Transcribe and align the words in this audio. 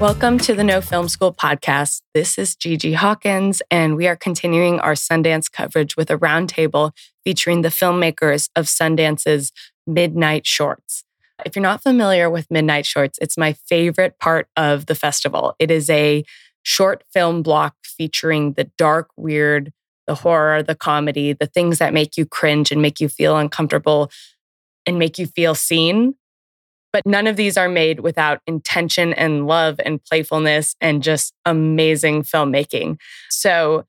Welcome 0.00 0.36
to 0.40 0.54
the 0.54 0.62
No 0.62 0.82
Film 0.82 1.08
School 1.08 1.32
podcast. 1.32 2.02
This 2.12 2.36
is 2.36 2.54
GG 2.54 2.96
Hawkins, 2.96 3.62
and 3.70 3.96
we 3.96 4.06
are 4.06 4.14
continuing 4.14 4.78
our 4.78 4.92
Sundance 4.92 5.50
coverage 5.50 5.96
with 5.96 6.10
a 6.10 6.18
roundtable 6.18 6.92
featuring 7.24 7.62
the 7.62 7.70
filmmakers 7.70 8.50
of 8.54 8.68
Sundance's 8.68 9.52
Midnight 9.86 10.46
Shorts. 10.46 11.02
If 11.46 11.56
you're 11.56 11.62
not 11.62 11.82
familiar 11.82 12.28
with 12.28 12.50
Midnight 12.50 12.84
Shorts, 12.84 13.18
it's 13.22 13.38
my 13.38 13.54
favorite 13.54 14.18
part 14.18 14.48
of 14.54 14.84
the 14.84 14.94
festival. 14.94 15.56
It 15.58 15.70
is 15.70 15.88
a 15.88 16.24
short 16.62 17.02
film 17.10 17.42
block 17.42 17.76
featuring 17.82 18.52
the 18.52 18.70
dark, 18.76 19.08
weird, 19.16 19.72
the 20.06 20.16
horror, 20.16 20.62
the 20.62 20.74
comedy, 20.74 21.32
the 21.32 21.46
things 21.46 21.78
that 21.78 21.94
make 21.94 22.18
you 22.18 22.26
cringe 22.26 22.70
and 22.70 22.82
make 22.82 23.00
you 23.00 23.08
feel 23.08 23.38
uncomfortable 23.38 24.10
and 24.84 24.98
make 24.98 25.18
you 25.18 25.26
feel 25.26 25.54
seen 25.54 26.16
but 26.92 27.04
none 27.06 27.26
of 27.26 27.36
these 27.36 27.56
are 27.56 27.68
made 27.68 28.00
without 28.00 28.40
intention 28.46 29.12
and 29.12 29.46
love 29.46 29.80
and 29.84 30.02
playfulness 30.04 30.76
and 30.80 31.02
just 31.02 31.34
amazing 31.44 32.22
filmmaking. 32.22 32.98
So, 33.30 33.84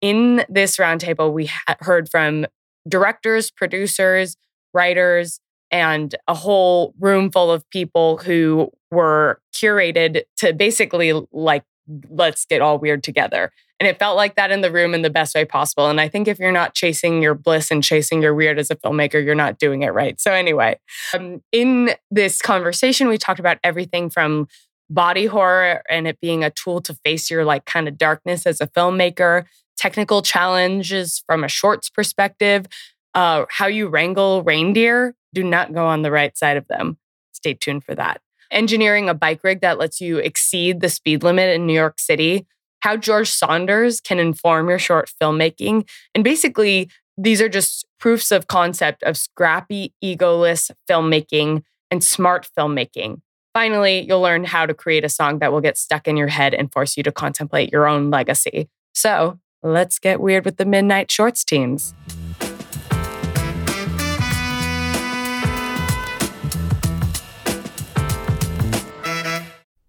in 0.00 0.44
this 0.48 0.78
roundtable, 0.78 1.32
we 1.32 1.50
heard 1.80 2.08
from 2.08 2.46
directors, 2.88 3.50
producers, 3.50 4.36
writers, 4.74 5.38
and 5.70 6.14
a 6.28 6.34
whole 6.34 6.94
room 7.00 7.30
full 7.30 7.50
of 7.50 7.68
people 7.70 8.18
who 8.18 8.70
were 8.90 9.40
curated 9.54 10.22
to 10.36 10.52
basically 10.52 11.12
like, 11.32 11.62
let's 12.08 12.44
get 12.44 12.60
all 12.60 12.78
weird 12.78 13.02
together. 13.02 13.52
And 13.80 13.88
it 13.88 13.98
felt 13.98 14.16
like 14.16 14.36
that 14.36 14.52
in 14.52 14.60
the 14.60 14.70
room 14.70 14.94
in 14.94 15.02
the 15.02 15.10
best 15.10 15.34
way 15.34 15.44
possible. 15.44 15.88
And 15.88 16.00
I 16.00 16.08
think 16.08 16.28
if 16.28 16.38
you're 16.38 16.52
not 16.52 16.74
chasing 16.74 17.20
your 17.20 17.34
bliss 17.34 17.70
and 17.70 17.82
chasing 17.82 18.22
your 18.22 18.34
weird 18.34 18.58
as 18.58 18.70
a 18.70 18.76
filmmaker, 18.76 19.24
you're 19.24 19.34
not 19.34 19.58
doing 19.58 19.82
it 19.82 19.88
right. 19.88 20.20
So, 20.20 20.32
anyway, 20.32 20.78
um, 21.14 21.42
in 21.50 21.90
this 22.10 22.40
conversation, 22.40 23.08
we 23.08 23.18
talked 23.18 23.40
about 23.40 23.58
everything 23.64 24.08
from 24.08 24.46
body 24.88 25.26
horror 25.26 25.82
and 25.88 26.06
it 26.06 26.20
being 26.20 26.44
a 26.44 26.50
tool 26.50 26.80
to 26.82 26.94
face 27.04 27.30
your 27.30 27.44
like 27.44 27.64
kind 27.64 27.88
of 27.88 27.98
darkness 27.98 28.46
as 28.46 28.60
a 28.60 28.66
filmmaker, 28.66 29.46
technical 29.76 30.22
challenges 30.22 31.22
from 31.26 31.42
a 31.42 31.48
shorts 31.48 31.90
perspective, 31.90 32.66
uh, 33.14 33.46
how 33.50 33.66
you 33.66 33.88
wrangle 33.88 34.42
reindeer. 34.42 35.14
Do 35.34 35.42
not 35.42 35.72
go 35.72 35.86
on 35.86 36.02
the 36.02 36.10
right 36.10 36.36
side 36.36 36.56
of 36.56 36.68
them. 36.68 36.98
Stay 37.32 37.54
tuned 37.54 37.82
for 37.82 37.94
that. 37.94 38.20
Engineering 38.52 39.08
a 39.08 39.14
bike 39.14 39.42
rig 39.42 39.60
that 39.62 39.78
lets 39.78 40.00
you 40.00 40.18
exceed 40.18 40.80
the 40.80 40.88
speed 40.88 41.22
limit 41.24 41.54
in 41.54 41.66
New 41.66 41.74
York 41.74 41.98
City 41.98 42.46
how 42.82 42.96
George 42.96 43.30
Saunders 43.30 44.00
can 44.00 44.18
inform 44.18 44.68
your 44.68 44.78
short 44.78 45.10
filmmaking. 45.20 45.88
And 46.14 46.24
basically, 46.24 46.90
these 47.16 47.40
are 47.40 47.48
just 47.48 47.86
proofs 47.98 48.30
of 48.32 48.48
concept 48.48 49.02
of 49.04 49.16
scrappy, 49.16 49.94
egoless 50.04 50.70
filmmaking 50.90 51.62
and 51.90 52.02
smart 52.02 52.48
filmmaking. 52.58 53.20
Finally, 53.54 54.00
you'll 54.00 54.20
learn 54.20 54.44
how 54.44 54.66
to 54.66 54.74
create 54.74 55.04
a 55.04 55.08
song 55.08 55.38
that 55.38 55.52
will 55.52 55.60
get 55.60 55.76
stuck 55.76 56.08
in 56.08 56.16
your 56.16 56.28
head 56.28 56.54
and 56.54 56.72
force 56.72 56.96
you 56.96 57.02
to 57.02 57.12
contemplate 57.12 57.70
your 57.70 57.86
own 57.86 58.10
legacy. 58.10 58.68
So 58.94 59.38
let's 59.62 59.98
get 59.98 60.20
weird 60.20 60.44
with 60.44 60.56
the 60.56 60.64
Midnight 60.64 61.10
Shorts 61.10 61.44
teams. 61.44 61.94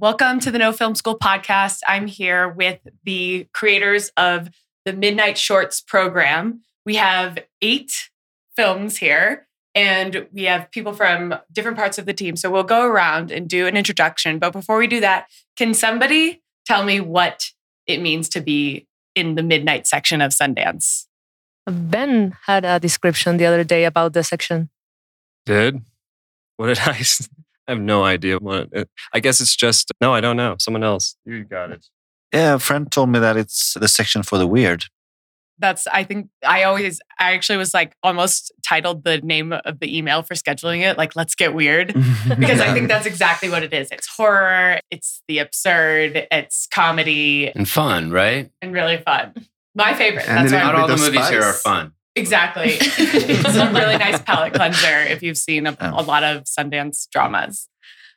Welcome 0.00 0.40
to 0.40 0.50
the 0.50 0.56
No 0.56 0.72
Film 0.72 0.94
School 0.94 1.18
podcast. 1.18 1.80
I'm 1.86 2.06
here 2.06 2.48
with 2.48 2.78
the 3.04 3.46
creators 3.52 4.10
of 4.16 4.48
the 4.86 4.94
Midnight 4.94 5.36
Shorts 5.36 5.82
program. 5.82 6.62
We 6.86 6.94
have 6.94 7.36
eight 7.60 8.08
films 8.56 8.96
here, 8.96 9.46
and 9.74 10.26
we 10.32 10.44
have 10.44 10.70
people 10.70 10.94
from 10.94 11.34
different 11.52 11.76
parts 11.76 11.98
of 11.98 12.06
the 12.06 12.14
team. 12.14 12.36
So 12.36 12.50
we'll 12.50 12.62
go 12.62 12.86
around 12.86 13.30
and 13.30 13.46
do 13.46 13.66
an 13.66 13.76
introduction. 13.76 14.38
But 14.38 14.54
before 14.54 14.78
we 14.78 14.86
do 14.86 15.00
that, 15.00 15.26
can 15.54 15.74
somebody 15.74 16.40
tell 16.64 16.82
me 16.82 17.00
what 17.00 17.50
it 17.86 18.00
means 18.00 18.30
to 18.30 18.40
be 18.40 18.86
in 19.14 19.34
the 19.34 19.42
midnight 19.42 19.86
section 19.86 20.22
of 20.22 20.32
Sundance? 20.32 21.08
Ben 21.66 22.38
had 22.46 22.64
a 22.64 22.80
description 22.80 23.36
the 23.36 23.44
other 23.44 23.64
day 23.64 23.84
about 23.84 24.14
the 24.14 24.24
section. 24.24 24.70
Did? 25.44 25.82
What 26.56 26.68
did 26.68 26.78
I 26.78 27.02
I 27.70 27.74
have 27.74 27.80
no 27.80 28.02
idea 28.02 28.38
what. 28.38 28.68
It, 28.72 28.90
I 29.12 29.20
guess 29.20 29.40
it's 29.40 29.54
just 29.54 29.92
no. 30.00 30.12
I 30.12 30.20
don't 30.20 30.36
know. 30.36 30.56
Someone 30.58 30.82
else. 30.82 31.14
You 31.24 31.44
got 31.44 31.70
it. 31.70 31.86
Yeah, 32.32 32.54
a 32.54 32.58
friend 32.58 32.90
told 32.90 33.10
me 33.10 33.20
that 33.20 33.36
it's 33.36 33.74
the 33.74 33.86
section 33.86 34.24
for 34.24 34.38
the 34.38 34.46
weird. 34.46 34.86
That's. 35.56 35.86
I 35.86 36.02
think 36.02 36.30
I 36.44 36.64
always. 36.64 37.00
I 37.20 37.32
actually 37.32 37.58
was 37.58 37.72
like 37.72 37.94
almost 38.02 38.50
titled 38.66 39.04
the 39.04 39.18
name 39.18 39.52
of 39.52 39.78
the 39.78 39.96
email 39.96 40.24
for 40.24 40.34
scheduling 40.34 40.80
it 40.80 40.98
like 40.98 41.14
"Let's 41.14 41.36
get 41.36 41.54
weird" 41.54 41.88
because 42.38 42.58
I 42.60 42.74
think 42.74 42.88
that's 42.88 43.06
exactly 43.06 43.48
what 43.48 43.62
it 43.62 43.72
is. 43.72 43.88
It's 43.92 44.08
horror. 44.08 44.80
It's 44.90 45.22
the 45.28 45.38
absurd. 45.38 46.26
It's 46.32 46.66
comedy 46.72 47.52
and 47.54 47.68
fun, 47.68 48.10
right? 48.10 48.50
And 48.60 48.72
really 48.72 48.96
fun. 48.96 49.46
My 49.76 49.94
favorite. 49.94 50.28
And 50.28 50.38
that's 50.38 50.52
why 50.52 50.58
not 50.58 50.74
all 50.74 50.88
the 50.88 50.96
movies 50.96 51.20
spice. 51.20 51.30
here 51.30 51.42
are 51.42 51.52
fun. 51.52 51.92
Exactly. 52.16 52.70
it's 52.80 53.56
a 53.56 53.72
really 53.72 53.96
nice 53.96 54.20
palate 54.22 54.52
cleanser 54.54 55.00
if 55.02 55.22
you've 55.22 55.36
seen 55.36 55.66
a, 55.66 55.76
a, 55.80 56.02
lot 56.02 56.24
of 56.24 56.44
Sundance 56.44 57.08
dramas. 57.10 57.68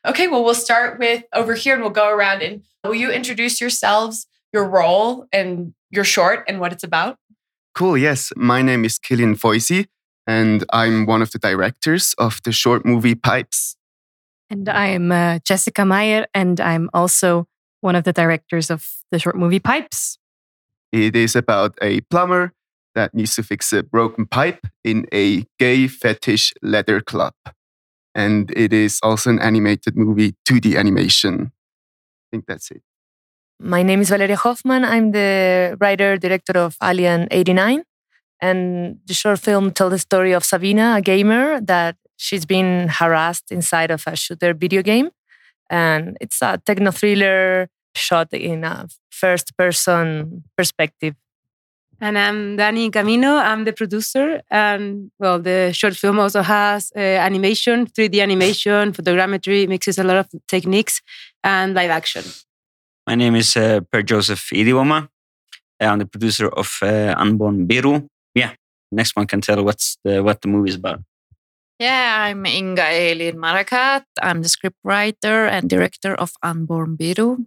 Okay, 0.05 0.27
well, 0.27 0.43
we'll 0.43 0.55
start 0.55 0.99
with 0.99 1.23
over 1.33 1.53
here 1.53 1.73
and 1.73 1.83
we'll 1.83 1.91
go 1.91 2.09
around 2.09 2.41
and 2.41 2.63
will 2.83 2.95
you 2.95 3.11
introduce 3.11 3.61
yourselves, 3.61 4.25
your 4.51 4.67
role, 4.67 5.27
and 5.31 5.73
your 5.91 6.03
short 6.03 6.43
and 6.47 6.59
what 6.59 6.73
it's 6.73 6.83
about? 6.83 7.17
Cool, 7.75 7.97
yes. 7.97 8.31
My 8.35 8.61
name 8.61 8.83
is 8.83 8.99
Kilian 8.99 9.35
Feusi, 9.35 9.87
and 10.27 10.63
I'm 10.73 11.05
one 11.05 11.21
of 11.21 11.31
the 11.31 11.39
directors 11.39 12.13
of 12.17 12.39
the 12.43 12.51
short 12.51 12.85
movie 12.85 13.15
Pipes. 13.15 13.75
And 14.49 14.67
I'm 14.69 15.11
uh, 15.11 15.39
Jessica 15.45 15.85
Meier, 15.85 16.25
and 16.33 16.59
I'm 16.59 16.89
also 16.93 17.47
one 17.81 17.95
of 17.95 18.03
the 18.03 18.13
directors 18.13 18.69
of 18.69 18.87
the 19.11 19.19
short 19.19 19.35
movie 19.35 19.59
Pipes. 19.59 20.17
It 20.91 21.15
is 21.15 21.35
about 21.35 21.75
a 21.81 22.01
plumber 22.01 22.53
that 22.95 23.13
needs 23.13 23.35
to 23.35 23.43
fix 23.43 23.73
a 23.73 23.83
broken 23.83 24.25
pipe 24.25 24.67
in 24.83 25.05
a 25.13 25.45
gay 25.59 25.87
fetish 25.87 26.53
leather 26.61 27.01
club. 27.01 27.33
And 28.15 28.51
it 28.55 28.71
is 28.73 28.99
also 29.01 29.29
an 29.29 29.39
animated 29.39 29.95
movie, 29.95 30.35
2D 30.47 30.77
animation. 30.77 31.51
I 31.51 32.25
think 32.31 32.45
that's 32.47 32.69
it. 32.71 32.81
My 33.59 33.81
name 33.81 34.01
is 34.01 34.09
Valeria 34.09 34.35
Hofmann. 34.35 34.83
I'm 34.83 35.11
the 35.11 35.77
writer 35.79 36.17
director 36.17 36.59
of 36.59 36.75
Alien 36.83 37.27
89. 37.31 37.83
And 38.41 38.99
the 39.05 39.13
short 39.13 39.39
film 39.39 39.71
tells 39.71 39.91
the 39.91 39.99
story 39.99 40.33
of 40.33 40.43
Sabina, 40.43 40.95
a 40.97 41.01
gamer 41.01 41.61
that 41.61 41.95
she's 42.17 42.45
been 42.45 42.89
harassed 42.89 43.51
inside 43.51 43.89
of 43.89 44.03
a 44.05 44.15
shooter 44.15 44.53
video 44.53 44.81
game. 44.81 45.09
And 45.69 46.17
it's 46.19 46.41
a 46.41 46.61
techno 46.65 46.91
thriller 46.91 47.69
shot 47.95 48.33
in 48.33 48.63
a 48.63 48.87
first 49.09 49.57
person 49.57 50.43
perspective. 50.57 51.15
And 52.03 52.17
I'm 52.17 52.57
Dani 52.57 52.91
Camino. 52.91 53.37
I'm 53.37 53.63
the 53.63 53.71
producer. 53.71 54.41
And 54.51 55.09
well, 55.19 55.39
the 55.39 55.71
short 55.71 55.95
film 55.95 56.19
also 56.19 56.41
has 56.41 56.91
uh, 56.97 56.99
animation, 56.99 57.87
3D 57.87 58.21
animation, 58.21 58.91
photogrammetry, 58.91 59.69
mixes 59.69 59.97
a 59.97 60.03
lot 60.03 60.17
of 60.17 60.27
techniques 60.49 61.01
and 61.45 61.73
live 61.73 61.91
action. 61.91 62.25
My 63.07 63.15
name 63.15 63.35
is 63.35 63.55
uh, 63.55 63.79
Per 63.89 64.01
Josef 64.01 64.49
Idivuoma. 64.51 65.07
I'm 65.79 65.99
the 65.99 66.05
producer 66.05 66.49
of 66.49 66.77
uh, 66.81 67.15
Unborn 67.17 67.67
Biru. 67.69 68.05
Yeah, 68.35 68.51
next 68.91 69.15
one 69.15 69.25
can 69.25 69.39
tell 69.39 69.63
what's 69.63 69.97
the, 70.03 70.21
what 70.21 70.41
the 70.41 70.49
movie 70.49 70.71
is 70.71 70.75
about. 70.75 70.99
Yeah, 71.79 72.25
I'm 72.27 72.45
Inga 72.45 72.83
Elin 72.83 73.37
Marakatt. 73.37 74.03
I'm 74.21 74.41
the 74.41 74.49
scriptwriter 74.49 75.49
and 75.49 75.69
director 75.69 76.13
of 76.15 76.33
Unborn 76.43 76.97
Biru. 76.97 77.45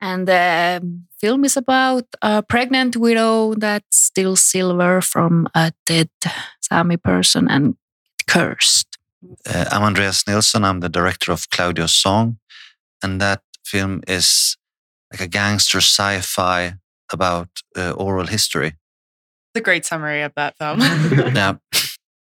And 0.00 0.28
the 0.28 0.82
film 1.20 1.44
is 1.44 1.56
about 1.56 2.04
a 2.20 2.42
pregnant 2.42 2.96
widow 2.96 3.54
that 3.54 3.84
steals 3.90 4.42
silver 4.42 5.00
from 5.00 5.48
a 5.54 5.72
dead 5.86 6.10
Sami 6.60 6.96
person 6.96 7.48
and 7.48 7.76
cursed. 8.26 8.98
Uh, 9.48 9.64
I'm 9.70 9.82
Andreas 9.82 10.26
Nilsson. 10.26 10.64
I'm 10.64 10.80
the 10.80 10.88
director 10.88 11.32
of 11.32 11.48
Claudio's 11.50 11.94
Song. 11.94 12.38
And 13.02 13.20
that 13.20 13.42
film 13.64 14.02
is 14.06 14.56
like 15.12 15.20
a 15.20 15.26
gangster 15.26 15.78
sci 15.78 16.20
fi 16.20 16.74
about 17.12 17.48
uh, 17.76 17.92
oral 17.92 18.26
history. 18.26 18.74
The 19.54 19.60
great 19.60 19.86
summary 19.86 20.22
of 20.22 20.32
that 20.36 20.58
film. 20.58 20.80
yeah. 21.34 21.56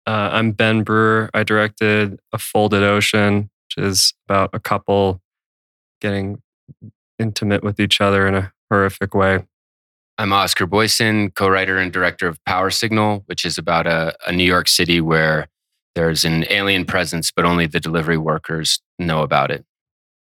Uh, 0.08 0.30
I'm 0.34 0.52
Ben 0.52 0.84
Brewer. 0.84 1.30
I 1.34 1.44
directed 1.44 2.20
A 2.34 2.40
Folded 2.40 2.82
Ocean, 2.82 3.50
which 3.68 3.86
is 3.86 4.14
about 4.28 4.50
a 4.54 4.60
couple 4.60 5.22
getting 6.02 6.42
intimate 7.20 7.64
with 7.64 7.80
each 7.80 8.02
other 8.02 8.28
in 8.28 8.36
a 8.36 8.54
horrific 8.72 9.14
way. 9.14 9.46
I'm 10.18 10.34
Oscar 10.34 10.66
Boyson, 10.66 11.32
co 11.32 11.48
writer 11.48 11.78
and 11.78 11.94
director 11.94 12.28
of 12.28 12.44
Power 12.46 12.70
Signal, 12.70 13.24
which 13.28 13.46
is 13.46 13.58
about 13.58 13.88
a, 13.88 14.16
a 14.28 14.32
New 14.32 14.44
York 14.44 14.68
City 14.68 15.00
where 15.00 15.48
there's 15.96 16.24
an 16.24 16.46
alien 16.50 16.86
presence, 16.86 17.32
but 17.32 17.46
only 17.46 17.68
the 17.68 17.80
delivery 17.80 18.18
workers 18.18 18.80
know 18.98 19.22
about 19.22 19.52
it. 19.52 19.66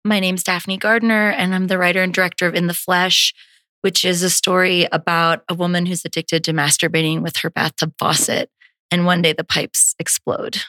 My 0.03 0.19
name's 0.19 0.43
Daphne 0.43 0.77
Gardner, 0.77 1.31
and 1.31 1.53
I'm 1.53 1.67
the 1.67 1.77
writer 1.77 2.01
and 2.01 2.13
director 2.13 2.47
of 2.47 2.55
In 2.55 2.67
the 2.67 2.73
Flesh, 2.73 3.33
which 3.81 4.05
is 4.05 4.23
a 4.23 4.29
story 4.29 4.87
about 4.91 5.43
a 5.49 5.53
woman 5.53 5.85
who's 5.85 6.05
addicted 6.05 6.43
to 6.45 6.53
masturbating 6.53 7.21
with 7.21 7.37
her 7.37 7.49
bathtub 7.49 7.93
faucet. 7.99 8.49
And 8.89 9.05
one 9.05 9.21
day 9.21 9.33
the 9.33 9.43
pipes 9.43 9.95
explode. 9.99 10.59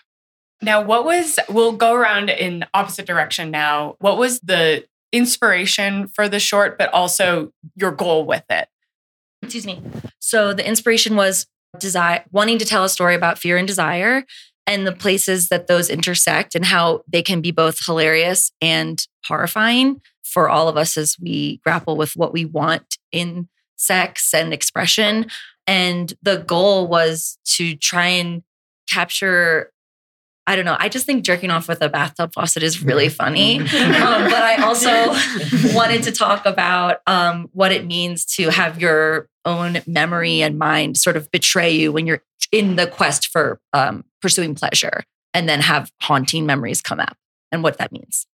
Now, 0.60 0.82
what 0.82 1.04
was, 1.04 1.38
we'll 1.48 1.72
go 1.72 1.94
around 1.94 2.30
in 2.30 2.64
opposite 2.74 3.06
direction 3.06 3.50
now. 3.50 3.94
What 4.00 4.18
was 4.18 4.40
the 4.40 4.84
inspiration 5.12 6.08
for 6.08 6.28
the 6.28 6.38
short, 6.38 6.78
but 6.78 6.92
also 6.92 7.52
your 7.74 7.92
goal 7.92 8.24
with 8.24 8.44
it? 8.50 8.68
Excuse 9.42 9.66
me. 9.66 9.82
So 10.18 10.52
the 10.52 10.66
inspiration 10.66 11.16
was 11.16 11.46
desire, 11.78 12.24
wanting 12.32 12.58
to 12.58 12.64
tell 12.64 12.84
a 12.84 12.88
story 12.88 13.14
about 13.14 13.38
fear 13.38 13.56
and 13.56 13.66
desire 13.66 14.24
and 14.66 14.86
the 14.86 14.92
places 14.92 15.48
that 15.48 15.66
those 15.66 15.88
intersect 15.88 16.54
and 16.54 16.64
how 16.64 17.02
they 17.08 17.22
can 17.22 17.40
be 17.40 17.50
both 17.50 17.84
hilarious 17.84 18.52
and 18.60 19.06
horrifying 19.26 20.00
for 20.24 20.48
all 20.48 20.68
of 20.68 20.76
us 20.76 20.96
as 20.96 21.16
we 21.20 21.58
grapple 21.64 21.96
with 21.96 22.12
what 22.16 22.32
we 22.32 22.44
want 22.44 22.98
in 23.12 23.48
sex 23.76 24.34
and 24.34 24.52
expression. 24.52 25.26
And 25.66 26.12
the 26.22 26.38
goal 26.38 26.86
was 26.86 27.38
to 27.56 27.76
try 27.76 28.08
and 28.08 28.42
capture 28.90 29.72
I 30.48 30.56
don't 30.56 30.64
know. 30.64 30.78
I 30.78 30.88
just 30.88 31.04
think 31.04 31.24
jerking 31.24 31.50
off 31.50 31.68
with 31.68 31.82
a 31.82 31.90
bathtub 31.90 32.32
faucet 32.32 32.62
is 32.62 32.82
really 32.82 33.10
funny. 33.10 33.58
Um, 33.98 34.24
but 34.24 34.42
I 34.42 34.62
also 34.62 34.88
wanted 35.74 36.04
to 36.04 36.12
talk 36.12 36.46
about 36.46 37.00
um, 37.06 37.48
what 37.52 37.72
it 37.72 37.84
means 37.84 38.24
to 38.36 38.48
have 38.50 38.80
your 38.80 39.28
own 39.44 39.78
memory 39.86 40.40
and 40.40 40.58
mind 40.58 40.96
sort 40.96 41.16
of 41.16 41.30
betray 41.30 41.70
you 41.70 41.90
when 41.92 42.06
you're 42.06 42.22
in 42.52 42.76
the 42.76 42.86
quest 42.86 43.28
for 43.28 43.60
um, 43.72 44.04
pursuing 44.22 44.54
pleasure 44.54 45.02
and 45.34 45.48
then 45.48 45.60
have 45.60 45.90
haunting 46.00 46.46
memories 46.46 46.80
come 46.80 47.00
up 47.00 47.16
and 47.50 47.62
what 47.62 47.78
that 47.78 47.92
means. 47.92 48.26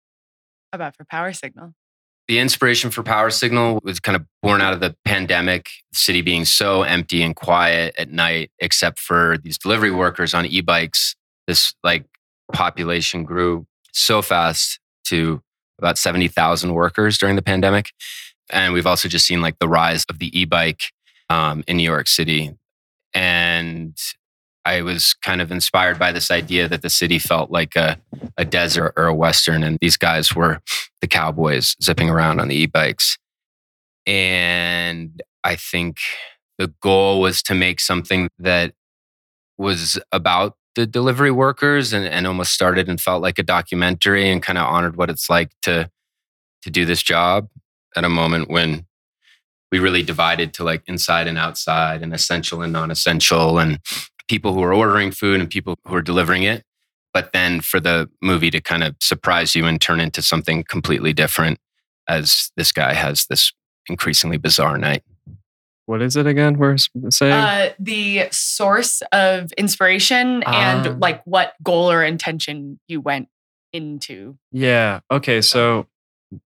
About 0.71 0.95
for 0.95 1.03
Power 1.05 1.33
Signal. 1.33 1.73
The 2.27 2.39
inspiration 2.39 2.91
for 2.91 3.01
Power 3.01 3.31
Signal 3.31 3.79
was 3.83 3.99
kind 3.99 4.15
of 4.15 4.25
born 4.41 4.61
out 4.61 4.73
of 4.73 4.79
the 4.81 4.95
pandemic, 5.03 5.69
the 5.91 5.97
city 5.97 6.21
being 6.21 6.45
so 6.45 6.83
empty 6.83 7.23
and 7.23 7.35
quiet 7.35 7.95
at 7.97 8.11
night, 8.11 8.51
except 8.59 8.99
for 8.99 9.37
these 9.43 9.57
delivery 9.57 9.91
workers 9.91 10.33
on 10.33 10.45
e 10.45 10.61
bikes 10.61 11.15
this 11.47 11.73
like 11.83 12.05
population 12.53 13.23
grew 13.23 13.65
so 13.91 14.21
fast 14.21 14.79
to 15.05 15.41
about 15.79 15.97
70,000 15.97 16.73
workers 16.73 17.17
during 17.17 17.35
the 17.35 17.41
pandemic. 17.41 17.91
And 18.49 18.73
we've 18.73 18.87
also 18.87 19.09
just 19.09 19.25
seen 19.25 19.41
like 19.41 19.59
the 19.59 19.67
rise 19.67 20.05
of 20.09 20.19
the 20.19 20.37
e-bike 20.37 20.91
um, 21.29 21.63
in 21.67 21.77
New 21.77 21.83
York 21.83 22.07
City. 22.07 22.55
And 23.13 23.97
I 24.65 24.81
was 24.81 25.13
kind 25.13 25.41
of 25.41 25.51
inspired 25.51 25.99
by 25.99 26.11
this 26.11 26.31
idea 26.31 26.67
that 26.67 26.81
the 26.81 26.89
city 26.89 27.19
felt 27.19 27.51
like 27.51 27.75
a, 27.75 27.99
a 28.35 28.43
desert 28.45 28.93
or 28.97 29.05
a 29.05 29.13
Western, 29.13 29.63
and 29.63 29.77
these 29.79 29.95
guys 29.95 30.35
were 30.35 30.59
the 31.01 31.07
cowboys 31.07 31.75
zipping 31.81 32.09
around 32.09 32.39
on 32.39 32.47
the 32.47 32.55
e 32.55 32.65
bikes. 32.65 33.17
And 34.07 35.21
I 35.43 35.55
think 35.55 35.97
the 36.57 36.73
goal 36.81 37.21
was 37.21 37.43
to 37.43 37.53
make 37.53 37.79
something 37.79 38.29
that 38.39 38.73
was 39.57 39.99
about 40.11 40.55
the 40.75 40.85
delivery 40.85 41.31
workers 41.31 41.93
and, 41.93 42.05
and 42.05 42.27
almost 42.27 42.53
started 42.53 42.87
and 42.87 43.01
felt 43.01 43.21
like 43.21 43.39
a 43.39 43.43
documentary 43.43 44.29
and 44.29 44.43
kind 44.43 44.57
of 44.57 44.65
honored 44.65 44.95
what 44.95 45.09
it's 45.09 45.29
like 45.29 45.51
to 45.61 45.89
to 46.61 46.69
do 46.69 46.85
this 46.85 47.03
job 47.03 47.47
at 47.95 48.03
a 48.03 48.09
moment 48.09 48.49
when 48.49 48.85
we 49.71 49.79
really 49.79 50.03
divided 50.03 50.53
to 50.53 50.63
like 50.63 50.83
inside 50.87 51.27
and 51.27 51.37
outside 51.37 52.01
and 52.01 52.13
essential 52.13 52.61
and 52.61 52.73
non-essential 52.73 53.59
and 53.59 53.79
people 54.27 54.53
who 54.53 54.63
are 54.63 54.73
ordering 54.73 55.11
food 55.11 55.39
and 55.39 55.49
people 55.49 55.75
who 55.85 55.95
are 55.95 56.01
delivering 56.01 56.43
it 56.43 56.63
but 57.13 57.31
then 57.31 57.61
for 57.61 57.79
the 57.79 58.09
movie 58.21 58.51
to 58.51 58.59
kind 58.59 58.83
of 58.83 58.95
surprise 58.99 59.55
you 59.55 59.65
and 59.65 59.79
turn 59.79 59.99
into 59.99 60.21
something 60.21 60.63
completely 60.63 61.13
different 61.13 61.59
as 62.07 62.51
this 62.57 62.71
guy 62.71 62.93
has 62.93 63.27
this 63.27 63.53
increasingly 63.87 64.37
bizarre 64.37 64.77
night 64.77 65.03
what 65.85 66.01
is 66.01 66.15
it 66.15 66.25
again? 66.25 66.57
We're 66.57 66.77
saying 66.77 67.33
uh, 67.33 67.69
the 67.79 68.27
source 68.31 69.01
of 69.11 69.51
inspiration 69.53 70.43
and 70.43 70.87
ah. 70.87 70.95
like 70.97 71.21
what 71.25 71.53
goal 71.63 71.91
or 71.91 72.03
intention 72.03 72.79
you 72.87 73.01
went 73.01 73.27
into. 73.71 74.37
Yeah. 74.51 75.01
Okay. 75.11 75.41
So, 75.41 75.87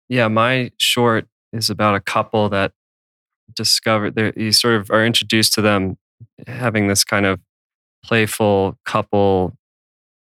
yeah, 0.10 0.28
my 0.28 0.72
short 0.78 1.28
is 1.54 1.70
about 1.70 1.96
a 1.96 2.02
couple 2.02 2.50
that 2.50 2.74
discovered. 3.56 4.34
You 4.36 4.52
sort 4.52 4.76
of 4.76 4.92
are 4.92 5.06
introduced 5.06 5.54
to 5.54 5.62
them 5.62 5.98
having 6.48 6.88
this 6.88 7.04
kind 7.04 7.26
of 7.26 7.40
playful 8.04 8.78
couple, 8.86 9.54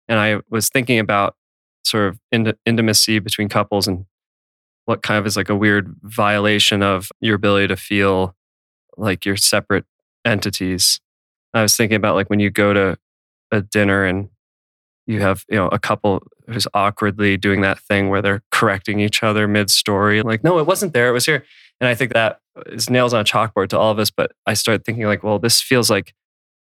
and 0.07 0.19
I 0.19 0.41
was 0.49 0.69
thinking 0.69 0.99
about 0.99 1.35
sort 1.83 2.09
of 2.09 2.19
intimacy 2.65 3.19
between 3.19 3.49
couples 3.49 3.87
and 3.87 4.05
what 4.85 5.01
kind 5.01 5.17
of 5.17 5.25
is 5.25 5.35
like 5.35 5.49
a 5.49 5.55
weird 5.55 5.95
violation 6.03 6.81
of 6.81 7.09
your 7.19 7.35
ability 7.35 7.67
to 7.67 7.75
feel 7.75 8.36
like 8.97 9.25
you're 9.25 9.37
separate 9.37 9.85
entities. 10.25 10.99
I 11.53 11.61
was 11.61 11.75
thinking 11.75 11.95
about 11.95 12.15
like 12.15 12.29
when 12.29 12.39
you 12.39 12.49
go 12.49 12.73
to 12.73 12.97
a 13.51 13.61
dinner 13.61 14.03
and 14.05 14.29
you 15.07 15.21
have 15.21 15.45
you 15.49 15.55
know 15.55 15.69
a 15.69 15.79
couple 15.79 16.21
who's 16.47 16.67
awkwardly 16.73 17.37
doing 17.37 17.61
that 17.61 17.79
thing 17.79 18.09
where 18.09 18.21
they're 18.21 18.43
correcting 18.51 18.99
each 18.99 19.23
other 19.23 19.47
mid-story 19.47 20.21
like 20.21 20.43
no 20.43 20.59
it 20.59 20.67
wasn't 20.67 20.93
there 20.93 21.07
it 21.07 21.13
was 21.13 21.25
here 21.25 21.43
and 21.79 21.87
i 21.87 21.95
think 21.95 22.13
that 22.13 22.39
is 22.67 22.89
nails 22.89 23.13
on 23.13 23.21
a 23.21 23.23
chalkboard 23.23 23.69
to 23.69 23.79
all 23.79 23.91
of 23.91 23.99
us 23.99 24.11
but 24.11 24.33
i 24.45 24.53
started 24.53 24.83
thinking 24.83 25.05
like 25.05 25.23
well 25.23 25.39
this 25.39 25.61
feels 25.61 25.89
like 25.89 26.13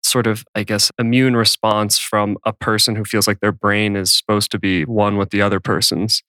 sort 0.02 0.26
of 0.26 0.44
i 0.54 0.62
guess 0.62 0.92
immune 0.98 1.34
response 1.34 1.98
from 1.98 2.36
a 2.44 2.52
person 2.52 2.94
who 2.94 3.04
feels 3.04 3.26
like 3.26 3.40
their 3.40 3.52
brain 3.52 3.96
is 3.96 4.12
supposed 4.12 4.50
to 4.50 4.58
be 4.58 4.84
one 4.84 5.16
with 5.16 5.30
the 5.30 5.42
other 5.42 5.58
person's 5.58 6.22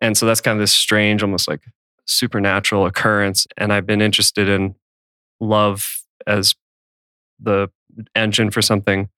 and 0.00 0.16
so 0.16 0.24
that's 0.24 0.40
kind 0.40 0.56
of 0.56 0.60
this 0.60 0.72
strange 0.72 1.22
almost 1.22 1.48
like 1.48 1.62
supernatural 2.06 2.86
occurrence 2.86 3.46
and 3.56 3.72
i've 3.72 3.86
been 3.86 4.00
interested 4.00 4.48
in 4.48 4.74
love 5.44 6.02
as 6.26 6.54
the 7.40 7.68
engine 8.14 8.50
for 8.50 8.62
something 8.62 9.08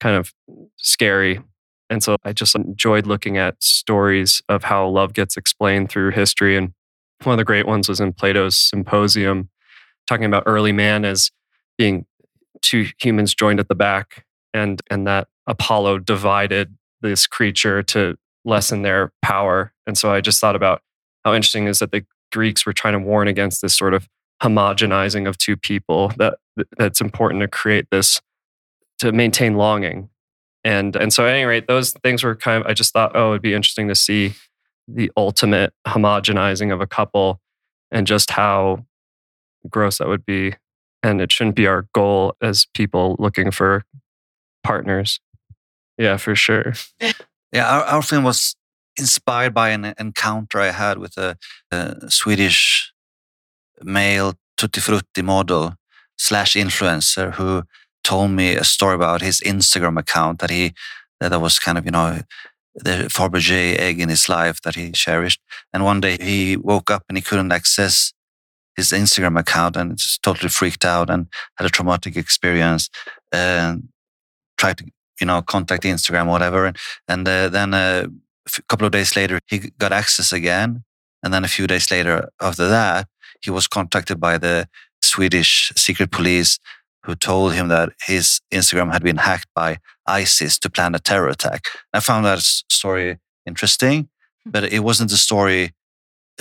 kind 0.00 0.16
of 0.16 0.32
scary. 0.76 1.40
And 1.90 2.02
so 2.02 2.16
I 2.24 2.32
just 2.32 2.54
enjoyed 2.54 3.06
looking 3.06 3.36
at 3.36 3.62
stories 3.62 4.42
of 4.48 4.64
how 4.64 4.88
love 4.88 5.12
gets 5.12 5.36
explained 5.36 5.90
through 5.90 6.10
history. 6.10 6.56
And 6.56 6.72
one 7.22 7.34
of 7.34 7.38
the 7.38 7.44
great 7.44 7.66
ones 7.66 7.88
was 7.88 8.00
in 8.00 8.12
Plato's 8.12 8.56
Symposium, 8.56 9.50
talking 10.06 10.24
about 10.24 10.44
early 10.46 10.72
man 10.72 11.04
as 11.04 11.30
being 11.78 12.06
two 12.62 12.88
humans 12.98 13.34
joined 13.34 13.60
at 13.60 13.68
the 13.68 13.74
back 13.74 14.24
and 14.54 14.80
and 14.90 15.06
that 15.06 15.28
Apollo 15.46 15.98
divided 15.98 16.74
this 17.02 17.26
creature 17.26 17.82
to 17.82 18.16
lessen 18.44 18.82
their 18.82 19.12
power. 19.20 19.72
And 19.86 19.98
so 19.98 20.12
I 20.12 20.20
just 20.20 20.40
thought 20.40 20.56
about 20.56 20.80
how 21.24 21.34
interesting 21.34 21.66
is 21.66 21.80
that 21.80 21.92
the 21.92 22.04
Greeks 22.32 22.64
were 22.64 22.72
trying 22.72 22.94
to 22.94 22.98
warn 22.98 23.28
against 23.28 23.60
this 23.60 23.76
sort 23.76 23.92
of 23.92 24.08
homogenizing 24.42 25.28
of 25.28 25.38
two 25.38 25.56
people 25.56 26.12
that 26.16 26.38
that's 26.76 27.00
important 27.00 27.40
to 27.40 27.48
create 27.48 27.86
this 27.90 28.20
to 28.98 29.12
maintain 29.12 29.54
longing. 29.54 30.08
And 30.64 30.96
and 30.96 31.12
so 31.12 31.26
at 31.26 31.34
any 31.34 31.44
rate 31.44 31.66
those 31.66 31.92
things 32.02 32.24
were 32.24 32.34
kind 32.34 32.62
of 32.62 32.70
i 32.70 32.72
just 32.72 32.92
thought 32.92 33.14
oh 33.14 33.32
it'd 33.32 33.42
be 33.42 33.52
interesting 33.52 33.88
to 33.88 33.94
see 33.94 34.32
the 34.88 35.10
ultimate 35.16 35.72
homogenizing 35.86 36.72
of 36.72 36.80
a 36.80 36.86
couple 36.86 37.40
and 37.90 38.06
just 38.06 38.30
how 38.30 38.84
gross 39.68 39.98
that 39.98 40.08
would 40.08 40.26
be. 40.26 40.54
And 41.02 41.20
it 41.20 41.32
shouldn't 41.32 41.56
be 41.56 41.66
our 41.66 41.86
goal 41.94 42.34
as 42.40 42.66
people 42.74 43.16
looking 43.18 43.50
for 43.50 43.84
partners. 44.62 45.20
Yeah 45.98 46.16
for 46.16 46.34
sure. 46.34 46.74
Yeah 47.52 47.68
our, 47.72 47.84
our 47.84 48.02
film 48.02 48.24
was 48.24 48.56
inspired 48.98 49.54
by 49.54 49.70
an 49.70 49.94
encounter 49.98 50.58
i 50.58 50.70
had 50.72 50.98
with 50.98 51.16
a, 51.16 51.36
a 51.70 52.10
swedish 52.10 52.92
male 53.84 54.34
tutti 54.56 54.80
frutti 54.80 55.22
model 55.22 55.74
slash 56.16 56.54
influencer 56.54 57.34
who 57.34 57.62
told 58.02 58.30
me 58.30 58.54
a 58.54 58.64
story 58.64 58.94
about 58.94 59.22
his 59.22 59.40
Instagram 59.40 59.98
account 59.98 60.38
that 60.40 60.50
he 60.50 60.72
that 61.20 61.40
was 61.40 61.58
kind 61.58 61.78
of 61.78 61.84
you 61.84 61.90
know 61.90 62.20
the 62.74 63.08
Fabergé 63.08 63.78
egg 63.78 64.00
in 64.00 64.08
his 64.08 64.28
life 64.28 64.60
that 64.62 64.74
he 64.74 64.90
cherished. 64.90 65.40
And 65.72 65.84
one 65.84 66.00
day 66.00 66.16
he 66.20 66.56
woke 66.56 66.90
up 66.90 67.04
and 67.08 67.16
he 67.16 67.22
couldn't 67.22 67.52
access 67.52 68.12
his 68.76 68.90
Instagram 68.90 69.38
account 69.38 69.76
and 69.76 69.96
just 69.96 70.22
totally 70.22 70.48
freaked 70.48 70.84
out 70.84 71.08
and 71.08 71.28
had 71.56 71.66
a 71.66 71.70
traumatic 71.70 72.16
experience 72.16 72.90
and 73.32 73.88
tried 74.58 74.78
to 74.78 74.84
you 75.20 75.26
know 75.26 75.42
contact 75.42 75.84
Instagram 75.84 76.26
whatever 76.26 76.66
and 76.66 76.76
and 77.08 77.28
uh, 77.28 77.48
then 77.48 77.72
uh, 77.74 78.06
a 78.58 78.62
couple 78.68 78.86
of 78.86 78.92
days 78.92 79.14
later 79.16 79.38
he 79.46 79.70
got 79.78 79.92
access 79.92 80.32
again 80.32 80.82
and 81.22 81.32
then 81.32 81.44
a 81.44 81.48
few 81.48 81.66
days 81.66 81.90
later 81.90 82.28
after 82.40 82.68
that 82.68 83.06
he 83.44 83.50
was 83.50 83.68
contacted 83.68 84.18
by 84.18 84.38
the 84.38 84.66
Swedish 85.02 85.72
secret 85.76 86.10
police 86.10 86.58
who 87.04 87.14
told 87.14 87.52
him 87.52 87.68
that 87.68 87.90
his 88.06 88.40
Instagram 88.52 88.92
had 88.92 89.02
been 89.02 89.18
hacked 89.18 89.48
by 89.54 89.78
ISIS 90.06 90.58
to 90.58 90.70
plan 90.70 90.94
a 90.94 90.98
terror 90.98 91.28
attack. 91.28 91.66
I 91.92 92.00
found 92.00 92.24
that 92.24 92.40
story 92.40 93.18
interesting, 93.46 94.08
hmm. 94.44 94.50
but 94.50 94.64
it 94.72 94.80
wasn't 94.80 95.10
the 95.10 95.18
story 95.18 95.72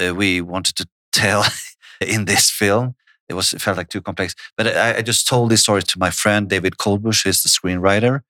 uh, 0.01 0.15
we 0.15 0.41
wanted 0.41 0.75
to 0.77 0.87
tell 1.11 1.43
in 2.01 2.25
this 2.25 2.49
film. 2.49 2.95
It 3.29 3.35
was 3.35 3.53
it 3.53 3.61
felt 3.61 3.77
like 3.77 3.89
too 3.89 4.01
complex. 4.01 4.35
But 4.57 4.67
I, 4.67 4.97
I 4.97 5.01
just 5.01 5.27
told 5.27 5.49
this 5.49 5.61
story 5.61 5.81
to 5.81 5.99
my 5.99 6.09
friend 6.09 6.49
David 6.49 6.77
Kolbusz, 6.77 7.23
who's 7.23 7.43
the 7.43 7.49
screenwriter, 7.49 8.21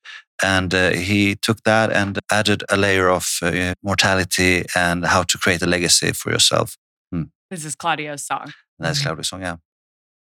and 0.42 0.74
uh, 0.74 0.92
he 0.92 1.36
took 1.36 1.64
that 1.64 1.92
and 1.92 2.20
added 2.32 2.64
a 2.70 2.78
layer 2.78 3.10
of 3.10 3.38
uh, 3.42 3.74
mortality 3.84 4.66
and 4.76 5.06
how 5.06 5.24
to 5.24 5.38
create 5.38 5.62
a 5.62 5.68
legacy 5.68 6.12
for 6.14 6.32
yourself. 6.32 6.78
Hmm. 7.12 7.24
This 7.50 7.66
is 7.66 7.76
Claudio's 7.76 8.26
song. 8.26 8.54
That's 8.80 9.00
mm-hmm. 9.00 9.08
Claudio's 9.08 9.30
song, 9.30 9.42
yeah. 9.42 9.58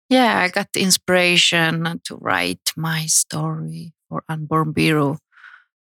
Yeah, 0.10 0.40
I 0.40 0.50
got 0.50 0.72
the 0.74 0.82
inspiration 0.82 2.00
to 2.04 2.16
write 2.18 2.72
my 2.78 3.08
story 3.08 3.94
for 4.08 4.24
Unborn 4.30 4.74
Biru 4.74 5.18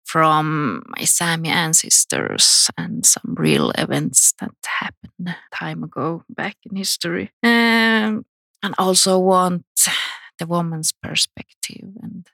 from 0.05 0.83
my 0.87 1.03
Sami 1.03 1.49
ancestors 1.49 2.69
and 2.77 3.05
some 3.05 3.35
real 3.35 3.71
events 3.71 4.33
that 4.39 4.51
happened 4.65 5.35
time 5.53 5.83
ago 5.83 6.23
back 6.29 6.55
in 6.69 6.75
history. 6.75 7.31
Um, 7.43 8.25
and 8.61 8.73
also 8.77 9.19
want 9.19 9.65
the 10.39 10.47
woman's 10.47 10.93
perspective. 10.93 11.89
And 12.01 12.27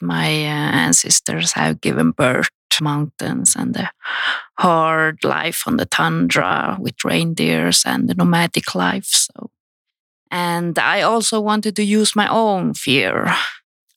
my 0.00 0.26
uh, 0.26 0.70
ancestors 0.86 1.52
have 1.52 1.80
given 1.80 2.12
birth 2.12 2.48
mountains 2.80 3.56
and 3.56 3.74
the 3.74 3.90
hard 4.58 5.24
life 5.24 5.64
on 5.66 5.76
the 5.76 5.86
tundra 5.86 6.76
with 6.78 7.04
reindeers 7.04 7.82
and 7.86 8.08
the 8.08 8.14
nomadic 8.14 8.74
life. 8.74 9.06
So 9.06 9.50
and 10.30 10.78
I 10.78 11.02
also 11.02 11.40
wanted 11.40 11.74
to 11.76 11.82
use 11.82 12.14
my 12.14 12.28
own 12.28 12.74
fear, 12.74 13.34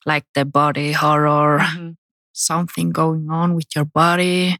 like 0.05 0.25
the 0.33 0.45
body 0.45 0.91
horror, 0.91 1.59
mm-hmm. 1.59 1.91
something 2.33 2.89
going 2.89 3.29
on 3.29 3.53
with 3.53 3.67
your 3.75 3.85
body. 3.85 4.57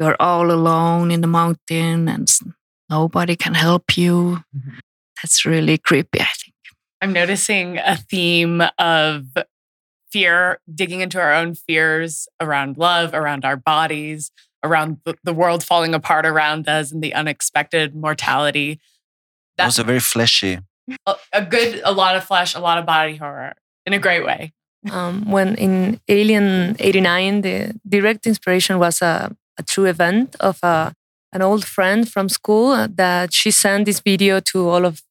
You're 0.00 0.16
all 0.18 0.50
alone 0.50 1.10
in 1.10 1.20
the 1.20 1.26
mountain 1.26 2.08
and 2.08 2.28
nobody 2.88 3.36
can 3.36 3.54
help 3.54 3.96
you. 3.96 4.42
Mm-hmm. 4.56 4.78
That's 5.22 5.44
really 5.44 5.78
creepy, 5.78 6.20
I 6.20 6.24
think. 6.24 6.54
I'm 7.02 7.12
noticing 7.12 7.78
a 7.78 7.96
theme 7.96 8.62
of 8.78 9.26
fear, 10.12 10.60
digging 10.72 11.00
into 11.00 11.20
our 11.20 11.32
own 11.32 11.54
fears 11.54 12.28
around 12.40 12.76
love, 12.76 13.14
around 13.14 13.44
our 13.44 13.56
bodies, 13.56 14.30
around 14.62 14.98
the 15.24 15.32
world 15.32 15.64
falling 15.64 15.94
apart 15.94 16.26
around 16.26 16.68
us 16.68 16.92
and 16.92 17.02
the 17.02 17.14
unexpected 17.14 17.94
mortality. 17.94 18.78
That 19.56 19.66
was 19.66 19.78
a 19.78 19.84
very 19.84 20.00
fleshy 20.00 20.58
a, 21.06 21.14
a 21.32 21.44
good, 21.44 21.80
a 21.84 21.92
lot 21.92 22.16
of 22.16 22.24
flesh, 22.24 22.54
a 22.54 22.60
lot 22.60 22.78
of 22.78 22.86
body 22.86 23.16
horror 23.16 23.54
in 23.86 23.92
a 23.92 23.98
great 23.98 24.24
way. 24.24 24.52
Um, 24.90 25.30
when 25.30 25.54
in 25.56 26.00
Alien 26.08 26.76
89, 26.78 27.42
the 27.42 27.80
direct 27.88 28.26
inspiration 28.26 28.78
was 28.78 29.00
a, 29.00 29.34
a 29.58 29.62
true 29.62 29.84
event 29.84 30.34
of 30.40 30.58
a, 30.62 30.92
an 31.32 31.42
old 31.42 31.64
friend 31.64 32.10
from 32.10 32.28
school 32.28 32.88
that 32.88 33.32
she 33.32 33.50
sent 33.50 33.86
this 33.86 34.00
video 34.00 34.40
to 34.40 34.68
all 34.68 34.84
of 34.84 35.02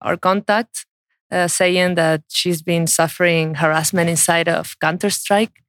our 0.00 0.16
contacts 0.16 0.84
uh, 1.30 1.48
saying 1.48 1.94
that 1.94 2.22
she's 2.28 2.62
been 2.62 2.86
suffering 2.86 3.54
harassment 3.54 4.10
inside 4.10 4.48
of 4.48 4.78
Counter 4.80 5.10
Strike. 5.10 5.62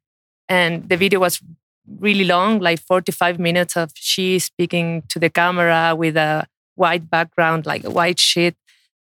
And 0.50 0.90
the 0.90 0.98
video 0.98 1.20
was 1.20 1.42
really 2.00 2.26
long, 2.26 2.60
like 2.60 2.80
45 2.80 3.40
minutes 3.40 3.76
of 3.76 3.92
she 3.96 4.40
speaking 4.40 5.04
to 5.10 5.20
the 5.20 5.30
camera 5.30 5.96
with 5.96 6.18
a 6.18 6.48
white 6.76 7.10
background, 7.10 7.66
like 7.66 7.84
a 7.84 7.90
white 7.90 8.20
sheet. 8.20 8.56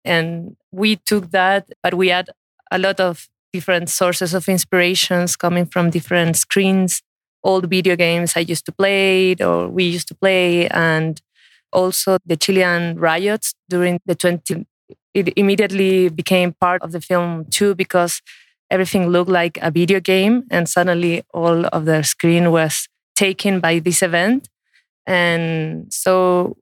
And 0.05 0.57
we 0.73 0.97
took 0.97 1.31
that, 1.31 1.69
but 1.83 1.95
we 1.95 2.09
had 2.09 2.31
a 2.71 2.79
lot 2.79 3.01
of 3.01 3.29
different 3.53 3.89
sources 3.89 4.35
of 4.35 4.49
inspirations 4.49 5.37
coming 5.37 5.67
from 5.67 5.91
different 5.91 6.37
screens, 6.37 7.03
old 7.43 7.69
video 7.71 7.97
games 7.97 8.35
I 8.37 8.41
used 8.41 8.67
to 8.67 8.73
play 8.73 9.35
or 9.37 9.69
we 9.69 9.85
used 9.85 10.09
to 10.09 10.15
play, 10.15 10.69
and 10.69 11.21
also 11.73 12.19
the 12.25 12.37
Chilean 12.37 12.99
riots 12.99 13.55
during 13.69 14.01
the 14.07 14.15
20. 14.15 14.67
It 15.15 15.33
immediately 15.37 16.09
became 16.09 16.55
part 16.61 16.83
of 16.83 16.93
the 16.93 17.01
film 17.01 17.47
too 17.51 17.75
because 17.75 18.21
everything 18.71 19.09
looked 19.09 19.31
like 19.31 19.59
a 19.63 19.71
video 19.71 20.01
game, 20.01 20.45
and 20.51 20.69
suddenly 20.69 21.23
all 21.33 21.67
of 21.67 21.85
the 21.85 22.03
screen 22.03 22.51
was 22.51 22.89
taken 23.17 23.61
by 23.61 23.79
this 23.79 24.03
event. 24.03 24.49
And 25.07 25.93
so 25.93 26.57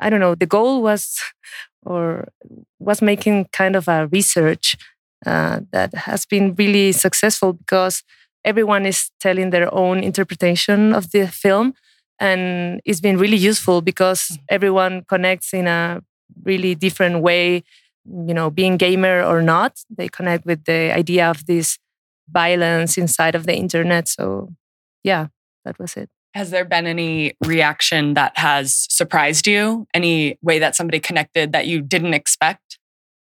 I 0.00 0.10
don't 0.10 0.20
know, 0.20 0.34
the 0.34 0.46
goal 0.46 0.82
was 0.82 1.20
or 1.84 2.28
was 2.78 3.02
making 3.02 3.46
kind 3.52 3.76
of 3.76 3.88
a 3.88 4.08
research 4.08 4.76
uh, 5.26 5.60
that 5.72 5.94
has 5.94 6.26
been 6.26 6.54
really 6.54 6.92
successful 6.92 7.52
because 7.52 8.02
everyone 8.44 8.86
is 8.86 9.10
telling 9.20 9.50
their 9.50 9.72
own 9.72 10.02
interpretation 10.02 10.92
of 10.92 11.10
the 11.12 11.28
film 11.28 11.74
and 12.18 12.80
it's 12.84 13.00
been 13.00 13.18
really 13.18 13.36
useful 13.36 13.80
because 13.80 14.22
mm-hmm. 14.22 14.44
everyone 14.48 15.04
connects 15.08 15.52
in 15.52 15.66
a 15.66 16.00
really 16.44 16.74
different 16.74 17.22
way 17.22 17.62
you 18.04 18.34
know 18.34 18.50
being 18.50 18.76
gamer 18.76 19.22
or 19.22 19.42
not 19.42 19.80
they 19.90 20.08
connect 20.08 20.44
with 20.44 20.64
the 20.64 20.92
idea 20.92 21.28
of 21.28 21.46
this 21.46 21.78
violence 22.28 22.98
inside 22.98 23.34
of 23.34 23.46
the 23.46 23.54
internet 23.54 24.08
so 24.08 24.48
yeah 25.04 25.28
that 25.64 25.78
was 25.78 25.96
it 25.96 26.08
has 26.34 26.50
there 26.50 26.64
been 26.64 26.86
any 26.86 27.34
reaction 27.44 28.14
that 28.14 28.38
has 28.38 28.86
surprised 28.88 29.46
you? 29.46 29.86
Any 29.92 30.38
way 30.40 30.58
that 30.58 30.74
somebody 30.74 30.98
connected 30.98 31.52
that 31.52 31.66
you 31.66 31.82
didn't 31.82 32.14
expect? 32.14 32.78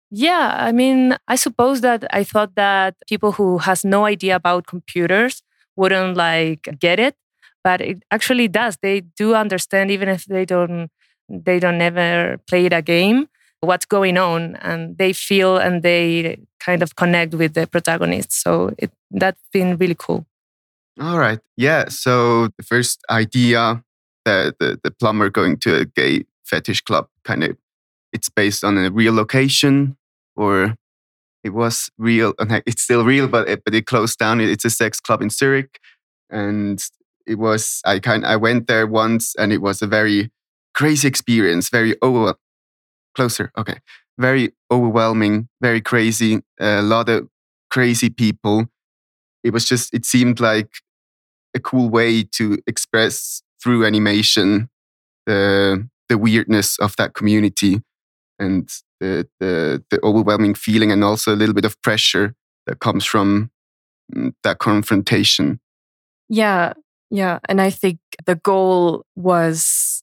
Yeah, 0.09 0.55
I 0.57 0.71
mean, 0.71 1.15
I 1.27 1.35
suppose 1.35 1.81
that 1.81 2.05
I 2.11 2.23
thought 2.23 2.55
that 2.55 2.95
people 3.07 3.33
who 3.33 3.59
has 3.59 3.85
no 3.85 4.05
idea 4.05 4.35
about 4.35 4.65
computers 4.65 5.43
wouldn't 5.75 6.17
like 6.17 6.67
get 6.79 6.99
it, 6.99 7.15
but 7.63 7.81
it 7.81 8.03
actually 8.11 8.47
does. 8.47 8.77
They 8.81 9.01
do 9.01 9.35
understand 9.35 9.91
even 9.91 10.09
if 10.09 10.25
they 10.25 10.45
don't 10.45 10.89
they 11.29 11.59
don't 11.59 11.81
ever 11.81 12.39
played 12.47 12.73
a 12.73 12.81
game 12.81 13.27
what's 13.65 13.85
going 13.85 14.17
on 14.17 14.55
and 14.57 14.97
they 14.97 15.13
feel 15.13 15.57
and 15.57 15.83
they 15.83 16.39
kind 16.59 16.81
of 16.83 16.95
connect 16.95 17.33
with 17.33 17.53
the 17.53 17.67
protagonist. 17.67 18.31
So 18.31 18.73
it 18.77 18.91
that's 19.11 19.41
been 19.51 19.77
really 19.77 19.95
cool. 19.97 20.25
All 20.99 21.17
right. 21.17 21.39
Yeah. 21.57 21.89
So 21.89 22.47
the 22.57 22.63
first 22.63 23.01
idea 23.09 23.83
that 24.23 24.59
the, 24.59 24.79
the 24.83 24.91
plumber 24.91 25.29
going 25.29 25.57
to 25.57 25.81
a 25.81 25.85
gay 25.85 26.25
fetish 26.45 26.81
club 26.81 27.07
kind 27.23 27.43
of 27.43 27.57
it's 28.13 28.29
based 28.29 28.63
on 28.63 28.77
a 28.77 28.89
real 28.89 29.13
location 29.13 29.97
or 30.35 30.75
it 31.43 31.49
was 31.49 31.89
real 31.97 32.33
it's 32.65 32.83
still 32.83 33.03
real 33.03 33.27
but 33.27 33.49
it, 33.49 33.63
but 33.65 33.73
it 33.73 33.85
closed 33.87 34.17
down 34.19 34.39
it's 34.39 34.65
a 34.65 34.69
sex 34.69 34.99
club 34.99 35.21
in 35.21 35.29
Zurich 35.29 35.79
and 36.29 36.83
it 37.27 37.35
was 37.35 37.81
I 37.83 37.99
kind 37.99 38.25
I 38.25 38.35
went 38.35 38.67
there 38.67 38.87
once 38.87 39.35
and 39.35 39.51
it 39.51 39.61
was 39.61 39.81
a 39.81 39.87
very 39.87 40.31
crazy 40.75 41.07
experience 41.07 41.69
very 41.69 41.95
over 42.01 42.35
closer 43.15 43.51
okay 43.57 43.77
very 44.19 44.53
overwhelming 44.71 45.47
very 45.61 45.81
crazy 45.81 46.41
a 46.59 46.81
lot 46.81 47.09
of 47.09 47.27
crazy 47.69 48.09
people 48.09 48.67
it 49.43 49.51
was 49.51 49.67
just 49.67 49.93
it 49.93 50.05
seemed 50.05 50.39
like 50.39 50.69
a 51.55 51.59
cool 51.59 51.89
way 51.89 52.23
to 52.23 52.57
express 52.67 53.41
through 53.61 53.85
animation 53.85 54.69
the 55.25 55.87
the 56.09 56.17
weirdness 56.17 56.77
of 56.79 56.95
that 56.97 57.13
community 57.13 57.81
and 58.39 58.69
the, 58.99 59.27
the 59.39 59.83
the 59.89 59.99
overwhelming 60.03 60.53
feeling 60.53 60.91
and 60.91 61.03
also 61.03 61.33
a 61.33 61.37
little 61.37 61.55
bit 61.55 61.65
of 61.65 61.81
pressure 61.81 62.35
that 62.67 62.79
comes 62.79 63.05
from 63.05 63.51
mm, 64.13 64.33
that 64.43 64.59
confrontation. 64.59 65.59
Yeah, 66.29 66.73
yeah, 67.09 67.39
and 67.47 67.61
I 67.61 67.69
think 67.69 67.99
the 68.25 68.35
goal 68.35 69.05
was 69.15 70.01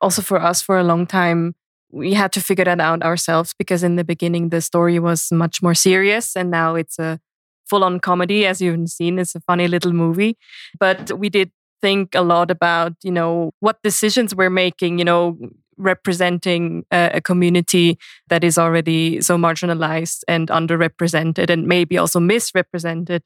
also 0.00 0.22
for 0.22 0.40
us 0.40 0.62
for 0.62 0.78
a 0.78 0.84
long 0.84 1.06
time 1.06 1.54
we 1.90 2.12
had 2.12 2.32
to 2.32 2.40
figure 2.40 2.64
that 2.64 2.80
out 2.80 3.02
ourselves 3.02 3.54
because 3.56 3.84
in 3.84 3.94
the 3.94 4.04
beginning 4.04 4.48
the 4.48 4.60
story 4.60 4.98
was 4.98 5.30
much 5.30 5.62
more 5.62 5.74
serious 5.74 6.34
and 6.34 6.50
now 6.50 6.74
it's 6.74 6.98
a 6.98 7.20
full 7.66 7.84
on 7.84 8.00
comedy, 8.00 8.46
as 8.46 8.60
you've 8.60 8.88
seen. 8.88 9.18
It's 9.18 9.34
a 9.34 9.40
funny 9.40 9.68
little 9.68 9.92
movie. 9.92 10.36
But 10.78 11.18
we 11.18 11.28
did 11.28 11.50
think 11.80 12.14
a 12.14 12.22
lot 12.22 12.50
about, 12.50 12.92
you 13.02 13.10
know, 13.10 13.52
what 13.60 13.82
decisions 13.82 14.34
we're 14.34 14.50
making, 14.50 14.98
you 14.98 15.04
know, 15.04 15.38
representing 15.76 16.84
a, 16.92 17.10
a, 17.14 17.20
community 17.20 17.98
that 18.28 18.44
is 18.44 18.56
already 18.56 19.20
so 19.20 19.36
marginalized 19.36 20.22
and 20.28 20.48
underrepresented 20.48 21.50
and 21.50 21.66
maybe 21.66 21.98
also 21.98 22.20
misrepresented 22.20 23.22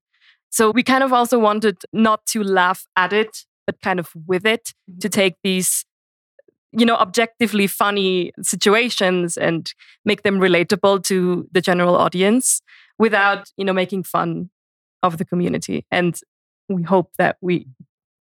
So 0.50 0.70
we 0.70 0.82
kind 0.82 1.04
of 1.04 1.12
also 1.12 1.38
wanted 1.38 1.76
not 1.92 2.24
to 2.28 2.42
laugh 2.42 2.86
at 2.96 3.12
it, 3.12 3.44
but 3.66 3.82
kind 3.82 4.00
of 4.00 4.08
with 4.26 4.46
it 4.46 4.72
to 5.00 5.08
mm-hmm. 5.08 5.20
take 5.20 5.34
these, 5.42 5.84
you 6.72 6.84
know, 6.84 6.96
objectively 6.96 7.66
funny 7.66 8.32
situations 8.42 9.36
and 9.36 9.72
make 10.04 10.22
them 10.22 10.38
relatable 10.38 11.02
to 11.04 11.48
the 11.52 11.60
general 11.60 11.96
audience 11.96 12.60
without, 12.98 13.50
you 13.56 13.64
know, 13.64 13.72
making 13.72 14.02
fun 14.02 14.50
of 15.02 15.18
the 15.18 15.24
community. 15.24 15.86
And 15.90 16.20
we 16.68 16.82
hope 16.82 17.12
that 17.18 17.36
we 17.40 17.66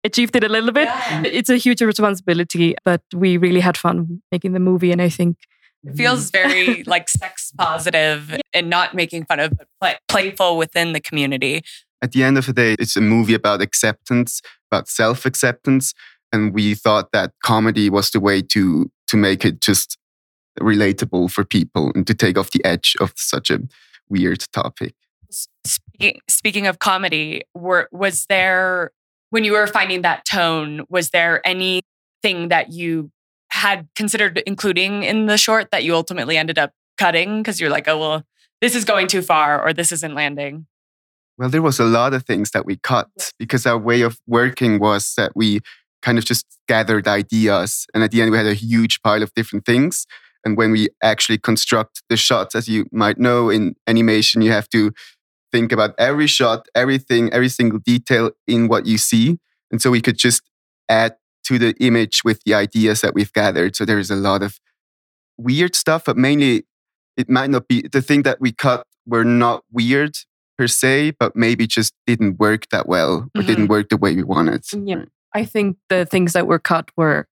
achieved 0.04 0.36
it 0.36 0.44
a 0.44 0.48
little 0.48 0.72
bit. 0.72 0.88
It's 1.24 1.48
a 1.48 1.56
huge 1.56 1.80
responsibility, 1.80 2.76
but 2.84 3.00
we 3.14 3.36
really 3.36 3.60
had 3.60 3.76
fun 3.76 4.22
making 4.30 4.52
the 4.52 4.60
movie. 4.60 4.92
And 4.92 5.00
I 5.00 5.08
think 5.08 5.38
It 5.82 5.96
feels 5.96 6.30
very 6.30 6.82
like 6.86 7.08
sex 7.08 7.52
positive 7.56 8.38
and 8.52 8.68
not 8.68 8.94
making 8.94 9.24
fun 9.24 9.40
of, 9.40 9.52
but 9.56 9.68
play- 9.80 9.98
playful 10.08 10.58
within 10.58 10.92
the 10.92 11.00
community. 11.00 11.62
At 12.02 12.12
the 12.12 12.22
end 12.22 12.36
of 12.36 12.44
the 12.44 12.52
day, 12.52 12.76
it's 12.78 12.96
a 12.96 13.00
movie 13.00 13.32
about 13.32 13.62
acceptance, 13.62 14.42
about 14.70 14.88
self 14.88 15.24
acceptance. 15.24 15.94
And 16.34 16.52
we 16.52 16.74
thought 16.74 17.12
that 17.12 17.30
comedy 17.44 17.88
was 17.88 18.10
the 18.10 18.18
way 18.18 18.42
to, 18.42 18.90
to 19.06 19.16
make 19.16 19.44
it 19.44 19.60
just 19.60 19.96
relatable 20.58 21.30
for 21.30 21.44
people 21.44 21.92
and 21.94 22.04
to 22.08 22.14
take 22.14 22.36
off 22.36 22.50
the 22.50 22.64
edge 22.64 22.96
of 23.00 23.12
such 23.14 23.50
a 23.50 23.60
weird 24.08 24.44
topic. 24.52 24.94
Speaking, 25.64 26.20
speaking 26.28 26.66
of 26.66 26.80
comedy, 26.80 27.42
were, 27.54 27.88
was 27.92 28.26
there, 28.26 28.90
when 29.30 29.44
you 29.44 29.52
were 29.52 29.68
finding 29.68 30.02
that 30.02 30.24
tone, 30.24 30.84
was 30.88 31.10
there 31.10 31.40
anything 31.46 32.48
that 32.48 32.72
you 32.72 33.12
had 33.50 33.86
considered 33.94 34.42
including 34.44 35.04
in 35.04 35.26
the 35.26 35.38
short 35.38 35.70
that 35.70 35.84
you 35.84 35.94
ultimately 35.94 36.36
ended 36.36 36.58
up 36.58 36.72
cutting? 36.98 37.42
Because 37.44 37.60
you're 37.60 37.70
like, 37.70 37.86
oh, 37.86 37.98
well, 38.00 38.22
this 38.60 38.74
is 38.74 38.84
going 38.84 39.06
too 39.06 39.22
far 39.22 39.64
or 39.64 39.72
this 39.72 39.92
isn't 39.92 40.16
landing. 40.16 40.66
Well, 41.38 41.48
there 41.48 41.62
was 41.62 41.78
a 41.78 41.84
lot 41.84 42.12
of 42.12 42.24
things 42.24 42.50
that 42.50 42.66
we 42.66 42.76
cut 42.76 43.32
because 43.38 43.66
our 43.66 43.78
way 43.78 44.02
of 44.02 44.20
working 44.26 44.80
was 44.80 45.14
that 45.14 45.30
we 45.36 45.60
kind 46.04 46.18
of 46.18 46.24
just 46.24 46.44
gathered 46.68 47.08
ideas. 47.08 47.86
And 47.94 48.04
at 48.04 48.10
the 48.10 48.20
end, 48.20 48.30
we 48.30 48.36
had 48.36 48.46
a 48.46 48.54
huge 48.54 49.00
pile 49.02 49.22
of 49.22 49.32
different 49.34 49.64
things. 49.64 50.06
And 50.44 50.56
when 50.58 50.70
we 50.70 50.88
actually 51.02 51.38
construct 51.38 52.02
the 52.10 52.16
shots, 52.16 52.54
as 52.54 52.68
you 52.68 52.84
might 52.92 53.18
know 53.18 53.48
in 53.48 53.74
animation, 53.86 54.42
you 54.42 54.52
have 54.52 54.68
to 54.70 54.92
think 55.50 55.72
about 55.72 55.94
every 55.98 56.26
shot, 56.26 56.66
everything, 56.74 57.32
every 57.32 57.48
single 57.48 57.78
detail 57.78 58.30
in 58.46 58.68
what 58.68 58.84
you 58.86 58.98
see. 58.98 59.38
And 59.70 59.80
so 59.80 59.90
we 59.90 60.02
could 60.02 60.18
just 60.18 60.42
add 60.88 61.16
to 61.44 61.58
the 61.58 61.74
image 61.80 62.22
with 62.24 62.42
the 62.44 62.52
ideas 62.54 63.00
that 63.00 63.14
we've 63.14 63.32
gathered. 63.32 63.74
So 63.76 63.84
there 63.86 63.98
is 63.98 64.10
a 64.10 64.16
lot 64.16 64.42
of 64.42 64.58
weird 65.38 65.74
stuff, 65.74 66.04
but 66.04 66.16
mainly 66.16 66.64
it 67.16 67.30
might 67.30 67.50
not 67.50 67.66
be 67.68 67.88
the 67.90 68.02
thing 68.02 68.22
that 68.22 68.40
we 68.40 68.52
cut 68.52 68.86
were 69.06 69.24
not 69.24 69.64
weird 69.72 70.16
per 70.58 70.66
se, 70.68 71.12
but 71.18 71.34
maybe 71.34 71.66
just 71.66 71.94
didn't 72.06 72.38
work 72.38 72.68
that 72.70 72.86
well 72.88 73.28
or 73.34 73.42
Mhm. 73.42 73.46
didn't 73.46 73.68
work 73.68 73.88
the 73.88 73.96
way 73.96 74.14
we 74.14 74.22
wanted. 74.22 74.64
Yeah. 74.72 75.04
I 75.34 75.44
think 75.44 75.76
the 75.88 76.06
things 76.06 76.32
that 76.32 76.46
were 76.46 76.58
cut 76.58 76.90
were 76.96 77.26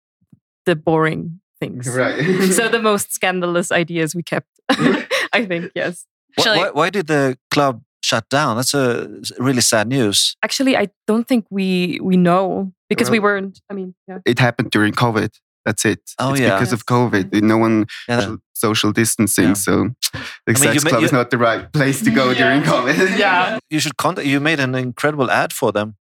the 0.67 0.75
boring 0.77 1.41
things. 1.61 1.89
Right. 1.89 2.43
so 2.53 2.69
the 2.69 2.81
most 2.91 3.13
scandalous 3.13 3.71
ideas 3.73 4.15
we 4.15 4.23
kept. 4.23 4.49
I 4.69 5.47
think, 5.47 5.73
yes. 5.75 6.05
Wh- 6.39 6.47
why, 6.47 6.71
why 6.73 6.91
did 6.91 7.07
the 7.07 7.39
club 7.51 7.83
shut 8.03 8.29
down? 8.29 8.57
That's 8.57 8.75
a 8.75 9.09
really 9.39 9.61
sad 9.61 9.89
news. 9.89 10.37
Actually, 10.43 10.77
I 10.77 10.89
don't 11.07 11.27
think 11.29 11.47
we 11.51 11.99
we 12.03 12.17
know 12.17 12.73
because 12.89 13.11
we 13.11 13.19
weren't. 13.19 13.61
I 13.71 13.75
mean, 13.75 13.95
yeah. 14.09 14.19
It 14.25 14.39
happened 14.39 14.71
during 14.71 14.93
COVID. 14.93 15.31
That's 15.65 15.85
it. 15.85 16.01
Oh, 16.19 16.33
it's 16.33 16.41
yeah. 16.41 16.57
because 16.57 16.73
of 16.73 16.87
COVID. 16.87 17.41
No 17.43 17.57
one 17.57 17.87
Yeah. 18.09 18.21
social, 18.21 18.39
social 18.55 18.93
distancing. 18.93 19.55
So 19.55 19.91
the 20.13 20.19
I 20.49 20.49
mean, 20.49 20.57
sex 20.57 20.85
club 20.85 21.01
you- 21.01 21.07
is 21.07 21.13
not 21.13 21.31
the 21.31 21.39
right 21.39 21.73
place 21.73 22.03
to 22.03 22.11
go 22.11 22.35
during 22.35 22.63
COVID. 22.63 23.19
Yeah. 23.19 23.59
You 23.71 23.79
should 23.79 23.97
contact. 23.97 24.27
You 24.27 24.41
made 24.41 24.59
an 24.61 24.75
incredible 24.75 25.31
ad 25.31 25.53
for 25.53 25.71
them. 25.73 25.95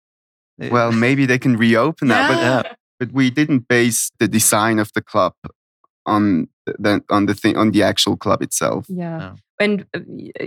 Well, 0.70 0.92
maybe 0.92 1.26
they 1.26 1.38
can 1.38 1.56
reopen 1.56 2.08
that, 2.08 2.28
but 2.28 2.38
Yeah. 2.38 2.74
but 3.00 3.12
we 3.12 3.30
didn't 3.30 3.66
base 3.66 4.10
the 4.18 4.28
design 4.28 4.78
of 4.78 4.92
the 4.94 5.00
club 5.00 5.32
on 6.06 6.48
the 6.66 7.02
on 7.08 7.26
the 7.26 7.34
thing 7.34 7.56
on 7.56 7.70
the 7.70 7.82
actual 7.82 8.16
club 8.16 8.42
itself. 8.42 8.86
Yeah. 8.88 9.34
And 9.58 9.86
uh, 9.94 10.00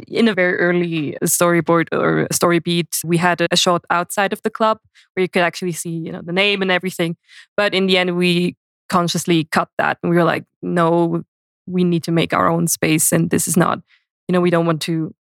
in 0.07 0.27
a 0.27 0.33
very 0.33 0.57
early 0.57 1.17
storyboard 1.23 1.87
or 1.91 2.27
story 2.31 2.59
beat, 2.59 2.95
we 3.05 3.17
had 3.17 3.45
a 3.51 3.55
shot 3.55 3.85
outside 3.89 4.33
of 4.33 4.41
the 4.41 4.49
club 4.49 4.79
where 5.13 5.21
you 5.21 5.29
could 5.29 5.43
actually 5.43 5.71
see, 5.71 5.91
you 5.91 6.11
know, 6.11 6.21
the 6.23 6.33
name 6.33 6.61
and 6.61 6.71
everything. 6.71 7.15
But 7.55 7.73
in 7.73 7.85
the 7.85 7.97
end, 7.97 8.17
we 8.17 8.55
consciously 8.89 9.45
cut 9.45 9.69
that, 9.77 9.97
and 10.01 10.09
we 10.09 10.17
were 10.17 10.23
like, 10.23 10.45
no, 10.61 11.23
we 11.67 11.83
need 11.83 12.03
to 12.03 12.11
make 12.11 12.33
our 12.33 12.49
own 12.49 12.67
space, 12.67 13.11
and 13.11 13.29
this 13.29 13.47
is 13.47 13.55
not, 13.55 13.79
you 14.27 14.33
know, 14.33 14.41
we 14.41 14.49
don't 14.49 14.65
want 14.65 14.81
to 14.83 15.13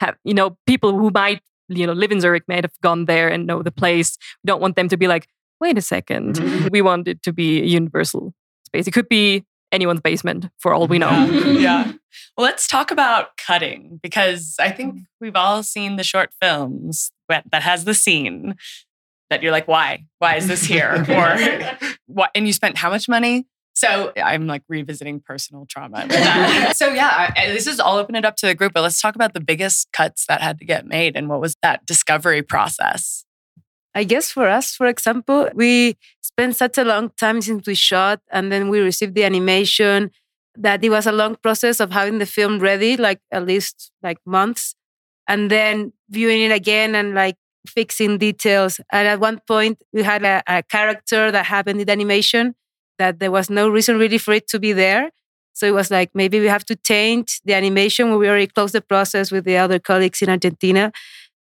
have, 0.00 0.16
you 0.24 0.34
know, 0.34 0.56
people 0.66 0.92
who 0.92 1.10
might, 1.10 1.40
you 1.68 1.86
know, 1.86 1.92
live 1.92 2.12
in 2.12 2.20
Zurich 2.20 2.44
might 2.48 2.64
have 2.64 2.78
gone 2.82 3.06
there 3.06 3.28
and 3.28 3.46
know 3.46 3.62
the 3.62 3.72
place. 3.72 4.16
We 4.42 4.48
don't 4.48 4.60
want 4.60 4.76
them 4.76 4.88
to 4.88 4.96
be 4.96 5.08
like, 5.08 5.28
wait 5.60 5.78
a 5.78 5.80
2nd 5.80 6.70
we 6.70 6.82
want 6.82 7.08
it 7.08 7.22
to 7.22 7.32
be 7.32 7.60
a 7.60 7.64
universal 7.64 8.34
space. 8.66 8.86
It 8.86 8.92
could 8.92 9.08
be 9.08 9.44
anyone's 9.72 10.00
basement 10.00 10.48
for 10.58 10.72
all 10.72 10.86
we 10.86 10.98
know. 10.98 11.26
yeah. 11.58 11.92
Well, 12.38 12.46
let's 12.46 12.66
talk 12.66 12.90
about 12.90 13.36
cutting 13.36 14.00
because 14.02 14.56
I 14.58 14.70
think 14.70 14.94
mm-hmm. 14.94 15.02
we've 15.20 15.36
all 15.36 15.62
seen 15.62 15.96
the 15.96 16.02
short 16.02 16.30
films 16.40 17.12
that 17.28 17.44
that 17.50 17.62
has 17.62 17.84
the 17.84 17.92
scene 17.92 18.54
that 19.28 19.42
you're 19.42 19.52
like, 19.52 19.68
why? 19.68 20.06
Why 20.18 20.36
is 20.36 20.48
this 20.48 20.64
here? 20.64 21.04
Or 21.10 21.96
what? 22.06 22.30
And 22.34 22.46
you 22.46 22.52
spent 22.52 22.78
how 22.78 22.88
much 22.88 23.08
money? 23.08 23.46
So 23.76 24.10
I'm 24.16 24.46
like 24.46 24.62
revisiting 24.70 25.20
personal 25.20 25.66
trauma. 25.68 26.08
so 26.74 26.88
yeah, 26.94 27.30
I, 27.36 27.48
this 27.48 27.66
is 27.66 27.78
all 27.78 27.98
open 27.98 28.14
it 28.14 28.24
up 28.24 28.36
to 28.36 28.46
the 28.46 28.54
group, 28.54 28.72
but 28.72 28.80
let's 28.80 28.98
talk 28.98 29.14
about 29.14 29.34
the 29.34 29.40
biggest 29.40 29.92
cuts 29.92 30.24
that 30.26 30.40
had 30.40 30.58
to 30.60 30.64
get 30.64 30.86
made 30.86 31.14
and 31.14 31.28
what 31.28 31.42
was 31.42 31.56
that 31.62 31.84
discovery 31.84 32.40
process. 32.40 33.26
I 33.94 34.04
guess 34.04 34.30
for 34.30 34.48
us, 34.48 34.74
for 34.74 34.86
example, 34.86 35.50
we 35.54 35.98
spent 36.22 36.56
such 36.56 36.78
a 36.78 36.84
long 36.84 37.10
time 37.18 37.42
since 37.42 37.66
we 37.66 37.74
shot 37.74 38.20
and 38.32 38.50
then 38.50 38.70
we 38.70 38.80
received 38.80 39.14
the 39.14 39.24
animation 39.24 40.10
that 40.56 40.82
it 40.82 40.88
was 40.88 41.06
a 41.06 41.12
long 41.12 41.36
process 41.36 41.78
of 41.78 41.92
having 41.92 42.18
the 42.18 42.24
film 42.24 42.58
ready, 42.58 42.96
like 42.96 43.20
at 43.30 43.44
least 43.44 43.92
like 44.02 44.16
months, 44.24 44.74
and 45.28 45.50
then 45.50 45.92
viewing 46.08 46.40
it 46.40 46.52
again 46.52 46.94
and 46.94 47.14
like 47.14 47.36
fixing 47.66 48.16
details. 48.16 48.80
And 48.90 49.06
at 49.06 49.20
one 49.20 49.42
point, 49.46 49.82
we 49.92 50.02
had 50.02 50.24
a, 50.24 50.42
a 50.46 50.62
character 50.62 51.30
that 51.30 51.44
happened 51.44 51.80
in 51.80 51.86
the 51.86 51.92
animation 51.92 52.54
that 52.98 53.18
there 53.18 53.30
was 53.30 53.50
no 53.50 53.68
reason 53.68 53.98
really 53.98 54.18
for 54.18 54.34
it 54.34 54.48
to 54.48 54.58
be 54.58 54.72
there. 54.72 55.10
So 55.52 55.66
it 55.66 55.72
was 55.74 55.90
like 55.90 56.10
maybe 56.14 56.38
we 56.38 56.46
have 56.46 56.66
to 56.66 56.76
change 56.76 57.40
the 57.44 57.54
animation. 57.54 58.16
We 58.18 58.28
already 58.28 58.46
closed 58.46 58.74
the 58.74 58.82
process 58.82 59.32
with 59.32 59.44
the 59.44 59.56
other 59.56 59.78
colleagues 59.78 60.20
in 60.20 60.28
Argentina 60.28 60.92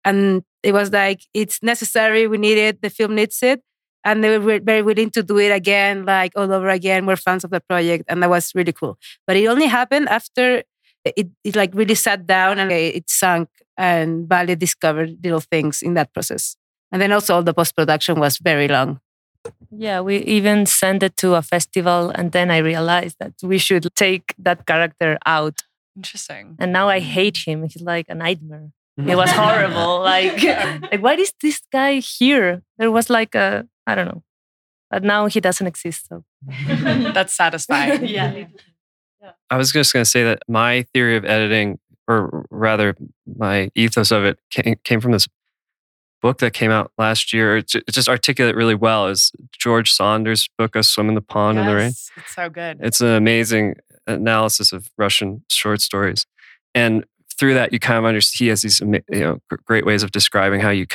and 0.05 0.43
it 0.63 0.73
was 0.73 0.93
like 0.93 1.23
it's 1.35 1.63
necessary 1.63 2.27
we 2.27 2.39
need 2.39 2.59
it 2.59 2.83
the 2.83 2.91
film 2.91 3.15
needs 3.15 3.43
it 3.43 3.63
and 4.05 4.25
they 4.25 4.39
were 4.39 4.61
very 4.61 4.83
willing 4.83 5.11
to 5.11 5.23
do 5.23 5.39
it 5.39 5.51
again 5.51 6.05
like 6.05 6.33
all 6.37 6.51
over 6.53 6.69
again 6.69 7.07
we're 7.07 7.17
fans 7.17 7.45
of 7.45 7.51
the 7.51 7.61
project 7.61 8.05
and 8.09 8.23
that 8.23 8.31
was 8.31 8.53
really 8.55 8.73
cool 8.73 8.99
but 9.27 9.37
it 9.37 9.47
only 9.47 9.67
happened 9.67 10.09
after 10.09 10.63
it, 11.05 11.29
it 11.45 11.57
like 11.57 11.75
really 11.75 11.95
sat 11.95 12.27
down 12.27 12.59
and 12.59 12.71
it 12.73 13.09
sunk 13.09 13.49
and 13.77 14.29
Vale 14.29 14.57
discovered 14.57 15.17
little 15.23 15.41
things 15.41 15.83
in 15.83 15.95
that 15.95 16.13
process 16.13 16.57
and 16.93 17.01
then 17.01 17.13
also 17.13 17.35
all 17.35 17.43
the 17.43 17.55
post-production 17.55 18.19
was 18.19 18.39
very 18.39 18.69
long 18.69 19.01
Yeah, 19.71 20.01
we 20.01 20.19
even 20.19 20.67
sent 20.67 21.03
it 21.03 21.17
to 21.19 21.35
a 21.35 21.43
festival, 21.43 22.11
and 22.11 22.33
then 22.33 22.51
I 22.51 22.59
realized 22.59 23.17
that 23.21 23.35
we 23.43 23.59
should 23.59 23.87
take 23.95 24.35
that 24.39 24.67
character 24.67 25.19
out. 25.25 25.61
Interesting. 25.97 26.57
And 26.59 26.73
now 26.73 26.89
I 26.89 27.01
hate 27.01 27.39
him. 27.47 27.63
He's 27.63 27.83
like 27.83 28.07
a 28.09 28.15
nightmare. 28.15 28.71
It 28.99 29.17
was 29.17 29.31
horrible. 29.43 30.01
like, 30.01 30.43
like, 30.43 31.03
why 31.03 31.15
is 31.15 31.33
this 31.41 31.63
guy 31.73 31.95
here? 32.01 32.63
There 32.79 32.91
was 32.91 33.09
like 33.09 33.35
a, 33.35 33.67
I 33.87 33.95
don't 33.95 34.07
know. 34.07 34.23
But 34.91 35.05
now 35.05 35.27
he 35.27 35.41
doesn't 35.41 35.67
exist. 35.67 36.09
So 36.09 36.25
That's 36.69 37.35
satisfying. 37.35 38.05
yeah. 38.07 38.45
I 39.51 39.57
was 39.57 39.73
just 39.73 39.93
going 39.93 40.05
to 40.05 40.11
say 40.11 40.25
that 40.25 40.43
my 40.49 40.83
theory 40.95 41.17
of 41.17 41.25
editing, 41.25 41.79
or 42.09 42.47
rather 42.51 42.97
my 43.37 43.71
ethos 43.75 44.11
of 44.11 44.25
it, 44.25 44.39
came, 44.51 44.77
came 44.83 45.01
from 45.01 45.13
this 45.13 45.29
book 46.21 46.39
that 46.39 46.53
came 46.53 46.71
out 46.71 46.93
last 46.99 47.33
year. 47.33 47.59
It, 47.59 47.73
just 47.91 48.09
articulated 48.09 48.57
really 48.57 48.75
well. 48.75 49.07
Is 49.09 49.33
George 49.53 49.93
Saunders' 49.93 50.49
book, 50.59 50.77
"A 50.77 50.83
Swim 50.83 51.09
in 51.09 51.15
the 51.15 51.21
Pond 51.21 51.59
in 51.59 51.67
the 51.67 51.75
Rain." 51.75 51.87
Yes, 51.87 52.11
It's 52.17 52.35
so 52.35 52.49
good. 52.49 52.79
It's 52.81 53.01
an 53.01 53.09
amazing 53.09 53.77
analysis 54.07 54.73
of 54.73 54.91
Russian 54.97 55.43
short 55.49 55.81
stories, 55.81 56.27
and 56.75 57.05
through 57.39 57.55
that, 57.55 57.73
you 57.73 57.79
kind 57.79 57.99
of 57.99 58.05
understand. 58.05 58.45
He 58.45 58.49
has 58.49 58.63
these 58.63 58.81
you 58.81 59.03
know 59.11 59.39
great 59.67 59.87
ways 59.87 60.03
of 60.03 60.11
describing 60.11 60.61
how 60.61 60.71
you 60.71 60.87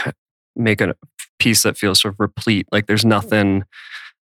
make 0.55 0.81
a 0.81 0.95
piece 1.39 1.63
that 1.63 1.77
feels 1.77 2.01
sort 2.01 2.13
of 2.13 2.19
replete, 2.19 2.67
like 2.71 2.87
there's 2.87 3.05
nothing 3.05 3.63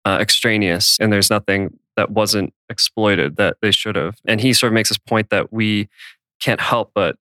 uh, 0.05 0.17
extraneous 0.19 0.97
and 0.99 1.11
there's 1.11 1.29
nothing 1.29 1.77
that 1.95 2.11
wasn't 2.11 2.53
exploited 2.69 3.37
that 3.37 3.57
they 3.61 3.71
should 3.71 3.95
have. 3.95 4.15
And 4.25 4.41
he 4.41 4.53
sort 4.53 4.71
of 4.71 4.73
makes 4.73 4.89
this 4.89 4.97
point 4.97 5.29
that 5.29 5.51
we 5.51 5.87
can't 6.39 6.59
help 6.59 6.91
but 6.93 7.15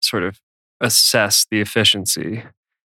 sort 0.00 0.22
of 0.24 0.40
assess 0.80 1.46
the 1.50 1.60
efficiency 1.60 2.42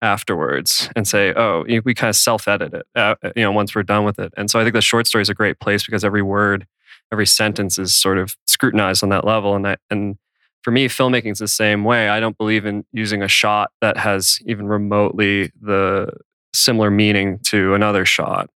afterwards 0.03 0.89
and 0.95 1.07
say, 1.07 1.33
oh, 1.35 1.63
we 1.85 1.93
kind 1.93 2.09
of 2.09 2.15
self-edit 2.15 2.73
it, 2.73 2.85
uh, 2.95 3.15
you 3.35 3.41
know, 3.41 3.51
once 3.51 3.73
we're 3.73 3.83
done 3.83 4.03
with 4.03 4.19
it. 4.19 4.33
And 4.35 4.51
so 4.51 4.59
I 4.59 4.63
think 4.63 4.75
the 4.75 4.81
short 4.81 5.07
story 5.07 5.21
is 5.21 5.29
a 5.29 5.33
great 5.33 5.59
place 5.59 5.85
because 5.85 6.03
every 6.03 6.21
word, 6.21 6.67
every 7.11 7.25
sentence 7.25 7.79
is 7.79 7.95
sort 7.95 8.17
of 8.17 8.35
scrutinized 8.45 9.01
on 9.01 9.09
that 9.09 9.25
level. 9.25 9.55
And 9.55 9.65
I, 9.65 9.77
and 9.89 10.17
for 10.61 10.71
me, 10.71 10.87
filmmaking 10.87 11.31
is 11.31 11.39
the 11.39 11.47
same 11.47 11.85
way. 11.85 12.09
I 12.09 12.19
don't 12.19 12.37
believe 12.37 12.65
in 12.65 12.85
using 12.91 13.23
a 13.23 13.27
shot 13.29 13.71
that 13.79 13.97
has 13.97 14.39
even 14.45 14.67
remotely 14.67 15.51
the 15.61 16.11
similar 16.53 16.91
meaning 16.91 17.39
to 17.45 17.73
another 17.73 18.05
shot. 18.05 18.49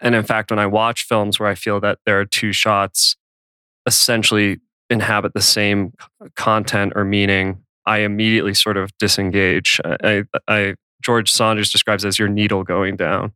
And 0.00 0.14
in 0.14 0.22
fact, 0.22 0.50
when 0.50 0.58
I 0.58 0.66
watch 0.66 1.04
films 1.04 1.40
where 1.40 1.48
I 1.48 1.54
feel 1.54 1.80
that 1.80 1.98
there 2.04 2.20
are 2.20 2.26
two 2.26 2.52
shots 2.52 3.16
essentially 3.86 4.58
inhabit 4.90 5.32
the 5.32 5.40
same 5.40 5.94
content 6.36 6.92
or 6.94 7.04
meaning, 7.04 7.64
I 7.86 7.98
immediately 7.98 8.54
sort 8.54 8.76
of 8.76 8.90
disengage. 8.98 9.80
I, 9.84 10.24
I 10.46 10.74
George 11.00 11.30
Saunders 11.30 11.70
describes 11.70 12.04
as 12.04 12.18
your 12.18 12.28
needle 12.28 12.62
going 12.64 12.96
down. 12.96 13.32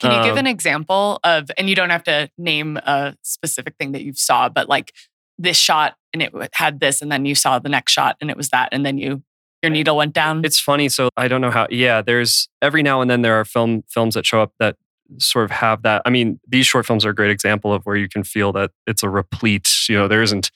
Can 0.00 0.12
you 0.12 0.22
give 0.22 0.32
Um, 0.32 0.38
an 0.38 0.46
example 0.46 1.20
of, 1.24 1.50
and 1.58 1.68
you 1.68 1.76
don't 1.76 1.90
have 1.90 2.04
to 2.04 2.30
name 2.38 2.76
a 2.78 3.16
specific 3.22 3.74
thing 3.78 3.92
that 3.92 4.02
you 4.02 4.12
saw, 4.14 4.48
but 4.48 4.68
like 4.68 4.92
this 5.38 5.56
shot 5.56 5.96
and 6.12 6.22
it 6.22 6.32
had 6.52 6.80
this, 6.80 7.02
and 7.02 7.10
then 7.10 7.24
you 7.24 7.34
saw 7.34 7.58
the 7.58 7.68
next 7.68 7.92
shot 7.92 8.16
and 8.20 8.30
it 8.30 8.36
was 8.36 8.48
that, 8.50 8.68
and 8.72 8.84
then 8.84 8.98
you 8.98 9.22
your 9.62 9.70
needle 9.70 9.96
went 9.96 10.12
down. 10.12 10.44
It's 10.44 10.60
funny. 10.60 10.90
So 10.90 11.08
I 11.16 11.26
don't 11.26 11.40
know 11.40 11.50
how. 11.50 11.66
Yeah, 11.70 12.02
there's 12.02 12.48
every 12.60 12.82
now 12.82 13.00
and 13.00 13.10
then 13.10 13.22
there 13.22 13.40
are 13.40 13.46
film 13.46 13.82
films 13.88 14.14
that 14.14 14.26
show 14.26 14.42
up 14.42 14.52
that 14.58 14.76
sort 15.18 15.46
of 15.46 15.50
have 15.52 15.82
that. 15.82 16.02
I 16.04 16.10
mean, 16.10 16.38
these 16.46 16.66
short 16.66 16.84
films 16.86 17.04
are 17.06 17.10
a 17.10 17.14
great 17.14 17.30
example 17.30 17.72
of 17.72 17.84
where 17.84 17.96
you 17.96 18.08
can 18.08 18.24
feel 18.24 18.52
that 18.52 18.72
it's 18.86 19.02
a 19.02 19.08
replete. 19.08 19.70
You 19.88 19.96
know, 19.96 20.08
there 20.08 20.22
isn't 20.22 20.50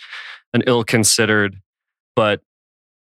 an 0.52 0.62
ill-considered, 0.66 1.56
but 2.14 2.42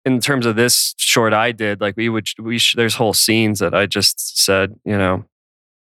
in 0.05 0.21
terms 0.21 0.47
of 0.47 0.57
this 0.57 0.95
short 0.99 1.33
I 1.33 1.53
did, 1.53 1.81
like 1.81 1.97
we 1.97 2.09
would, 2.09 2.27
we 2.39 2.59
sh- 2.59 2.75
there's 2.77 2.95
whole 2.97 3.15
scenes 3.15 3.59
that 3.61 3.75
I 3.75 3.87
just 3.87 4.39
said, 4.45 4.75
you 4.85 4.97
know, 4.99 5.25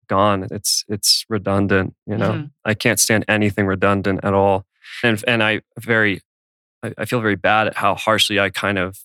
gone. 0.07 0.47
It's 0.51 0.83
it's 0.87 1.25
redundant. 1.29 1.95
You 2.05 2.17
know, 2.17 2.31
Mhm. 2.31 2.51
I 2.63 2.73
can't 2.75 2.99
stand 2.99 3.25
anything 3.27 3.65
redundant 3.65 4.19
at 4.23 4.33
all, 4.33 4.65
and 5.03 5.23
and 5.27 5.41
I 5.43 5.61
very, 5.79 6.21
I, 6.83 6.93
I 6.99 7.05
feel 7.05 7.21
very 7.21 7.35
bad 7.35 7.67
at 7.67 7.75
how 7.77 7.95
harshly 7.95 8.39
I 8.39 8.49
kind 8.51 8.77
of 8.77 8.99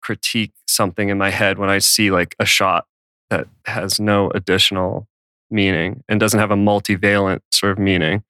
critique 0.00 0.52
something 0.66 1.08
in 1.08 1.18
my 1.18 1.30
head 1.30 1.58
when 1.58 1.68
I 1.70 1.78
see 1.78 2.10
like 2.10 2.34
a 2.38 2.46
shot 2.46 2.86
that 3.30 3.46
has 3.66 4.00
no 4.00 4.30
additional 4.30 5.08
meaning 5.50 6.02
and 6.08 6.18
doesn't 6.20 6.40
have 6.40 6.50
a 6.50 6.56
multivalent 6.56 7.40
sort 7.50 7.72
of 7.72 7.78
meaning. 7.78 8.22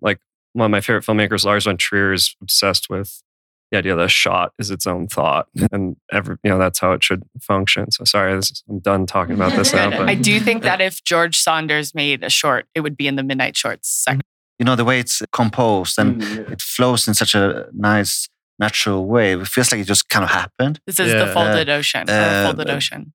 Like 0.00 0.20
one 0.52 0.66
of 0.66 0.70
my 0.70 0.80
favorite 0.80 1.04
filmmakers, 1.04 1.44
Lars 1.44 1.64
von 1.64 1.76
Trier, 1.76 2.12
is 2.12 2.34
obsessed 2.40 2.88
with 2.88 3.22
the 3.70 3.78
idea 3.78 3.94
that 3.96 4.04
a 4.04 4.08
shot 4.08 4.52
is 4.58 4.70
its 4.70 4.86
own 4.86 5.08
thought, 5.08 5.46
and 5.72 5.96
every 6.12 6.36
you 6.42 6.50
know 6.50 6.58
that's 6.58 6.78
how 6.78 6.92
it 6.92 7.02
should 7.04 7.22
function. 7.40 7.90
So 7.90 8.04
sorry, 8.04 8.34
this 8.34 8.50
is, 8.50 8.64
I'm 8.68 8.78
done 8.78 9.06
talking 9.06 9.34
about 9.34 9.52
this 9.52 9.72
now. 9.72 9.90
But 9.98 10.08
I 10.08 10.14
do 10.14 10.40
think 10.40 10.62
that 10.62 10.80
if 10.80 11.02
George 11.04 11.36
Saunders 11.38 11.94
made 11.94 12.22
a 12.24 12.30
short, 12.30 12.66
it 12.74 12.80
would 12.80 12.96
be 12.96 13.06
in 13.06 13.16
the 13.16 13.22
Midnight 13.22 13.56
Shorts 13.56 13.88
section. 13.90 14.22
You 14.58 14.64
know, 14.64 14.74
the 14.74 14.84
way 14.84 14.98
it's 14.98 15.22
composed 15.32 15.98
and 15.98 16.22
it 16.22 16.60
flows 16.60 17.06
in 17.06 17.14
such 17.14 17.34
a 17.34 17.68
nice, 17.72 18.28
natural 18.58 19.06
way. 19.06 19.32
It 19.34 19.46
feels 19.46 19.70
like 19.70 19.80
it 19.82 19.84
just 19.86 20.08
kind 20.08 20.24
of 20.24 20.30
happened. 20.30 20.80
This 20.86 20.98
is 20.98 21.12
the 21.12 21.18
Yeah. 21.26 21.32
folded 21.34 21.68
ocean. 21.68 22.08
or 22.10 22.12
uh, 22.12 22.44
folded 22.46 22.68
uh, 22.70 22.74
ocean. 22.74 23.12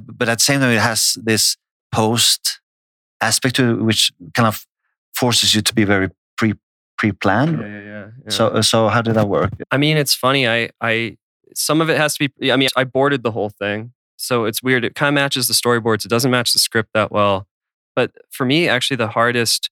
But 0.00 0.28
at 0.28 0.38
the 0.38 0.44
same 0.44 0.60
time, 0.60 0.70
it 0.70 0.80
has 0.80 1.18
this 1.22 1.56
post 1.92 2.60
aspect 3.20 3.56
to 3.56 3.72
it, 3.72 3.82
which 3.82 4.12
kind 4.34 4.46
of 4.46 4.66
forces 5.14 5.54
you 5.54 5.62
to 5.62 5.74
be 5.74 5.84
very 5.84 6.08
pre 6.38 6.54
pre 6.96 7.12
planned. 7.12 7.58
yeah, 7.60 7.66
yeah, 7.66 7.80
yeah, 7.80 8.06
yeah. 8.24 8.30
So, 8.30 8.48
uh, 8.48 8.62
so 8.62 8.88
how 8.88 9.02
did 9.02 9.14
that 9.14 9.28
work? 9.28 9.52
I 9.70 9.76
mean, 9.76 9.96
it's 9.96 10.14
funny. 10.14 10.48
I, 10.48 10.70
I, 10.80 11.16
some 11.54 11.80
of 11.80 11.90
it 11.90 11.96
has 11.96 12.16
to 12.16 12.28
be. 12.38 12.52
I 12.52 12.56
mean, 12.56 12.68
I 12.76 12.84
boarded 12.84 13.22
the 13.22 13.32
whole 13.32 13.50
thing, 13.50 13.92
so 14.16 14.44
it's 14.44 14.62
weird. 14.62 14.84
It 14.84 14.94
kind 14.94 15.08
of 15.08 15.14
matches 15.14 15.48
the 15.48 15.54
storyboards. 15.54 16.04
It 16.04 16.08
doesn't 16.08 16.30
match 16.30 16.52
the 16.52 16.58
script 16.58 16.90
that 16.94 17.10
well. 17.12 17.46
But 17.94 18.12
for 18.30 18.44
me, 18.44 18.68
actually, 18.68 18.96
the 18.98 19.08
hardest 19.08 19.70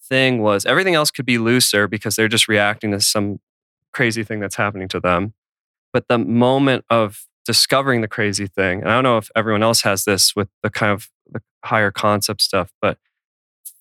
thing 0.00 0.42
was 0.42 0.66
everything 0.66 0.94
else 0.94 1.10
could 1.10 1.26
be 1.26 1.38
looser 1.38 1.88
because 1.88 2.14
they're 2.16 2.28
just 2.28 2.46
reacting 2.46 2.92
to 2.92 3.00
some 3.00 3.40
crazy 3.92 4.22
thing 4.22 4.40
that's 4.40 4.56
happening 4.56 4.88
to 4.88 5.00
them. 5.00 5.34
But 5.92 6.08
the 6.08 6.18
moment 6.18 6.84
of 6.90 7.26
discovering 7.44 8.00
the 8.00 8.08
crazy 8.08 8.46
thing, 8.46 8.80
and 8.80 8.90
I 8.90 8.94
don't 8.94 9.04
know 9.04 9.18
if 9.18 9.30
everyone 9.34 9.62
else 9.62 9.82
has 9.82 10.04
this 10.04 10.34
with 10.36 10.48
the 10.62 10.70
kind 10.70 10.92
of 10.92 11.08
the 11.30 11.40
higher 11.64 11.90
concept 11.90 12.42
stuff, 12.42 12.70
but 12.80 12.98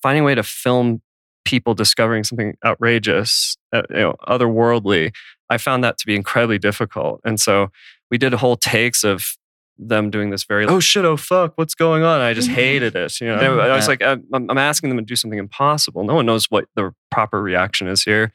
finding 0.02 0.24
a 0.24 0.26
way 0.26 0.36
to 0.36 0.44
film 0.44 1.02
people 1.45 1.73
discovering 1.73 2.23
something 2.23 2.58
outrageous, 2.65 3.58
uh, 3.73 3.84
you 3.89 3.97
know, 3.97 4.15
otherworldly, 4.27 5.13
I 5.49 5.58
found 5.58 5.84
that 5.84 5.97
to 5.99 6.06
be 6.06 6.15
incredibly 6.15 6.58
difficult. 6.58 7.21
And 7.25 7.39
so 7.39 7.69
we 8.10 8.17
did 8.17 8.34
whole 8.34 8.56
takes 8.56 9.03
of 9.03 9.38
them 9.77 10.10
doing 10.10 10.29
this 10.29 10.43
very, 10.43 10.65
oh 10.65 10.79
shit, 10.79 11.03
oh 11.03 11.17
fuck, 11.17 11.53
what's 11.56 11.75
going 11.75 12.03
on? 12.03 12.21
I 12.21 12.34
just 12.34 12.49
hated 12.49 12.95
it. 12.95 13.19
You 13.19 13.27
know, 13.27 13.60
And 13.60 13.62
I 13.62 13.75
was 13.75 13.88
like, 13.88 14.03
I'm, 14.03 14.23
I'm 14.32 14.58
asking 14.58 14.89
them 14.89 14.99
to 14.99 15.03
do 15.03 15.15
something 15.15 15.39
impossible. 15.39 16.03
No 16.03 16.15
one 16.15 16.25
knows 16.25 16.49
what 16.49 16.65
the 16.75 16.93
proper 17.12 17.41
reaction 17.41 17.88
is 17.88 18.03
here. 18.03 18.32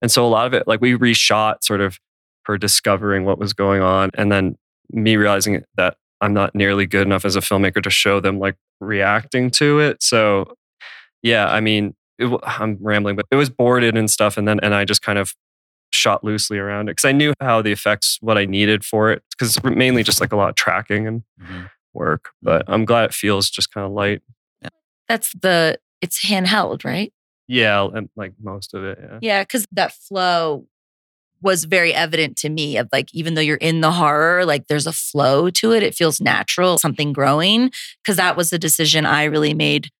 And 0.00 0.10
so 0.10 0.24
a 0.24 0.28
lot 0.28 0.46
of 0.46 0.54
it, 0.54 0.68
like 0.68 0.80
we 0.80 0.94
reshot 0.94 1.64
sort 1.64 1.80
of 1.80 1.98
her 2.44 2.56
discovering 2.56 3.24
what 3.24 3.38
was 3.38 3.52
going 3.52 3.82
on 3.82 4.10
and 4.14 4.30
then 4.30 4.56
me 4.90 5.16
realizing 5.16 5.64
that 5.76 5.96
I'm 6.20 6.32
not 6.32 6.54
nearly 6.54 6.86
good 6.86 7.02
enough 7.02 7.24
as 7.24 7.34
a 7.34 7.40
filmmaker 7.40 7.82
to 7.82 7.90
show 7.90 8.20
them 8.20 8.38
like 8.38 8.56
reacting 8.80 9.50
to 9.52 9.80
it. 9.80 10.02
So 10.02 10.54
yeah, 11.22 11.48
I 11.48 11.60
mean, 11.60 11.95
it, 12.18 12.24
w- 12.24 12.40
I'm 12.44 12.78
rambling, 12.80 13.16
but 13.16 13.26
it 13.30 13.36
was 13.36 13.50
boarded 13.50 13.96
and 13.96 14.10
stuff. 14.10 14.36
And 14.36 14.46
then, 14.46 14.60
and 14.62 14.74
I 14.74 14.84
just 14.84 15.02
kind 15.02 15.18
of 15.18 15.34
shot 15.92 16.24
loosely 16.24 16.58
around 16.58 16.88
it 16.88 16.92
because 16.92 17.04
I 17.04 17.12
knew 17.12 17.32
how 17.40 17.62
the 17.62 17.72
effects, 17.72 18.18
what 18.20 18.36
I 18.36 18.44
needed 18.44 18.84
for 18.84 19.10
it, 19.10 19.22
because 19.30 19.62
mainly 19.64 20.02
just 20.02 20.20
like 20.20 20.32
a 20.32 20.36
lot 20.36 20.50
of 20.50 20.54
tracking 20.56 21.06
and 21.06 21.22
Mhm. 21.40 21.70
work. 21.94 22.30
But 22.42 22.64
I'm 22.68 22.84
glad 22.84 23.04
it 23.04 23.14
feels 23.14 23.48
just 23.50 23.72
kind 23.72 23.86
of 23.86 23.92
light. 23.92 24.22
That's 25.08 25.32
the 25.40 25.78
it's 26.02 26.24
handheld, 26.26 26.84
right? 26.84 27.12
Yeah, 27.48 27.86
and 27.94 28.08
like 28.16 28.32
most 28.42 28.74
of 28.74 28.82
it. 28.84 28.98
Yeah. 29.00 29.18
Yeah, 29.22 29.42
because 29.42 29.64
that 29.72 29.92
flow 29.92 30.66
was 31.42 31.64
very 31.64 31.94
evident 31.94 32.36
to 32.38 32.48
me 32.48 32.76
of 32.76 32.88
like 32.92 33.14
even 33.14 33.34
though 33.34 33.40
you're 33.40 33.56
in 33.58 33.80
the 33.82 33.92
horror, 33.92 34.44
like 34.44 34.66
there's 34.66 34.86
a 34.86 34.92
flow 34.92 35.48
to 35.50 35.72
it. 35.72 35.82
It 35.82 35.94
feels 35.94 36.20
natural, 36.20 36.78
something 36.78 37.12
growing. 37.12 37.70
Cause 38.04 38.16
that 38.16 38.36
was 38.36 38.50
the 38.50 38.58
decision 38.58 39.06
I 39.06 39.24
really 39.24 39.54
made 39.54 39.90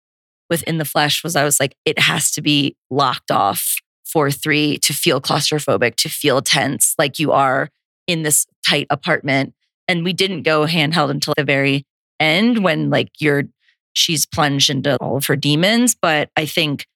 within 0.49 0.79
the 0.79 0.85
flesh 0.85 1.23
was 1.23 1.37
I 1.37 1.45
was 1.45 1.61
like, 1.61 1.75
it 1.85 1.99
has 1.99 2.31
to 2.33 2.43
be 2.43 2.77
locked 2.91 3.31
off 3.31 3.77
for 4.05 4.31
three 4.31 4.79
to 4.79 4.93
feel 4.93 5.21
claustrophobic, 5.21 5.97
to 5.97 6.09
feel 6.09 6.41
tense, 6.41 6.95
like 6.99 7.19
you 7.19 7.33
are 7.33 7.69
in 8.07 8.23
this 8.23 8.47
tight 8.67 8.87
apartment. 8.91 9.53
And 9.89 10.05
we 10.05 10.13
didn't 10.13 10.43
go 10.43 10.67
handheld 10.67 11.11
until 11.11 11.35
the 11.37 11.45
very 11.45 11.85
end 12.19 12.63
when 12.65 12.91
like 12.91 13.11
you're 13.21 13.45
she's 13.93 14.27
plunged 14.27 14.71
into 14.71 14.97
all 14.99 15.17
of 15.17 15.27
her 15.27 15.37
demons. 15.37 15.95
But 15.95 16.31
I 16.37 16.47
think 16.47 16.87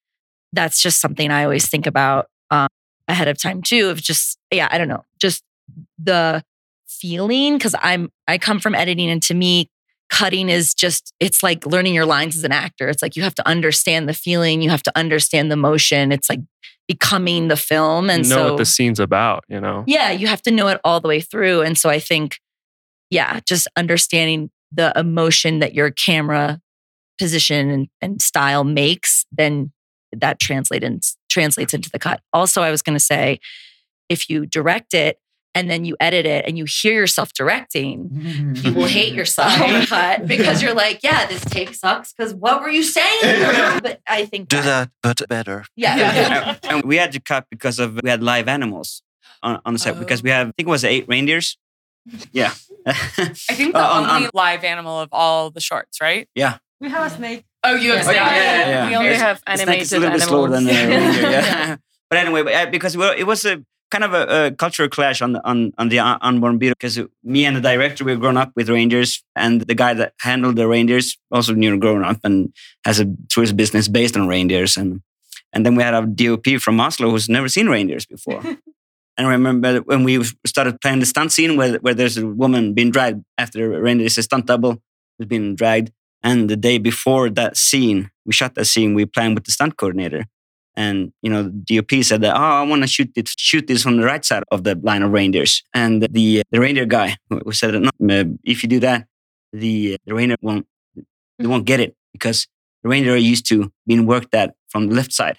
that's 0.52 0.82
just 0.82 1.00
something 1.00 1.30
I 1.30 1.44
always 1.44 1.68
think 1.68 1.86
about 1.86 2.26
um, 2.50 2.68
ahead 3.08 3.28
of 3.28 3.38
time 3.40 3.62
too. 3.62 3.90
Of 3.90 4.02
just 4.02 4.38
yeah, 4.50 4.68
I 4.70 4.78
don't 4.78 4.88
know, 4.88 5.04
just 5.20 5.42
the 5.98 6.42
feeling 6.86 7.56
because 7.56 7.74
I'm 7.80 8.10
I 8.26 8.38
come 8.38 8.60
from 8.60 8.74
editing, 8.74 9.10
and 9.10 9.22
to 9.24 9.34
me, 9.34 9.68
cutting 10.10 10.48
is 10.48 10.74
just 10.74 11.14
it's 11.20 11.42
like 11.42 11.64
learning 11.64 11.94
your 11.94 12.04
lines 12.04 12.36
as 12.36 12.44
an 12.44 12.52
actor. 12.52 12.88
It's 12.88 13.02
like 13.02 13.16
you 13.16 13.22
have 13.22 13.34
to 13.36 13.48
understand 13.48 14.08
the 14.08 14.12
feeling, 14.12 14.60
you 14.60 14.70
have 14.70 14.82
to 14.82 14.92
understand 14.96 15.50
the 15.50 15.56
motion. 15.56 16.12
It's 16.12 16.28
like 16.28 16.40
becoming 16.88 17.48
the 17.48 17.56
film, 17.56 18.10
and 18.10 18.28
know 18.28 18.36
so 18.36 18.48
what 18.50 18.58
the 18.58 18.64
scene's 18.64 18.98
about, 18.98 19.44
you 19.48 19.60
know? 19.60 19.84
yeah, 19.86 20.10
you 20.10 20.26
have 20.26 20.42
to 20.42 20.50
know 20.50 20.68
it 20.68 20.80
all 20.84 21.00
the 21.00 21.08
way 21.08 21.20
through. 21.20 21.62
And 21.62 21.78
so 21.78 21.88
I 21.88 22.00
think, 22.00 22.40
yeah, 23.10 23.40
just 23.46 23.68
understanding 23.76 24.50
the 24.72 24.92
emotion 24.98 25.60
that 25.60 25.72
your 25.72 25.90
camera 25.90 26.60
position 27.18 27.70
and, 27.70 27.88
and 28.00 28.20
style 28.20 28.64
makes, 28.64 29.24
then 29.30 29.72
that 30.12 30.40
translate 30.40 30.82
in, 30.82 31.00
translates 31.28 31.74
into 31.74 31.90
the 31.90 31.98
cut. 31.98 32.20
Also, 32.32 32.62
I 32.62 32.70
was 32.70 32.82
going 32.82 32.96
to 32.96 33.04
say, 33.04 33.38
if 34.08 34.28
you 34.28 34.44
direct 34.44 34.92
it 34.92 35.18
and 35.54 35.68
then 35.70 35.84
you 35.84 35.96
edit 36.00 36.26
it 36.26 36.44
and 36.46 36.56
you 36.56 36.64
hear 36.64 36.94
yourself 36.94 37.32
directing, 37.32 38.08
you 38.62 38.72
will 38.74 38.86
hate 38.86 39.12
yourself 39.14 39.60
in 39.68 39.84
cut 39.86 40.26
because 40.26 40.62
you're 40.62 40.74
like, 40.74 41.00
yeah, 41.02 41.26
this 41.26 41.44
take 41.44 41.74
sucks 41.74 42.12
because 42.12 42.34
what 42.34 42.60
were 42.62 42.68
you 42.70 42.82
saying? 42.82 43.80
But 43.82 44.00
I 44.06 44.26
think 44.26 44.48
Do 44.48 44.60
that, 44.62 44.90
but 45.02 45.22
better. 45.28 45.64
yeah. 45.76 46.56
and, 46.62 46.72
and 46.76 46.84
we 46.84 46.96
had 46.96 47.12
to 47.12 47.20
cut 47.20 47.46
because 47.50 47.78
of 47.78 47.98
we 48.02 48.08
had 48.10 48.22
live 48.22 48.46
animals 48.48 49.02
on, 49.42 49.60
on 49.64 49.72
the 49.72 49.78
set 49.78 49.98
because 49.98 50.22
we 50.22 50.30
have 50.30 50.48
I 50.48 50.52
think 50.56 50.68
it 50.68 50.70
was 50.70 50.84
eight 50.84 51.06
reindeers. 51.08 51.58
Yeah. 52.32 52.52
I 52.86 52.92
think 53.52 53.74
the 53.74 53.78
Uh, 53.80 53.86
on- 53.88 54.08
only 54.10 54.26
on- 54.26 54.30
live 54.34 54.64
animal 54.64 55.00
of 55.00 55.08
all 55.12 55.50
the 55.50 55.60
shorts, 55.60 56.00
right? 56.00 56.28
yeah. 56.34 56.58
We 56.80 56.88
have 56.88 57.12
a 57.12 57.14
snake. 57.14 57.44
Oh, 57.62 57.74
you 57.74 57.90
have 57.92 57.98
Yeah. 57.98 58.02
snake. 58.04 58.16
Yeah, 58.16 58.34
yeah, 58.36 58.68
yeah. 58.68 58.88
We 58.88 58.94
only 58.96 59.08
It's- 59.10 59.20
have 59.22 59.36
it's 59.36 59.46
like 59.48 59.58
animated 59.60 59.82
it's 59.82 59.92
a 59.92 59.98
little 59.98 60.12
bit 60.18 60.22
slower 60.22 60.48
than 60.48 60.64
the 60.64 60.72
animals. 60.72 61.14
reindeer, 61.16 61.30
yeah. 61.30 61.76
but 62.08 62.18
anyway, 62.18 62.54
uh, 62.54 62.66
because 62.70 62.94
it 62.96 63.26
was 63.26 63.44
a 63.44 63.62
kind 63.90 64.04
of 64.04 64.14
a, 64.14 64.46
a 64.46 64.50
cultural 64.52 64.88
clash 64.88 65.20
on 65.22 65.32
the 65.32 65.46
on 65.46 65.72
on 65.78 65.88
the 65.88 65.98
uh, 65.98 66.18
Unborn 66.20 66.58
Biru 66.58 66.70
because 66.70 66.98
me 67.22 67.44
and 67.44 67.56
the 67.56 67.60
director 67.60 68.04
we 68.04 68.14
were 68.14 68.20
grown 68.20 68.36
up 68.36 68.52
with 68.56 68.68
reindeers 68.68 69.22
and 69.36 69.62
the 69.62 69.74
guy 69.74 69.94
that 69.94 70.14
handled 70.20 70.56
the 70.56 70.66
reindeers 70.66 71.18
also 71.30 71.54
you 71.54 71.70
know 71.70 71.78
grown 71.78 72.04
up 72.04 72.18
and 72.24 72.52
has 72.84 73.00
a 73.00 73.06
tourist 73.28 73.56
business 73.56 73.88
based 73.88 74.16
on 74.16 74.28
reindeers 74.28 74.76
and 74.76 75.00
and 75.52 75.66
then 75.66 75.74
we 75.74 75.82
had 75.82 75.94
a 75.94 76.06
DOP 76.06 76.60
from 76.60 76.80
Oslo 76.80 77.10
who's 77.10 77.28
never 77.28 77.48
seen 77.48 77.68
reindeers 77.68 78.06
before. 78.06 78.42
And 79.20 79.26
I 79.26 79.32
remember 79.32 79.80
when 79.80 80.02
we 80.02 80.24
started 80.46 80.80
playing 80.80 81.00
the 81.00 81.04
stunt 81.04 81.30
scene 81.30 81.58
where, 81.58 81.74
where 81.80 81.92
there's 81.92 82.16
a 82.16 82.26
woman 82.26 82.72
being 82.72 82.90
dragged 82.90 83.22
after 83.36 83.74
a 83.74 83.78
reindeer, 83.78 84.06
it's 84.06 84.16
a 84.16 84.22
stunt 84.22 84.46
double 84.46 84.80
who's 85.18 85.28
being 85.28 85.54
dragged. 85.54 85.92
And 86.22 86.48
the 86.48 86.56
day 86.56 86.78
before 86.78 87.28
that 87.28 87.58
scene, 87.58 88.10
we 88.24 88.32
shot 88.32 88.54
that 88.54 88.64
scene, 88.64 88.94
we 88.94 89.04
planned 89.04 89.34
with 89.34 89.44
the 89.44 89.52
stunt 89.52 89.76
coordinator. 89.76 90.24
And 90.76 91.12
you 91.22 91.30
know, 91.30 91.42
the 91.42 91.76
DOP 91.76 92.04
said 92.04 92.22
that, 92.22 92.36
oh, 92.36 92.40
I 92.40 92.62
want 92.62 92.82
to 92.82 92.88
shoot 92.88 93.10
this, 93.14 93.34
shoot 93.36 93.66
this 93.66 93.82
from 93.82 93.96
the 93.96 94.04
right 94.04 94.24
side 94.24 94.44
of 94.50 94.64
the 94.64 94.76
line 94.76 95.02
of 95.02 95.12
reindeers. 95.12 95.62
And 95.74 96.02
the 96.02 96.42
the 96.50 96.60
reindeer 96.60 96.86
guy 96.86 97.16
who 97.28 97.52
said, 97.52 97.74
no, 97.74 97.90
uh, 98.08 98.24
if 98.44 98.62
you 98.62 98.68
do 98.68 98.80
that, 98.80 99.06
the 99.52 99.96
the 100.06 100.14
reindeer 100.14 100.36
won't 100.40 100.66
they 101.38 101.46
won't 101.46 101.64
get 101.64 101.80
it 101.80 101.96
because 102.12 102.46
the 102.82 102.88
reindeer 102.88 103.14
are 103.14 103.16
used 103.16 103.46
to 103.48 103.72
being 103.86 104.06
worked 104.06 104.34
at 104.34 104.54
from 104.68 104.88
the 104.88 104.94
left 104.94 105.12
side. 105.12 105.38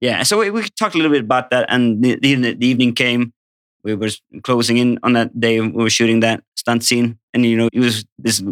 Yeah, 0.00 0.22
so 0.22 0.38
we, 0.38 0.50
we 0.50 0.62
talked 0.78 0.94
a 0.94 0.98
little 0.98 1.12
bit 1.12 1.20
about 1.24 1.50
that, 1.50 1.66
and 1.68 2.02
the, 2.02 2.18
the, 2.18 2.54
the 2.54 2.66
evening 2.66 2.94
came. 2.94 3.34
We 3.82 3.94
were 3.94 4.08
closing 4.42 4.78
in 4.78 4.98
on 5.02 5.12
that 5.12 5.38
day. 5.38 5.60
We 5.60 5.68
were 5.70 5.90
shooting 5.90 6.20
that 6.20 6.42
stunt 6.56 6.84
scene, 6.84 7.18
and 7.34 7.44
you 7.44 7.56
know, 7.56 7.68
it 7.72 7.80
was 7.80 8.04
this 8.18 8.42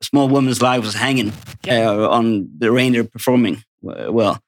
small 0.00 0.28
woman's 0.28 0.62
life 0.62 0.82
was 0.82 0.94
hanging 0.94 1.32
uh, 1.68 2.08
on 2.08 2.48
the 2.58 2.70
reindeer 2.70 3.04
performing 3.04 3.64
well. 3.82 4.38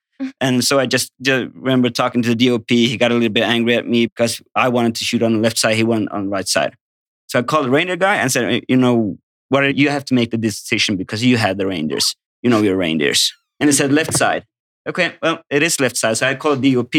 And 0.41 0.65
so 0.65 0.79
I 0.79 0.87
just, 0.87 1.13
just 1.23 1.49
remember 1.55 1.91
talking 1.91 2.23
to 2.23 2.35
the 2.35 2.49
DOP. 2.49 2.71
He 2.71 2.97
got 2.97 3.11
a 3.11 3.15
little 3.15 3.29
bit 3.29 3.45
angry 3.45 3.75
at 3.75 3.87
me 3.87 4.07
because 4.07 4.43
I 4.55 4.69
wanted 4.69 4.95
to 4.97 5.05
shoot 5.05 5.23
on 5.23 5.35
the 5.35 5.39
left 5.39 5.59
side. 5.59 5.77
He 5.77 5.85
went 5.85 6.11
on 6.11 6.25
the 6.25 6.31
right 6.31 6.49
side. 6.49 6.77
So 7.27 7.39
I 7.39 7.43
called 7.43 7.67
the 7.67 7.71
reindeer 7.71 7.97
guy 7.97 8.17
and 8.17 8.31
said, 8.31 8.65
you 8.69 8.77
know, 8.77 9.19
what 9.49 9.77
you 9.77 9.89
have 9.89 10.05
to 10.07 10.15
make 10.15 10.31
the 10.31 10.39
decision 10.39 10.97
because 10.97 11.25
you 11.25 11.37
had 11.37 11.59
the 11.59 11.67
reindeers. 11.67 12.17
You 12.43 12.51
know 12.51 12.63
your 12.63 12.77
reindeers. 12.77 13.33
And 13.61 13.69
he 13.69 13.73
said 13.73 13.93
left 13.93 14.15
side. 14.15 14.47
Okay, 14.87 15.15
well, 15.23 15.43
it 15.49 15.63
is 15.63 15.81
left 15.81 15.97
side. 15.97 16.17
So 16.17 16.29
I 16.29 16.35
called 16.35 16.63
DOP. 16.63 16.95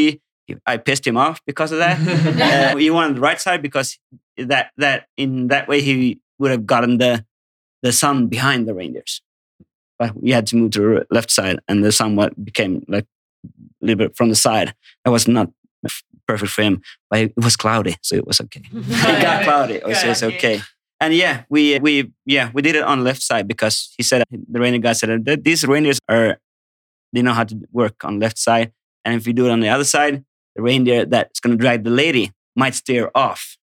I 0.65 0.77
pissed 0.77 1.05
him 1.05 1.17
off 1.17 1.41
because 1.45 1.71
of 1.71 1.79
that. 1.79 1.99
uh, 2.73 2.77
he 2.77 2.89
wanted 2.89 3.17
the 3.17 3.21
right 3.21 3.39
side 3.39 3.61
because 3.61 3.99
that 4.37 4.71
that 4.77 5.07
in 5.17 5.47
that 5.47 5.67
way 5.67 5.81
he 5.81 6.19
would 6.39 6.51
have 6.51 6.65
gotten 6.65 6.97
the 6.97 7.25
the 7.81 7.91
sun 7.91 8.27
behind 8.27 8.67
the 8.67 8.73
reindeers. 8.73 9.21
But 9.97 10.21
we 10.21 10.31
had 10.31 10.47
to 10.47 10.55
move 10.55 10.71
to 10.71 10.79
the 10.79 11.07
left 11.09 11.31
side, 11.31 11.59
and 11.67 11.83
the 11.83 11.91
sun 11.91 12.15
what 12.15 12.43
became 12.43 12.85
like 12.87 13.05
little 13.81 13.97
bit 13.97 14.15
from 14.15 14.29
the 14.29 14.35
side. 14.35 14.73
That 15.03 15.11
was 15.11 15.27
not 15.27 15.49
perfect 16.27 16.51
for 16.51 16.63
him, 16.63 16.81
but 17.09 17.19
it 17.19 17.33
was 17.37 17.55
cloudy, 17.55 17.95
so 18.01 18.15
it 18.15 18.27
was 18.27 18.41
okay. 18.41 18.61
it 18.73 19.21
got 19.21 19.43
cloudy, 19.43 19.79
so 19.93 20.09
it's 20.09 20.23
okay. 20.23 20.61
And 20.99 21.13
yeah, 21.13 21.43
we 21.49 21.77
we 21.79 22.11
yeah 22.25 22.51
we 22.53 22.61
did 22.61 22.75
it 22.75 22.83
on 22.83 22.99
the 22.99 23.03
left 23.03 23.21
side 23.21 23.47
because 23.47 23.93
he 23.97 24.03
said 24.03 24.23
the 24.31 24.59
reindeer 24.59 24.81
guy 24.81 24.93
said 24.93 25.25
that 25.25 25.43
these 25.43 25.65
reindeers 25.65 25.99
are 26.07 26.39
they 27.13 27.21
know 27.21 27.33
how 27.33 27.43
to 27.43 27.55
work 27.71 28.03
on 28.03 28.19
left 28.19 28.37
side, 28.37 28.71
and 29.03 29.15
if 29.15 29.27
you 29.27 29.33
do 29.33 29.45
it 29.45 29.51
on 29.51 29.59
the 29.59 29.69
other 29.69 29.83
side, 29.83 30.23
the 30.55 30.61
reindeer 30.61 31.05
that's 31.05 31.39
going 31.39 31.57
to 31.57 31.61
drag 31.61 31.83
the 31.83 31.89
lady 31.89 32.31
might 32.55 32.75
steer 32.75 33.11
off 33.13 33.57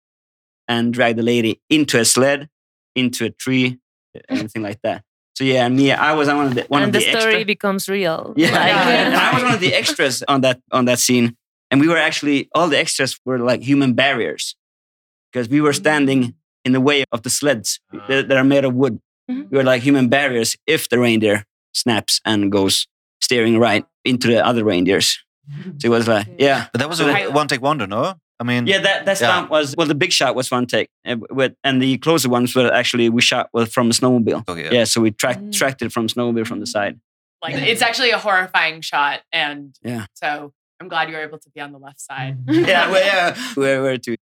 and 0.66 0.92
drag 0.92 1.16
the 1.16 1.23
lady 1.23 1.61
into 1.68 1.99
a 1.99 2.05
sled, 2.05 2.49
into 2.94 3.25
a 3.27 3.31
tree, 3.31 3.79
anything 4.29 4.62
like 4.62 4.81
that. 4.83 5.05
So 5.38 5.44
yeah, 5.44 5.68
me, 5.68 5.92
I 5.92 6.14
was 6.14 6.27
one 6.27 6.46
of 6.46 6.55
the 6.57 6.64
one 6.66 6.83
and 6.83 6.88
of 6.88 7.01
the, 7.01 7.07
the, 7.07 7.20
story 7.20 7.35
extra. 7.35 7.44
becomes 7.44 7.88
real. 7.88 8.35
Yeah, 8.37 8.51
Like, 8.51 8.72
and 8.72 9.14
I 9.14 9.35
was 9.35 9.44
one 9.44 9.55
of 9.55 9.61
the 9.61 9.72
extras 9.81 10.24
on 10.27 10.40
that 10.40 10.61
on 10.72 10.87
that 10.87 10.98
scene, 10.98 11.37
and 11.70 11.81
we 11.81 11.87
were 11.87 11.96
actually 11.96 12.48
all 12.57 12.66
the 12.66 12.77
extras 12.77 13.16
were 13.24 13.38
like 13.38 13.62
human 13.62 13.94
barriers 13.94 14.57
because 15.31 15.48
we 15.48 15.61
were 15.61 15.70
mm-hmm. 15.70 15.77
standing 15.77 16.35
in 16.64 16.72
the 16.72 16.81
way 16.81 17.05
of 17.12 17.22
the 17.22 17.31
sleds 17.31 17.79
ah. 17.94 18.05
that, 18.09 18.27
that 18.27 18.37
are 18.37 18.42
made 18.42 18.64
of 18.64 18.74
wood. 18.74 18.98
Mm-hmm. 19.31 19.42
We 19.51 19.59
were 19.59 19.62
like 19.62 19.81
human 19.81 20.09
barriers 20.09 20.57
if 20.66 20.88
the 20.88 20.98
reindeer 20.98 21.44
snaps 21.72 22.20
and 22.24 22.51
goes 22.51 22.88
steering 23.20 23.61
right 23.61 23.87
into 24.05 24.27
the 24.27 24.44
other 24.44 24.64
reindeers. 24.64 25.22
Mm-hmm. 25.48 25.79
So 25.79 25.87
it 25.87 25.90
was 25.90 26.09
like, 26.09 26.27
yeah. 26.37 26.66
But 26.72 26.81
that 26.81 26.88
was 26.88 26.98
a 26.98 27.31
one 27.31 27.46
take 27.46 27.62
wonder, 27.62 27.87
no? 27.87 28.14
I 28.40 28.44
mean, 28.44 28.66
yeah, 28.66 28.79
that 28.79 29.05
that 29.07 29.20
Yeah. 29.20 29.46
was 29.46 29.74
well. 29.77 29.87
The 29.87 29.94
big 29.94 30.12
shot 30.12 30.35
was 30.35 30.51
one 30.51 30.66
take, 30.66 30.88
uh, 31.05 31.16
with, 31.31 31.55
and 31.64 31.83
the 31.83 31.98
closer 31.98 32.29
ones 32.29 32.55
were 32.55 32.72
actually 32.72 33.09
we 33.09 33.20
shot 33.20 33.48
with 33.53 33.72
from 33.72 33.88
a 33.90 33.92
snowmobile. 33.92 34.44
Oh, 34.46 34.53
okay, 34.53 34.72
yeah. 34.72 34.85
so 34.85 35.01
we 35.01 35.11
tracked 35.11 35.40
mm. 35.42 35.53
tracked 35.53 35.83
it 35.83 35.90
from 35.90 36.07
snowmobile 36.07 36.46
from 36.46 36.61
the 36.61 36.66
mm. 36.66 36.72
side. 36.72 37.01
Like 37.42 37.55
it's 37.55 37.83
actually 37.83 38.11
a 38.11 38.18
horrifying 38.18 38.81
shot, 38.81 39.20
and 39.33 39.74
Yeah. 39.83 40.07
so 40.14 40.53
I'm 40.81 40.88
glad 40.88 41.09
you 41.09 41.16
were 41.16 41.22
able 41.22 41.38
to 41.38 41.51
be 41.51 41.61
on 41.61 41.72
the 41.72 41.79
left 41.79 42.01
side. 42.01 42.44
Mm-hmm. 42.46 42.64
yeah, 42.68 42.90
well, 42.90 43.05
yeah, 43.05 43.37
where 43.55 43.83
where 43.83 43.98
to? 43.98 44.16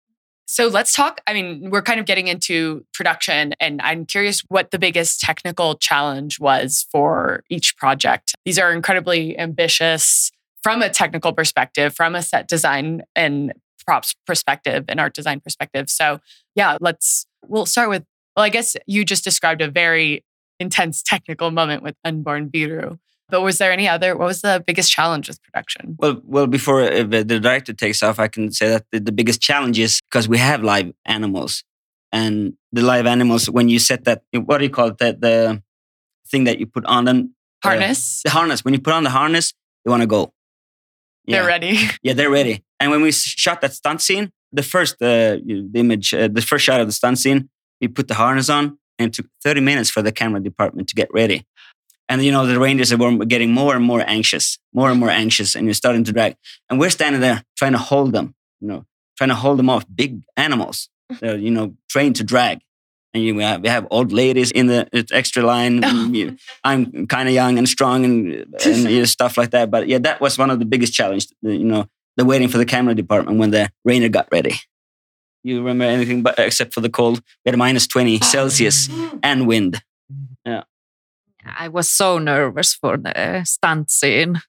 So 0.47 0.67
let's 0.67 0.93
talk. 0.95 1.23
I 1.27 1.33
mean, 1.33 1.71
we're 1.71 1.81
kind 1.81 1.99
of 1.99 2.05
getting 2.05 2.29
into 2.29 2.85
production, 2.93 3.55
and 3.61 3.81
I'm 3.81 4.05
curious 4.05 4.43
what 4.49 4.71
the 4.71 4.79
biggest 4.79 5.21
technical 5.21 5.77
challenge 5.77 6.39
was 6.39 6.87
for 6.93 7.45
each 7.49 7.77
project. 7.79 8.35
These 8.45 8.59
are 8.59 8.73
incredibly 8.73 9.39
ambitious 9.39 10.31
from 10.63 10.83
a 10.83 10.91
technical 10.91 11.33
perspective, 11.33 11.95
from 11.95 12.15
a 12.15 12.23
set 12.23 12.49
design 12.49 13.03
and 13.17 13.53
props 13.83 14.15
perspective 14.27 14.85
and 14.89 15.01
art 15.01 15.15
design 15.15 15.41
perspective. 15.41 15.91
So, 15.91 16.21
yeah, 16.55 16.79
let's, 16.81 17.27
we'll 17.47 17.67
start 17.67 17.89
with, 17.89 18.05
well, 18.37 18.45
I 18.45 18.49
guess 18.49 18.77
you 18.87 19.05
just 19.05 19.25
described 19.25 19.61
a 19.61 19.71
very 19.71 20.25
intense 20.61 21.03
technical 21.03 21.51
moment 21.51 21.83
with 21.83 21.97
Unborn 22.05 22.51
Biru. 22.51 22.99
But 23.29 23.41
was 23.41 23.57
there 23.57 23.73
any 23.73 23.89
other, 23.89 24.15
what 24.15 24.27
was 24.27 24.43
the 24.43 24.63
biggest 24.67 24.93
challenge 24.93 25.27
with 25.27 25.43
production? 25.43 25.97
Well, 25.99 26.21
well, 26.23 26.47
before 26.47 26.83
uh, 26.83 27.03
the 27.03 27.25
the 27.25 27.41
director 27.41 27.73
takes 27.73 28.03
off, 28.03 28.19
I 28.19 28.29
can 28.29 28.53
say 28.53 28.69
that 28.69 28.85
the, 28.93 29.01
the 29.01 29.13
biggest 29.13 29.41
challenge 29.41 29.79
is 29.79 30.03
because 30.03 30.29
we 30.29 30.37
have 30.37 30.63
live 30.63 30.93
animals, 31.07 31.65
and 32.13 32.53
the 32.73 32.83
live 32.83 33.07
animals 33.07 33.49
when 33.49 33.71
you 33.71 33.79
set 33.79 34.05
that, 34.05 34.23
what 34.35 34.59
do 34.59 34.65
you 34.65 34.71
call 34.71 34.89
it? 34.89 34.99
That 34.99 35.23
the 35.23 35.63
thing 36.29 36.45
that 36.45 36.59
you 36.59 36.67
put 36.67 36.85
on 36.85 37.07
them, 37.07 37.35
uh, 37.65 37.69
Harness? 37.71 38.21
the 38.23 38.31
harness. 38.31 38.65
When 38.67 38.75
you 38.75 38.81
put 38.81 38.93
on 38.93 39.03
the 39.03 39.11
harness, 39.11 39.55
they 39.85 39.91
want 39.91 40.03
to 40.03 40.07
go. 40.07 40.35
They're 41.27 41.47
ready. 41.47 41.79
Yeah, 42.03 42.15
they're 42.15 42.31
ready. 42.31 42.65
And 42.81 42.91
when 42.91 43.03
we 43.03 43.13
shot 43.13 43.61
that 43.61 43.73
stunt 43.73 44.01
scene, 44.03 44.33
the 44.53 44.63
first 44.63 44.95
uh, 45.01 45.39
the 45.45 45.71
image, 45.75 46.13
uh, 46.13 46.29
the 46.29 46.43
first 46.43 46.65
shot 46.65 46.81
of 46.81 46.87
the 46.89 46.93
stunt 46.93 47.19
scene, 47.19 47.49
we 47.81 47.89
put 47.89 48.09
the 48.09 48.15
harness 48.15 48.49
on, 48.49 48.79
and 48.99 49.09
it 49.09 49.13
took 49.13 49.27
30 49.45 49.61
minutes 49.61 49.91
for 49.91 50.03
the 50.03 50.13
camera 50.13 50.41
department 50.41 50.89
to 50.89 50.95
get 50.95 51.09
ready. 51.13 51.47
And 52.09 52.23
you 52.23 52.33
know 52.33 52.47
the 52.47 52.59
rangers 52.59 52.95
were 52.95 53.25
getting 53.25 53.53
more 53.53 53.75
and 53.75 53.85
more 53.85 54.05
anxious, 54.07 54.59
more 54.75 54.91
and 54.91 55.01
more 55.01 55.11
anxious, 55.11 55.55
and 55.55 55.67
you're 55.67 55.75
starting 55.75 56.05
to 56.05 56.13
drag. 56.13 56.37
And 56.69 56.79
we're 56.79 56.91
standing 56.91 57.21
there 57.21 57.45
trying 57.57 57.73
to 57.73 57.79
hold 57.79 58.13
them, 58.13 58.35
you 58.61 58.69
know, 58.69 58.85
trying 59.17 59.31
to 59.31 59.37
hold 59.37 59.59
them 59.59 59.71
off. 59.71 59.85
Big 59.95 60.23
animals, 60.37 60.89
they're 61.21 61.37
you 61.47 61.51
know 61.51 61.75
trained 61.89 62.17
to 62.17 62.25
drag. 62.25 62.61
And 63.15 63.23
you, 63.23 63.35
we, 63.35 63.43
have, 63.43 63.61
we 63.63 63.69
have 63.69 63.87
old 63.91 64.11
ladies 64.11 64.51
in 64.51 64.69
the 64.69 64.89
extra 65.13 65.43
line. 65.43 65.85
Oh. 65.85 66.07
you- 66.13 66.37
I'm 66.65 67.07
kind 67.07 67.29
of 67.29 67.35
young 67.35 67.59
and 67.59 67.69
strong 67.69 68.05
and, 68.05 68.33
and 68.65 68.77
you 68.91 68.99
know, 69.01 69.05
stuff 69.19 69.37
like 69.37 69.51
that. 69.51 69.71
But 69.71 69.87
yeah, 69.89 69.99
that 69.99 70.21
was 70.21 70.39
one 70.39 70.51
of 70.51 70.59
the 70.59 70.65
biggest 70.65 70.95
challenges. 70.95 71.33
You 71.43 71.59
know, 71.65 71.87
the 72.17 72.25
waiting 72.25 72.49
for 72.49 72.59
the 72.59 72.65
camera 72.65 72.95
department 72.95 73.39
when 73.39 73.51
the 73.51 73.71
rainer 73.85 74.09
got 74.09 74.29
ready. 74.33 74.55
You 75.45 75.59
remember 75.59 75.85
anything 75.85 76.23
but 76.23 76.39
except 76.39 76.73
for 76.73 76.81
the 76.81 76.89
cold? 76.89 77.21
We 77.45 77.51
had 77.51 77.59
minus 77.59 77.87
20 77.87 78.21
Celsius 78.21 78.89
and 79.23 79.47
wind. 79.47 79.83
Yeah. 80.47 80.63
I 81.45 81.69
was 81.69 81.91
so 81.91 82.19
nervous 82.19 82.73
for 82.75 82.97
the 82.97 83.19
uh, 83.19 83.45
stunt 83.45 83.91
scene. 83.91 84.41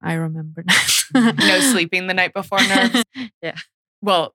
I 0.00 0.14
remember 0.14 0.62
that. 0.66 1.34
no 1.38 1.60
sleeping 1.60 2.06
the 2.06 2.14
night 2.14 2.32
before 2.32 2.60
nerves. 2.60 3.02
yeah. 3.42 3.56
Well, 4.00 4.34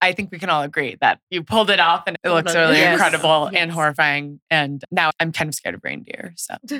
I 0.00 0.12
think 0.12 0.30
we 0.32 0.38
can 0.38 0.50
all 0.50 0.62
agree 0.62 0.96
that 1.00 1.20
you 1.30 1.42
pulled 1.42 1.70
it 1.70 1.80
off 1.80 2.04
and 2.06 2.16
it 2.22 2.28
looks 2.30 2.54
really 2.54 2.76
Yes. 2.78 2.92
incredible 2.94 3.50
and 3.54 3.70
horrifying. 3.70 4.40
And 4.50 4.82
now 4.90 5.10
I'm 5.20 5.32
kind 5.32 5.48
of 5.48 5.54
scared 5.54 5.74
of 5.74 5.80
reindeer. 5.84 6.32
So, 6.36 6.56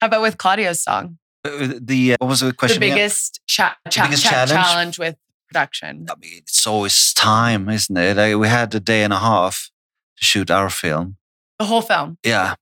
how 0.00 0.06
about 0.08 0.22
with 0.22 0.38
Claudio's 0.38 0.82
song? 0.82 1.18
Uh, 1.44 1.74
the 1.80 2.12
uh, 2.12 2.16
what 2.20 2.28
was 2.28 2.40
the 2.40 2.46
The 2.46 2.52
question? 2.52 2.80
The 2.80 2.88
biggest, 2.90 3.40
cha- 3.46 3.76
cha- 3.90 4.04
biggest 4.04 4.22
cha- 4.24 4.30
challenge? 4.30 4.50
challenge 4.50 4.98
with 4.98 5.16
production. 5.48 6.06
I 6.10 6.14
mean, 6.20 6.38
It's 6.38 6.66
always 6.66 7.12
time, 7.14 7.68
isn't 7.68 7.96
it? 7.96 8.16
Like 8.16 8.36
we 8.36 8.48
had 8.48 8.74
a 8.74 8.80
day 8.80 9.02
and 9.04 9.12
a 9.12 9.18
half 9.18 9.70
to 10.18 10.24
shoot 10.24 10.50
our 10.50 10.70
film. 10.70 11.16
The 11.58 11.64
whole 11.66 11.82
film. 11.82 12.18
Yeah. 12.24 12.54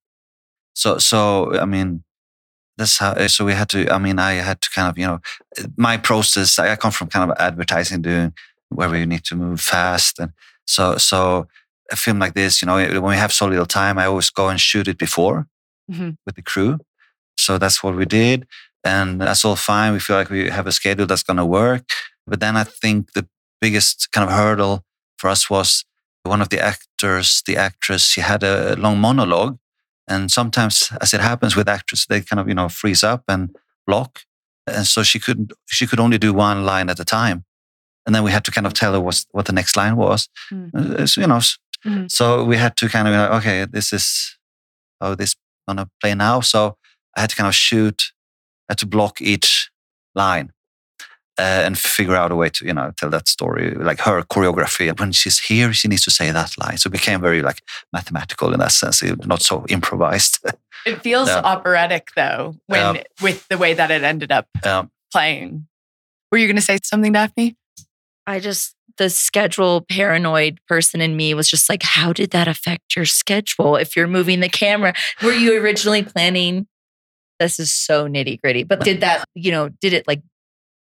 So 0.75 0.99
so 0.99 1.59
I 1.59 1.65
mean, 1.67 2.05
that's 2.77 2.99
how. 2.99 3.11
uh, 3.13 3.29
So 3.29 3.45
we 3.45 3.53
had 3.53 3.69
to. 3.71 3.91
I 3.93 3.99
mean, 3.99 4.19
I 4.19 4.33
had 4.35 4.61
to 4.63 4.71
kind 4.71 4.89
of 4.89 4.97
you 4.99 5.07
know, 5.07 5.21
my 5.77 5.97
process. 5.99 6.59
I 6.59 6.75
come 6.77 6.91
from 6.93 7.09
kind 7.09 7.31
of 7.31 7.37
advertising 7.39 8.03
doing 8.03 8.33
where 8.71 8.89
we 8.91 9.07
need 9.07 9.25
to 9.25 9.37
move 9.37 9.61
fast, 9.61 10.19
and 10.19 10.33
so 10.67 10.97
so 10.99 11.47
a 11.93 11.97
film 11.97 12.19
like 12.21 12.35
this, 12.35 12.63
you 12.63 12.67
know, 12.67 12.77
when 12.77 13.03
we 13.03 13.17
have 13.17 13.33
so 13.33 13.47
little 13.49 13.67
time, 13.67 13.99
I 13.99 14.07
always 14.07 14.31
go 14.31 14.49
and 14.49 14.61
shoot 14.61 14.87
it 14.89 14.97
before 14.99 15.49
Mhm. 15.91 16.17
with 16.25 16.37
the 16.37 16.43
crew. 16.43 16.79
So 17.37 17.59
that's 17.59 17.83
what 17.83 17.97
we 17.97 18.07
did. 18.07 18.47
And 18.85 19.21
that's 19.21 19.45
all 19.45 19.57
fine. 19.57 19.93
We 19.93 19.99
feel 19.99 20.17
like 20.17 20.31
we 20.31 20.51
have 20.51 20.69
a 20.69 20.73
schedule 20.73 21.07
that's 21.07 21.25
going 21.25 21.39
to 21.39 21.45
work. 21.45 21.85
But 22.29 22.39
then 22.41 22.57
I 22.57 22.65
think 22.65 23.13
the 23.15 23.27
biggest 23.61 24.13
kind 24.13 24.25
of 24.29 24.33
hurdle 24.35 24.85
for 25.19 25.29
us 25.31 25.51
was 25.51 25.85
one 26.23 26.41
of 26.41 26.49
the 26.51 26.61
actors, 26.61 27.43
the 27.45 27.57
actress, 27.57 28.05
she 28.07 28.21
had 28.21 28.43
a 28.45 28.77
long 28.77 29.01
monologue. 29.01 29.59
And 30.07 30.31
sometimes, 30.31 30.93
as 31.01 31.13
it 31.13 31.21
happens 31.21 31.57
with 31.57 31.69
actors, 31.69 32.07
they 32.09 32.21
kind 32.21 32.39
of, 32.41 32.47
you 32.49 32.55
know, 32.55 32.69
freeze 32.69 33.03
up 33.03 33.25
and 33.29 33.51
block. 33.87 34.21
And 34.67 34.87
so 34.87 35.03
she 35.03 35.19
couldn't, 35.19 35.53
she 35.67 35.87
could 35.89 36.01
only 36.01 36.19
do 36.19 36.33
one 36.33 36.65
line 36.65 36.89
at 36.89 37.01
a 37.01 37.05
time. 37.05 37.45
And 38.07 38.15
then 38.15 38.23
we 38.25 38.31
had 38.31 38.45
to 38.45 38.51
kind 38.51 38.67
of 38.67 38.73
tell 38.73 38.93
her 38.95 39.01
what, 39.01 39.25
what 39.33 39.47
the 39.47 39.53
next 39.53 39.77
line 39.77 39.97
was. 39.97 40.29
Uh, 40.75 41.07
so, 41.07 41.21
you 41.21 41.27
know, 41.27 41.41
Mhm. 41.87 42.11
so 42.11 42.45
we 42.45 42.57
had 42.59 42.77
to 42.77 42.89
kind 42.89 43.09
of, 43.09 43.13
you 43.13 43.19
know, 43.19 43.31
okay, 43.39 43.65
this 43.65 43.93
is 43.93 44.37
how 45.01 45.15
this 45.15 45.35
gonna 45.67 45.89
play 46.01 46.15
now. 46.15 46.41
So 46.41 46.77
I 47.17 47.21
had 47.23 47.31
to 47.31 47.37
kind 47.37 47.49
of 47.49 47.55
shoot, 47.55 48.13
I 48.69 48.73
had 48.73 48.79
to 48.79 48.87
block 48.87 49.21
each 49.23 49.71
line 50.15 50.51
uh, 51.39 51.63
and 51.65 51.79
figure 51.79 52.15
out 52.17 52.33
a 52.33 52.37
way 52.37 52.51
to, 52.51 52.67
you 52.67 52.75
know, 52.75 52.93
tell 52.99 53.09
that 53.11 53.29
story, 53.29 53.71
like 53.75 54.01
her 54.01 54.23
choreography. 54.23 54.99
When 55.01 55.13
she's 55.13 55.39
here, 55.39 55.73
she 55.73 55.89
needs 55.89 56.05
to 56.05 56.11
say 56.11 56.31
that 56.31 56.59
line. 56.59 56.77
So 56.77 56.89
it 56.89 56.93
became 56.93 57.21
very 57.21 57.41
like 57.41 57.63
mathematical 57.95 58.53
in 58.53 58.59
that 58.61 58.73
sense, 58.73 59.03
it- 59.03 59.27
not 59.27 59.43
so 59.43 59.65
improvised. 59.69 60.39
It 60.87 61.03
feels 61.03 61.29
Yeah. 61.29 61.41
operatic 61.45 62.09
though, 62.17 62.57
when 62.67 62.95
Yeah. 62.95 63.03
with 63.21 63.47
the 63.49 63.59
way 63.59 63.75
that 63.75 63.91
it 63.91 64.03
ended 64.03 64.33
up 64.33 64.47
um, 64.65 64.91
playing. 65.13 65.67
Were 66.33 66.39
you 66.39 66.47
going 66.47 66.57
to 66.57 66.63
say 66.63 66.79
something, 66.83 67.13
Daphne? 67.13 67.57
I 68.27 68.41
just, 68.41 68.75
the 68.97 69.11
schedule 69.11 69.83
paranoid 69.89 70.59
person 70.69 71.01
in 71.01 71.17
me 71.17 71.35
was 71.35 71.49
just 71.49 71.69
like, 71.69 71.83
how 71.83 72.13
did 72.13 72.31
that 72.31 72.49
affect 72.49 72.97
your 72.97 73.07
schedule 73.07 73.77
if 73.77 73.97
you're 73.97 74.07
moving 74.07 74.41
the 74.41 74.49
camera? 74.49 74.95
Were 75.23 75.33
you 75.33 75.61
originally 75.61 76.03
planning? 76.03 76.67
This 77.39 77.59
is 77.59 77.73
so 77.73 78.07
nitty 78.07 78.41
gritty, 78.43 78.65
but 78.65 78.81
did 78.81 79.01
that, 79.01 79.25
you 79.35 79.51
know, 79.51 79.71
did 79.81 79.95
it 79.95 80.07
like 80.07 80.23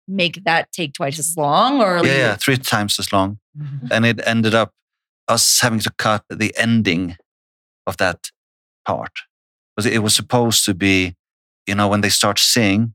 make 0.06 0.44
that 0.44 0.70
take 0.70 0.94
twice 0.94 1.18
as 1.18 1.36
long 1.36 1.82
or? 1.82 2.06
Yeah, 2.06 2.16
yeah, 2.16 2.36
three 2.36 2.56
times 2.56 2.98
as 3.00 3.12
long. 3.12 3.38
Mm-hmm. 3.58 3.86
and 3.90 4.04
it 4.04 4.20
ended 4.26 4.54
up 4.54 4.72
us 5.28 5.60
having 5.60 5.78
to 5.78 5.90
cut 5.96 6.24
the 6.28 6.54
ending 6.58 7.16
of 7.86 7.96
that 7.96 8.30
part. 8.86 9.12
Because 9.74 9.90
it 9.90 10.02
was 10.02 10.14
supposed 10.14 10.64
to 10.66 10.74
be, 10.74 11.14
you 11.66 11.74
know, 11.74 11.88
when 11.88 12.02
they 12.02 12.08
start 12.08 12.38
singing, 12.38 12.94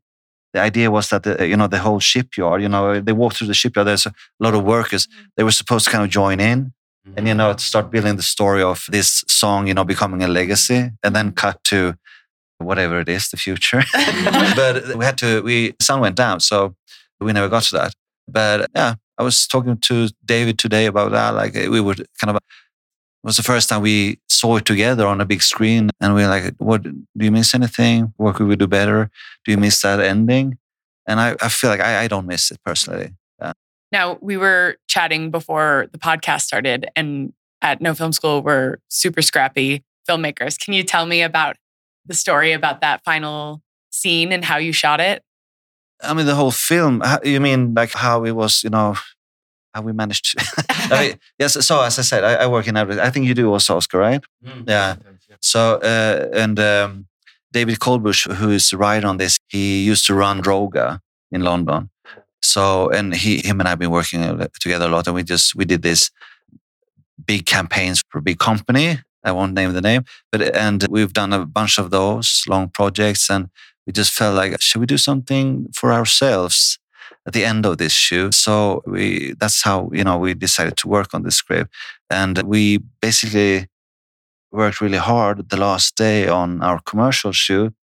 the 0.54 0.60
idea 0.60 0.92
was 0.92 1.10
that 1.10 1.24
the, 1.24 1.48
you 1.48 1.56
know 1.56 1.68
the 1.68 1.80
whole 1.80 2.00
shipyard, 2.00 2.62
you 2.62 2.70
know, 2.70 3.00
they 3.00 3.14
walk 3.14 3.34
through 3.34 3.48
the 3.48 3.54
shipyard. 3.54 3.88
There's 3.88 4.06
a 4.06 4.14
lot 4.40 4.54
of 4.54 4.64
workers. 4.64 5.08
Mm-hmm. 5.08 5.24
They 5.38 5.44
were 5.44 5.52
supposed 5.52 5.86
to 5.86 5.92
kind 5.92 6.04
of 6.04 6.10
join 6.10 6.40
in, 6.40 6.74
mm-hmm. 7.08 7.14
and 7.18 7.28
you 7.28 7.34
know, 7.34 7.56
start 7.58 7.92
building 7.92 8.18
the 8.18 8.24
story 8.24 8.62
of 8.62 8.86
this 8.90 9.24
song, 9.28 9.68
you 9.68 9.74
know, 9.74 9.84
becoming 9.84 10.24
a 10.24 10.28
legacy, 10.28 10.92
and 11.04 11.16
then 11.16 11.32
cut 11.32 11.64
to 11.66 11.96
whatever 12.58 13.00
it 13.00 13.10
is, 13.10 13.30
the 13.30 13.38
future. 13.38 13.84
but 14.56 14.96
we 14.96 15.06
had 15.06 15.18
to. 15.20 15.42
We 15.42 15.74
sun 15.82 16.02
went 16.02 16.16
down, 16.16 16.40
so 16.40 16.76
we 17.20 17.32
never 17.34 17.50
got 17.50 17.64
to 17.64 17.78
that. 17.78 17.94
But 18.28 18.70
yeah, 18.76 18.96
I 19.18 19.24
was 19.24 19.48
talking 19.48 19.78
to 19.78 20.10
David 20.26 20.58
today 20.58 20.86
about 20.86 21.12
that. 21.12 21.32
Like 21.32 21.56
uh, 21.56 21.70
we 21.70 21.80
would 21.80 22.06
kind 22.20 22.36
of. 22.36 22.42
It 23.24 23.28
was 23.28 23.38
the 23.38 23.44
first 23.44 23.70
time 23.70 23.84
we 23.84 24.20
saw 24.30 24.58
it 24.58 24.66
together 24.66 25.06
on 25.06 25.22
a 25.22 25.26
big 25.26 25.44
screen, 25.44 25.92
and 26.00 26.16
we 26.16 26.24
were 26.24 26.28
like, 26.28 26.56
"What? 26.58 26.82
Do 26.84 26.96
you 27.16 27.32
miss 27.32 27.54
anything? 27.54 28.14
What 28.18 28.36
could 28.36 28.48
we 28.48 28.56
do 28.56 28.66
better? 28.66 29.12
Do 29.46 29.52
you 29.52 29.58
miss 29.58 29.82
that 29.84 30.00
ending?" 30.00 30.58
And 31.06 31.20
I, 31.20 31.36
I 31.42 31.50
feel 31.50 31.70
like 31.70 31.82
I, 31.82 32.04
I 32.04 32.08
don't 32.08 32.26
miss 32.26 32.50
it 32.50 32.60
personally. 32.66 33.14
Yeah. 33.40 33.54
Now, 33.92 34.18
we 34.22 34.38
were 34.38 34.78
chatting 34.88 35.30
before 35.30 35.88
the 35.92 36.00
podcast 36.00 36.42
started, 36.42 36.90
and 36.96 37.34
at 37.62 37.80
No 37.80 37.94
Film 37.94 38.12
School, 38.12 38.42
we're 38.42 38.78
super 38.90 39.22
scrappy 39.22 39.84
filmmakers. 40.10 40.60
Can 40.60 40.74
you 40.74 40.84
tell 40.84 41.06
me 41.06 41.22
about 41.22 41.58
the 42.06 42.16
story 42.16 42.54
about 42.54 42.82
that 42.82 43.04
final 43.04 43.62
scene 43.92 44.32
and 44.32 44.44
how 44.44 44.58
you 44.58 44.74
shot 44.74 45.00
it? 45.00 45.24
I 46.02 46.16
mean, 46.16 46.26
the 46.26 46.36
whole 46.36 46.52
film. 46.52 47.04
You 47.24 47.40
mean 47.40 47.76
like 47.76 47.94
how 47.94 48.24
it 48.24 48.32
was? 48.32 48.64
You 48.64 48.72
know, 48.72 48.96
how 49.74 49.82
we 49.82 49.94
managed 49.94 50.26
to. 50.32 50.66
I 50.70 51.08
mean, 51.08 51.20
yes. 51.40 51.66
So 51.66 51.82
as 51.82 51.98
I 52.00 52.02
said, 52.02 52.24
I, 52.24 52.34
I 52.44 52.48
work 52.48 52.68
in 52.68 52.78
advertising. 52.78 53.06
I 53.06 53.10
think 53.10 53.26
you 53.26 53.34
do 53.34 53.52
also, 53.52 53.78
Oscar, 53.78 54.00
right? 54.00 54.24
Yeah. 54.66 54.96
So 55.40 55.76
uh, 55.76 56.30
and 56.34 56.60
um, 56.60 57.08
David 57.52 57.80
Colbush, 57.80 58.32
who 58.34 58.52
is 58.52 58.74
right 58.74 59.04
on 59.04 59.18
this, 59.18 59.40
he 59.48 59.84
used 59.84 60.06
to 60.08 60.14
run 60.14 60.42
Droga 60.42 61.00
in 61.32 61.42
London. 61.42 61.90
So 62.42 62.90
and 62.90 63.14
he, 63.16 63.38
him 63.38 63.60
and 63.60 63.70
I've 63.70 63.80
been 63.80 63.92
working 63.92 64.22
together 64.60 64.86
a 64.86 64.90
lot, 64.90 65.08
and 65.08 65.16
we 65.16 65.24
just 65.24 65.56
we 65.56 65.66
did 65.66 65.82
this 65.82 66.12
big 67.26 67.46
campaigns 67.46 68.02
for 68.10 68.18
a 68.20 68.22
big 68.22 68.40
company. 68.40 69.00
I 69.24 69.32
won't 69.32 69.54
name 69.54 69.74
the 69.74 69.82
name, 69.82 70.04
but 70.32 70.42
and 70.56 70.86
we've 70.90 71.14
done 71.14 71.32
a 71.32 71.46
bunch 71.46 71.78
of 71.78 71.92
those 71.92 72.44
long 72.48 72.70
projects, 72.70 73.30
and 73.30 73.50
we 73.86 73.94
just 73.94 74.12
felt 74.12 74.36
like 74.36 74.60
should 74.62 74.82
we 74.82 74.88
do 74.88 74.98
something 74.98 75.68
for 75.74 75.94
ourselves 75.94 76.80
at 77.28 77.34
the 77.34 77.46
end 77.46 77.66
of 77.66 77.78
this 77.78 77.94
shoot? 77.94 78.34
So 78.34 78.82
we 78.86 79.34
that's 79.40 79.64
how 79.64 79.90
you 79.94 80.04
know 80.04 80.18
we 80.18 80.34
decided 80.34 80.78
to 80.78 80.88
work 80.88 81.14
on 81.14 81.24
the 81.24 81.32
script, 81.32 81.74
and 82.10 82.42
we 82.44 82.80
basically 83.02 83.68
worked 84.52 84.82
really 84.82 84.98
hard 84.98 85.50
the 85.50 85.58
last 85.58 85.96
day 85.96 86.28
on 86.28 86.62
our 86.62 86.80
commercial 86.82 87.32
shoot, 87.32 87.74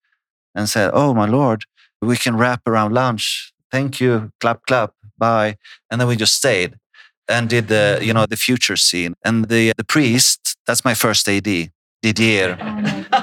and 0.55 0.69
said, 0.69 0.91
"Oh 0.95 1.15
my 1.15 1.27
lord, 1.27 1.65
we 2.01 2.17
can 2.17 2.37
wrap 2.37 2.63
around 2.67 2.93
lunch. 2.95 3.53
Thank 3.71 4.01
you, 4.01 4.33
clap 4.41 4.67
clap, 4.67 4.93
bye," 5.19 5.57
and 5.91 6.01
then 6.01 6.09
we 6.09 6.17
just 6.17 6.35
stayed 6.35 6.77
and 7.29 7.49
did 7.49 7.69
the 7.69 7.99
you 8.03 8.13
know 8.13 8.27
the 8.27 8.37
future 8.37 8.77
scene. 8.77 9.15
And 9.25 9.49
the 9.49 9.73
the 9.77 9.85
priest 9.85 10.57
that's 10.67 10.85
my 10.85 10.95
first 10.95 11.29
ad 11.29 11.49
didier 12.03 12.57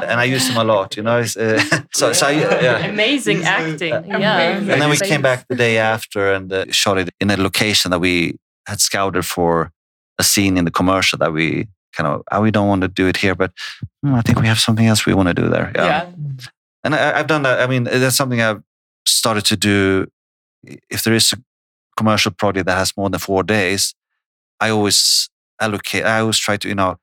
and 0.09 0.19
i 0.19 0.23
used 0.23 0.49
him 0.49 0.57
a 0.57 0.63
lot 0.63 0.95
you 0.97 1.03
know 1.03 1.19
uh, 1.19 1.23
so, 1.93 2.13
so 2.13 2.27
I, 2.27 2.31
yeah 2.31 2.85
Amazing 2.85 3.43
acting. 3.43 3.89
yeah. 3.89 4.57
and 4.57 4.81
then 4.81 4.89
we 4.89 4.97
came 4.97 5.21
back 5.21 5.47
the 5.47 5.55
day 5.55 5.77
after 5.77 6.33
and 6.33 6.51
uh, 6.51 6.65
shot 6.71 6.97
it 6.97 7.09
in 7.19 7.29
a 7.31 7.37
location 7.37 7.91
that 7.91 7.99
we 7.99 8.37
had 8.67 8.79
scouted 8.79 9.25
for 9.25 9.71
a 10.17 10.23
scene 10.23 10.57
in 10.57 10.65
the 10.65 10.71
commercial 10.71 11.17
that 11.19 11.33
we 11.33 11.67
kind 11.93 12.07
of 12.07 12.23
oh, 12.31 12.41
we 12.41 12.51
don't 12.51 12.67
want 12.67 12.81
to 12.81 12.87
do 12.87 13.07
it 13.07 13.17
here 13.17 13.35
but 13.35 13.51
hmm, 14.01 14.13
i 14.13 14.21
think 14.21 14.39
we 14.39 14.47
have 14.47 14.59
something 14.59 14.85
else 14.85 15.05
we 15.05 15.13
want 15.13 15.27
to 15.27 15.33
do 15.33 15.47
there 15.49 15.71
yeah, 15.75 16.09
and 16.85 16.93
I, 16.93 17.19
I've 17.19 17.27
done 17.27 17.41
that. 17.41 17.59
I 17.59 17.67
mean, 17.67 17.83
that's 17.83 18.15
something 18.15 18.39
I've 18.39 18.61
started 19.07 19.43
to 19.45 19.57
do. 19.57 20.07
If 20.89 21.03
there 21.03 21.15
is 21.15 21.33
a 21.33 21.37
commercial 21.97 22.31
project 22.31 22.67
that 22.67 22.77
has 22.77 22.95
more 22.95 23.09
than 23.09 23.19
four 23.19 23.43
days, 23.43 23.95
I 24.59 24.69
always 24.69 25.29
allocate. 25.59 26.05
I 26.05 26.19
always 26.19 26.37
try 26.37 26.57
to, 26.57 26.67
you 26.67 26.75
know, 26.75 26.97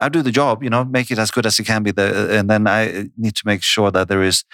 I 0.00 0.08
do 0.08 0.22
the 0.22 0.30
job, 0.32 0.62
you 0.62 0.70
know, 0.70 0.84
make 0.84 1.10
it 1.10 1.18
as 1.18 1.30
good 1.30 1.46
as 1.46 1.58
it 1.58 1.64
can 1.66 1.82
be. 1.82 1.90
The, 1.90 2.38
and 2.38 2.50
then 2.50 2.66
I 2.66 3.08
need 3.16 3.34
to 3.36 3.42
make 3.46 3.62
sure 3.62 3.90
that 3.90 4.08
there 4.08 4.22
is 4.22 4.44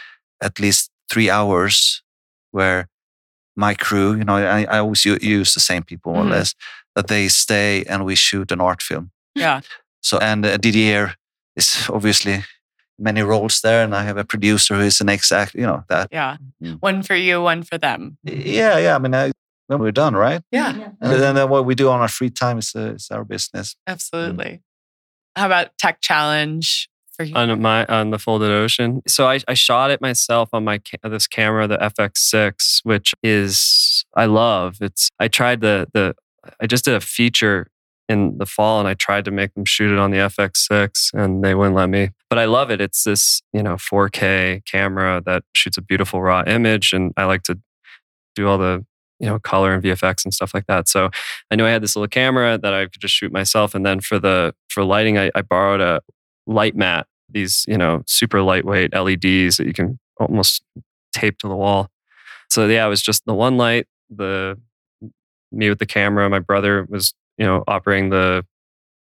at 0.40 0.58
least 0.60 0.90
three 1.10 1.28
hours 1.30 2.02
where 2.52 2.88
my 3.56 3.74
crew, 3.74 4.14
you 4.16 4.24
know, 4.24 4.36
I, 4.36 4.64
I 4.64 4.78
always 4.78 5.04
use 5.04 5.54
the 5.54 5.60
same 5.60 5.82
people 5.82 6.12
more 6.12 6.24
Mhm. 6.24 6.28
or 6.28 6.30
less, 6.30 6.54
that 6.94 7.06
they 7.08 7.28
stay 7.28 7.84
and 7.84 8.04
we 8.04 8.14
shoot 8.14 8.52
an 8.52 8.60
art 8.60 8.82
film. 8.82 9.10
Yeah. 9.34 9.60
So, 10.04 10.18
and 10.18 10.44
uh, 10.44 10.56
Didier 10.56 11.14
is 11.54 11.88
obviously 11.88 12.42
many 12.98 13.22
roles 13.22 13.60
there, 13.60 13.84
and 13.84 13.94
I 13.94 14.02
have 14.02 14.16
a 14.16 14.24
producer 14.24 14.74
who 14.74 14.80
is 14.80 15.00
an 15.00 15.08
ex 15.08 15.30
actor, 15.30 15.58
you 15.60 15.64
know, 15.66 15.84
that. 15.88 16.08
Yeah. 16.10 16.38
Mm. 16.60 16.78
One 16.82 17.02
for 17.04 17.14
you, 17.14 17.40
one 17.40 17.62
for 17.62 17.78
them. 17.78 18.18
Yeah, 18.24 18.78
yeah. 18.78 18.96
I 18.96 18.98
mean, 18.98 19.14
I, 19.14 19.30
when 19.68 19.78
we're 19.78 19.92
done, 19.92 20.16
right? 20.16 20.42
Yeah. 20.50 20.72
And 21.00 21.12
then, 21.12 21.34
then 21.36 21.48
what 21.48 21.64
we 21.66 21.76
do 21.76 21.88
on 21.88 22.00
our 22.00 22.08
free 22.08 22.30
time 22.30 22.58
is, 22.58 22.72
uh, 22.74 22.94
is 22.96 23.12
our 23.12 23.24
business. 23.24 23.76
Absolutely. 23.86 24.60
How 25.36 25.46
about 25.46 25.76
tech 25.78 26.00
challenge 26.00 26.88
for 27.16 27.24
you? 27.24 27.34
on 27.34 27.60
my 27.60 27.84
on 27.86 28.10
the 28.10 28.18
folded 28.18 28.50
ocean. 28.50 29.02
So 29.06 29.28
I, 29.28 29.40
I 29.48 29.54
shot 29.54 29.90
it 29.90 30.00
myself 30.00 30.50
on 30.52 30.64
my 30.64 30.80
this 31.02 31.26
camera, 31.26 31.66
the 31.66 31.78
FX6, 31.78 32.80
which 32.84 33.14
is 33.22 34.04
I 34.14 34.26
love. 34.26 34.78
It's 34.80 35.10
I 35.18 35.28
tried 35.28 35.60
the 35.60 35.88
the 35.92 36.14
I 36.60 36.66
just 36.66 36.84
did 36.84 36.94
a 36.94 37.00
feature 37.00 37.68
in 38.08 38.36
the 38.38 38.46
fall 38.46 38.78
and 38.80 38.88
I 38.88 38.94
tried 38.94 39.24
to 39.24 39.30
make 39.30 39.54
them 39.54 39.64
shoot 39.64 39.90
it 39.90 39.98
on 39.98 40.10
the 40.10 40.18
FX6 40.18 41.14
and 41.14 41.42
they 41.42 41.54
wouldn't 41.54 41.76
let 41.76 41.88
me. 41.88 42.10
But 42.28 42.38
I 42.38 42.46
love 42.46 42.70
it. 42.70 42.80
It's 42.80 43.04
this 43.04 43.42
you 43.52 43.62
know 43.62 43.74
4K 43.74 44.64
camera 44.64 45.22
that 45.24 45.44
shoots 45.54 45.76
a 45.76 45.82
beautiful 45.82 46.20
raw 46.20 46.42
image, 46.46 46.92
and 46.92 47.12
I 47.16 47.24
like 47.24 47.42
to 47.44 47.58
do 48.34 48.48
all 48.48 48.58
the 48.58 48.84
you 49.22 49.28
know 49.28 49.38
color 49.38 49.72
and 49.72 49.82
VFX 49.82 50.24
and 50.24 50.34
stuff 50.34 50.52
like 50.52 50.66
that. 50.66 50.88
So 50.88 51.08
I 51.50 51.56
knew 51.56 51.64
I 51.64 51.70
had 51.70 51.82
this 51.82 51.96
little 51.96 52.08
camera 52.08 52.58
that 52.58 52.74
I 52.74 52.86
could 52.86 53.00
just 53.00 53.14
shoot 53.14 53.32
myself. 53.32 53.74
And 53.74 53.86
then 53.86 54.00
for 54.00 54.18
the 54.18 54.54
for 54.68 54.84
lighting, 54.84 55.16
I, 55.16 55.30
I 55.34 55.42
borrowed 55.42 55.80
a 55.80 56.02
light 56.46 56.76
mat, 56.76 57.06
these 57.30 57.64
you 57.68 57.78
know 57.78 58.02
super 58.06 58.42
lightweight 58.42 58.92
LEDs 58.92 59.56
that 59.56 59.66
you 59.66 59.72
can 59.72 59.98
almost 60.18 60.62
tape 61.12 61.38
to 61.38 61.48
the 61.48 61.56
wall. 61.56 61.88
So 62.50 62.66
yeah, 62.66 62.84
it 62.84 62.88
was 62.88 63.00
just 63.00 63.24
the 63.24 63.34
one 63.34 63.56
light, 63.56 63.86
the 64.10 64.60
me 65.52 65.68
with 65.68 65.78
the 65.78 65.86
camera. 65.86 66.28
My 66.28 66.40
brother 66.40 66.84
was 66.88 67.14
you 67.38 67.46
know 67.46 67.62
operating 67.68 68.10
the 68.10 68.44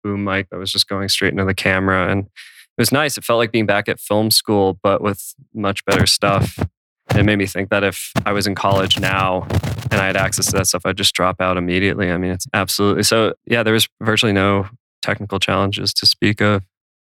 boom 0.03 0.23
mic 0.23 0.49
that 0.49 0.57
was 0.57 0.71
just 0.71 0.87
going 0.87 1.09
straight 1.09 1.31
into 1.31 1.45
the 1.45 1.55
camera, 1.55 2.11
and 2.11 2.25
it 2.25 2.77
was 2.77 2.91
nice. 2.91 3.17
It 3.17 3.23
felt 3.23 3.39
like 3.39 3.51
being 3.51 3.65
back 3.65 3.89
at 3.89 3.99
film 3.99 4.29
school, 4.29 4.79
but 4.83 5.01
with 5.01 5.33
much 5.53 5.83
better 5.85 6.05
stuff. 6.05 6.59
It 7.15 7.23
made 7.25 7.37
me 7.37 7.45
think 7.45 7.69
that 7.69 7.83
if 7.83 8.11
I 8.25 8.31
was 8.31 8.47
in 8.47 8.55
college 8.55 8.99
now 8.99 9.45
and 9.91 9.95
I 9.95 10.07
had 10.07 10.15
access 10.17 10.47
to 10.47 10.51
that 10.53 10.67
stuff, 10.67 10.85
I'd 10.85 10.97
just 10.97 11.13
drop 11.13 11.41
out 11.41 11.57
immediately. 11.57 12.09
I 12.11 12.17
mean, 12.17 12.31
it's 12.31 12.47
absolutely 12.53 13.03
so. 13.03 13.33
Yeah, 13.45 13.63
there 13.63 13.73
was 13.73 13.87
virtually 14.01 14.31
no 14.33 14.67
technical 15.01 15.39
challenges 15.39 15.93
to 15.95 16.05
speak 16.05 16.41
of. 16.41 16.63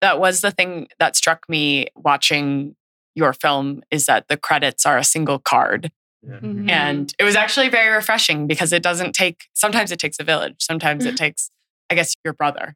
that 0.02 0.20
was 0.20 0.42
the 0.42 0.52
thing 0.52 0.88
that 1.00 1.16
struck 1.16 1.50
me 1.50 1.88
watching 1.96 2.76
your 3.16 3.34
film 3.34 3.82
is 3.90 4.06
that 4.06 4.28
the 4.28 4.38
credits 4.38 4.86
are 4.86 4.96
a 4.98 5.04
single 5.04 5.40
card. 5.40 5.92
Mhm. 6.24 6.70
And 6.70 7.12
it 7.18 7.24
was 7.24 7.36
actually 7.36 7.70
very 7.70 7.90
refreshing 7.96 8.46
because 8.46 8.72
it 8.72 8.84
doesn't 8.84 9.14
take, 9.14 9.46
sometimes 9.54 9.92
it 9.92 9.98
takes 9.98 10.20
a 10.20 10.24
village. 10.24 10.58
Sometimes 10.60 11.04
it 11.06 11.18
takes, 11.18 11.50
I 11.90 11.96
guess, 11.96 12.14
your 12.24 12.36
brother. 12.36 12.76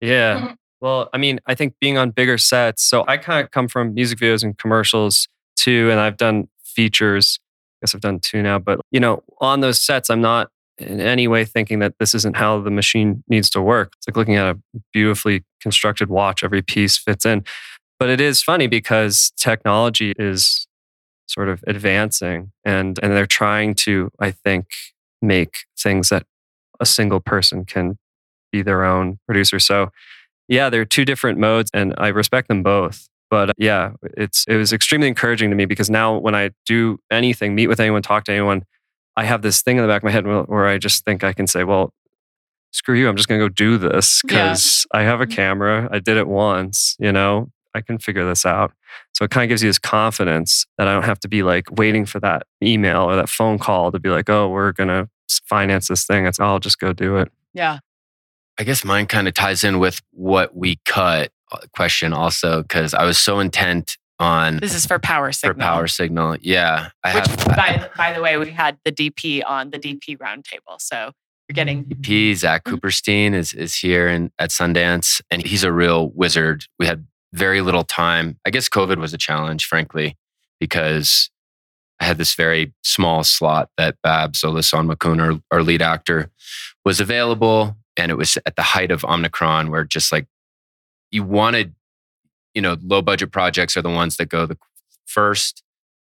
Yeah. 0.00 0.54
Well, 0.80 1.08
I 1.12 1.18
mean, 1.18 1.40
I 1.46 1.56
think 1.56 1.74
being 1.80 1.98
on 1.98 2.10
bigger 2.10 2.38
sets. 2.38 2.84
So 2.84 3.04
I 3.08 3.16
kind 3.16 3.44
of 3.44 3.50
come 3.50 3.66
from 3.66 3.92
music 3.94 4.20
videos 4.20 4.44
and 4.44 4.56
commercials 4.56 5.26
too, 5.56 5.88
and 5.90 5.98
I've 5.98 6.16
done 6.16 6.48
features. 6.72 7.38
I 7.40 7.86
guess 7.86 7.94
I've 7.94 8.00
done 8.00 8.20
two 8.20 8.42
now, 8.42 8.58
but 8.58 8.80
you 8.90 9.00
know, 9.00 9.22
on 9.40 9.60
those 9.60 9.80
sets, 9.80 10.10
I'm 10.10 10.20
not 10.20 10.50
in 10.78 11.00
any 11.00 11.28
way 11.28 11.44
thinking 11.44 11.78
that 11.80 11.94
this 11.98 12.14
isn't 12.14 12.36
how 12.36 12.60
the 12.60 12.70
machine 12.70 13.22
needs 13.28 13.50
to 13.50 13.60
work. 13.60 13.92
It's 13.96 14.08
like 14.08 14.16
looking 14.16 14.36
at 14.36 14.46
a 14.46 14.58
beautifully 14.92 15.44
constructed 15.60 16.08
watch, 16.08 16.42
every 16.42 16.62
piece 16.62 16.96
fits 16.96 17.26
in. 17.26 17.44
But 17.98 18.08
it 18.08 18.20
is 18.20 18.42
funny 18.42 18.66
because 18.66 19.32
technology 19.36 20.12
is 20.18 20.66
sort 21.26 21.48
of 21.48 21.62
advancing 21.66 22.52
and 22.64 22.98
and 23.02 23.12
they're 23.12 23.26
trying 23.26 23.74
to, 23.74 24.10
I 24.18 24.32
think, 24.32 24.66
make 25.20 25.64
things 25.78 26.08
that 26.08 26.26
a 26.80 26.86
single 26.86 27.20
person 27.20 27.64
can 27.64 27.98
be 28.50 28.62
their 28.62 28.84
own 28.84 29.18
producer. 29.26 29.58
So 29.58 29.90
yeah, 30.48 30.68
there 30.68 30.80
are 30.80 30.86
two 30.86 31.04
different 31.04 31.38
modes 31.38 31.70
and 31.72 31.94
I 31.96 32.08
respect 32.08 32.48
them 32.48 32.62
both. 32.62 33.08
But 33.32 33.48
uh, 33.48 33.52
yeah, 33.56 33.92
it's 34.18 34.44
it 34.46 34.56
was 34.58 34.74
extremely 34.74 35.08
encouraging 35.08 35.48
to 35.48 35.56
me 35.56 35.64
because 35.64 35.88
now 35.88 36.18
when 36.18 36.34
I 36.34 36.50
do 36.66 36.98
anything, 37.10 37.54
meet 37.54 37.66
with 37.68 37.80
anyone, 37.80 38.02
talk 38.02 38.24
to 38.24 38.32
anyone, 38.32 38.64
I 39.16 39.24
have 39.24 39.40
this 39.40 39.62
thing 39.62 39.78
in 39.78 39.82
the 39.82 39.88
back 39.88 40.02
of 40.02 40.04
my 40.04 40.10
head 40.10 40.26
where 40.26 40.42
where 40.42 40.66
I 40.66 40.76
just 40.76 41.06
think 41.06 41.24
I 41.24 41.32
can 41.32 41.46
say, 41.46 41.64
well, 41.64 41.94
screw 42.72 42.94
you, 42.94 43.08
I'm 43.08 43.16
just 43.16 43.28
going 43.30 43.40
to 43.40 43.44
go 43.46 43.48
do 43.48 43.78
this 43.78 44.20
Yeah. 44.24 44.28
because 44.50 44.86
I 44.92 45.04
have 45.04 45.22
a 45.22 45.26
camera. 45.26 45.88
I 45.90 45.98
did 45.98 46.18
it 46.18 46.28
once, 46.28 46.94
you 47.00 47.10
know, 47.10 47.48
I 47.74 47.80
can 47.80 47.96
figure 47.96 48.26
this 48.28 48.44
out. 48.44 48.72
So 49.14 49.24
it 49.24 49.30
kind 49.30 49.44
of 49.44 49.48
gives 49.48 49.62
you 49.62 49.70
this 49.70 49.78
confidence 49.78 50.66
that 50.76 50.86
I 50.86 50.92
don't 50.92 51.04
have 51.04 51.20
to 51.20 51.28
be 51.28 51.42
like 51.42 51.70
waiting 51.70 52.04
for 52.04 52.20
that 52.20 52.42
email 52.62 53.02
or 53.04 53.16
that 53.16 53.30
phone 53.30 53.58
call 53.58 53.92
to 53.92 53.98
be 53.98 54.10
like, 54.10 54.28
oh, 54.28 54.48
we're 54.50 54.72
going 54.72 54.88
to 54.88 55.08
finance 55.48 55.88
this 55.88 56.04
thing. 56.04 56.26
It's, 56.26 56.38
I'll 56.38 56.60
just 56.60 56.78
go 56.78 56.92
do 56.92 57.16
it. 57.16 57.32
Yeah. 57.54 57.78
I 58.58 58.64
guess 58.64 58.84
mine 58.84 59.06
kind 59.06 59.26
of 59.26 59.32
ties 59.32 59.64
in 59.64 59.78
with 59.78 60.02
what 60.10 60.54
we 60.54 60.76
cut 60.84 61.32
question 61.74 62.12
also 62.12 62.62
because 62.62 62.94
I 62.94 63.04
was 63.04 63.18
so 63.18 63.40
intent 63.40 63.96
on 64.18 64.58
This 64.58 64.74
is 64.74 64.86
for 64.86 64.98
Power 64.98 65.32
Signal. 65.32 65.54
for 65.54 65.60
power 65.60 65.86
signal. 65.86 66.36
Yeah, 66.40 66.90
I 67.02 67.14
Which, 67.14 67.26
have 67.26 67.44
by, 67.46 67.90
by 67.96 68.12
the 68.12 68.20
way, 68.22 68.36
we 68.36 68.50
had 68.50 68.78
the 68.84 68.92
DP 68.92 69.42
on 69.46 69.70
the 69.70 69.78
DP 69.78 70.16
roundtable. 70.18 70.78
So 70.80 71.12
you're 71.48 71.54
getting 71.54 71.84
DP 71.84 72.34
Zach 72.36 72.64
Mm-hmm. 72.64 72.76
Cooperstein 72.76 73.34
is 73.34 73.52
is 73.52 73.74
here 73.76 74.08
in, 74.08 74.30
at 74.38 74.50
Sundance, 74.50 75.20
and 75.30 75.44
he's 75.44 75.64
a 75.64 75.72
real 75.72 76.10
wizard. 76.10 76.66
We 76.78 76.86
had 76.86 77.06
very 77.32 77.60
little 77.62 77.84
time. 77.84 78.38
I 78.46 78.50
guess 78.50 78.68
COVID 78.68 78.98
was 78.98 79.12
a 79.12 79.18
challenge, 79.18 79.64
frankly, 79.64 80.16
because 80.60 81.30
I 81.98 82.04
had 82.04 82.18
this 82.18 82.34
very 82.34 82.72
small 82.84 83.24
slot 83.24 83.70
that 83.76 83.96
Babs 84.02 84.42
Olusanmokun, 84.42 85.20
our, 85.20 85.40
our 85.50 85.62
lead 85.62 85.82
actor, 85.82 86.30
was 86.84 87.00
available, 87.00 87.76
and 87.96 88.10
it 88.10 88.16
was 88.16 88.36
at 88.46 88.56
the 88.56 88.62
height 88.62 88.90
of 88.90 89.04
Omicron, 89.04 89.70
where 89.70 89.84
just 89.84 90.12
like 90.12 90.26
you 91.12 91.22
wanted, 91.22 91.74
you 92.54 92.62
know, 92.62 92.76
low 92.82 93.02
budget 93.02 93.30
projects 93.30 93.76
are 93.76 93.82
the 93.82 93.90
ones 93.90 94.16
that 94.16 94.26
go 94.26 94.46
the 94.46 94.58
first, 95.06 95.62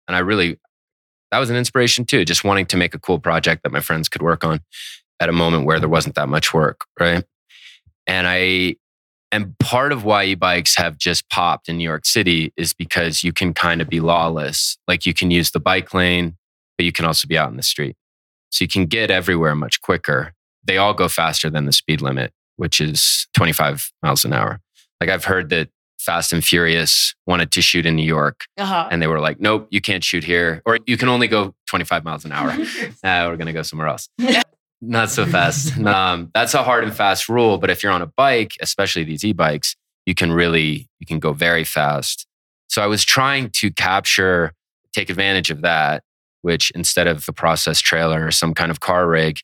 and 0.07 0.15
I 0.15 0.19
really 0.19 0.59
that 1.31 1.39
was 1.39 1.49
an 1.49 1.57
inspiration 1.57 2.05
too, 2.05 2.23
just 2.23 2.43
wanting 2.43 2.65
to 2.67 2.77
make 2.77 2.93
a 2.93 2.99
cool 2.99 3.19
project 3.19 3.63
that 3.63 3.71
my 3.71 3.81
friends 3.81 4.07
could 4.07 4.21
work 4.21 4.43
on 4.43 4.61
at 5.19 5.29
a 5.29 5.33
moment 5.33 5.65
where 5.65 5.79
there 5.79 5.89
wasn't 5.89 6.15
that 6.15 6.29
much 6.29 6.53
work, 6.53 6.85
right? 6.99 7.23
And 8.05 8.27
I 8.27 8.75
and 9.31 9.57
part 9.59 9.91
of 9.91 10.05
why 10.05 10.23
e-bikes 10.23 10.77
have 10.77 10.97
just 10.97 11.29
popped 11.29 11.67
in 11.67 11.77
New 11.77 11.83
York 11.83 12.05
City 12.05 12.53
is 12.55 12.73
because 12.73 13.25
you 13.25 13.33
can 13.33 13.53
kind 13.53 13.81
of 13.81 13.89
be 13.89 13.99
lawless. 13.99 14.77
Like 14.87 15.05
you 15.05 15.13
can 15.13 15.31
use 15.31 15.51
the 15.51 15.59
bike 15.59 15.93
lane, 15.93 16.37
but 16.77 16.85
you 16.85 16.93
can 16.93 17.03
also 17.03 17.27
be 17.27 17.37
out 17.37 17.49
in 17.49 17.57
the 17.57 17.63
street. 17.63 17.97
So 18.51 18.63
you 18.63 18.69
can 18.69 18.85
get 18.85 19.11
everywhere 19.11 19.53
much 19.53 19.81
quicker. 19.81 20.33
They 20.63 20.77
all 20.77 20.93
go 20.93 21.09
faster 21.09 21.49
than 21.49 21.65
the 21.65 21.73
speed 21.73 22.01
limit, 22.01 22.31
which 22.55 22.79
is 22.79 23.27
25 23.33 23.91
miles 24.01 24.23
an 24.23 24.31
hour. 24.31 24.61
Like 25.01 25.09
I've 25.09 25.25
heard 25.25 25.49
that 25.49 25.69
Fast 25.99 26.31
and 26.31 26.43
Furious 26.43 27.15
wanted 27.25 27.51
to 27.51 27.61
shoot 27.61 27.85
in 27.85 27.95
New 27.95 28.05
York 28.05 28.45
uh-huh. 28.57 28.87
and 28.91 29.01
they 29.01 29.07
were 29.07 29.19
like, 29.19 29.39
nope, 29.39 29.67
you 29.71 29.81
can't 29.81 30.03
shoot 30.03 30.23
here, 30.23 30.61
or 30.65 30.79
you 30.85 30.97
can 30.97 31.09
only 31.09 31.27
go 31.27 31.55
25 31.67 32.03
miles 32.03 32.23
an 32.23 32.31
hour. 32.31 32.55
nah, 33.03 33.27
we're 33.27 33.35
going 33.35 33.47
to 33.47 33.53
go 33.53 33.63
somewhere 33.63 33.87
else. 33.87 34.07
Not 34.81 35.09
so 35.09 35.25
fast. 35.25 35.75
Um, 35.87 36.29
that's 36.33 36.53
a 36.53 36.63
hard 36.63 36.83
and 36.83 36.93
fast 36.93 37.29
rule. 37.29 37.57
But 37.57 37.69
if 37.69 37.81
you're 37.81 37.91
on 37.91 38.01
a 38.01 38.07
bike, 38.07 38.51
especially 38.61 39.03
these 39.03 39.23
e-bikes, 39.23 39.75
you 40.05 40.13
can 40.13 40.31
really, 40.31 40.87
you 40.99 41.07
can 41.07 41.19
go 41.19 41.33
very 41.33 41.63
fast. 41.63 42.27
So 42.69 42.83
I 42.83 42.87
was 42.87 43.03
trying 43.03 43.49
to 43.51 43.71
capture, 43.71 44.53
take 44.93 45.09
advantage 45.09 45.49
of 45.49 45.61
that, 45.61 46.03
which 46.41 46.71
instead 46.71 47.07
of 47.07 47.25
a 47.27 47.33
process 47.33 47.79
trailer 47.79 48.25
or 48.25 48.31
some 48.31 48.53
kind 48.53 48.69
of 48.69 48.79
car 48.79 49.07
rig, 49.07 49.39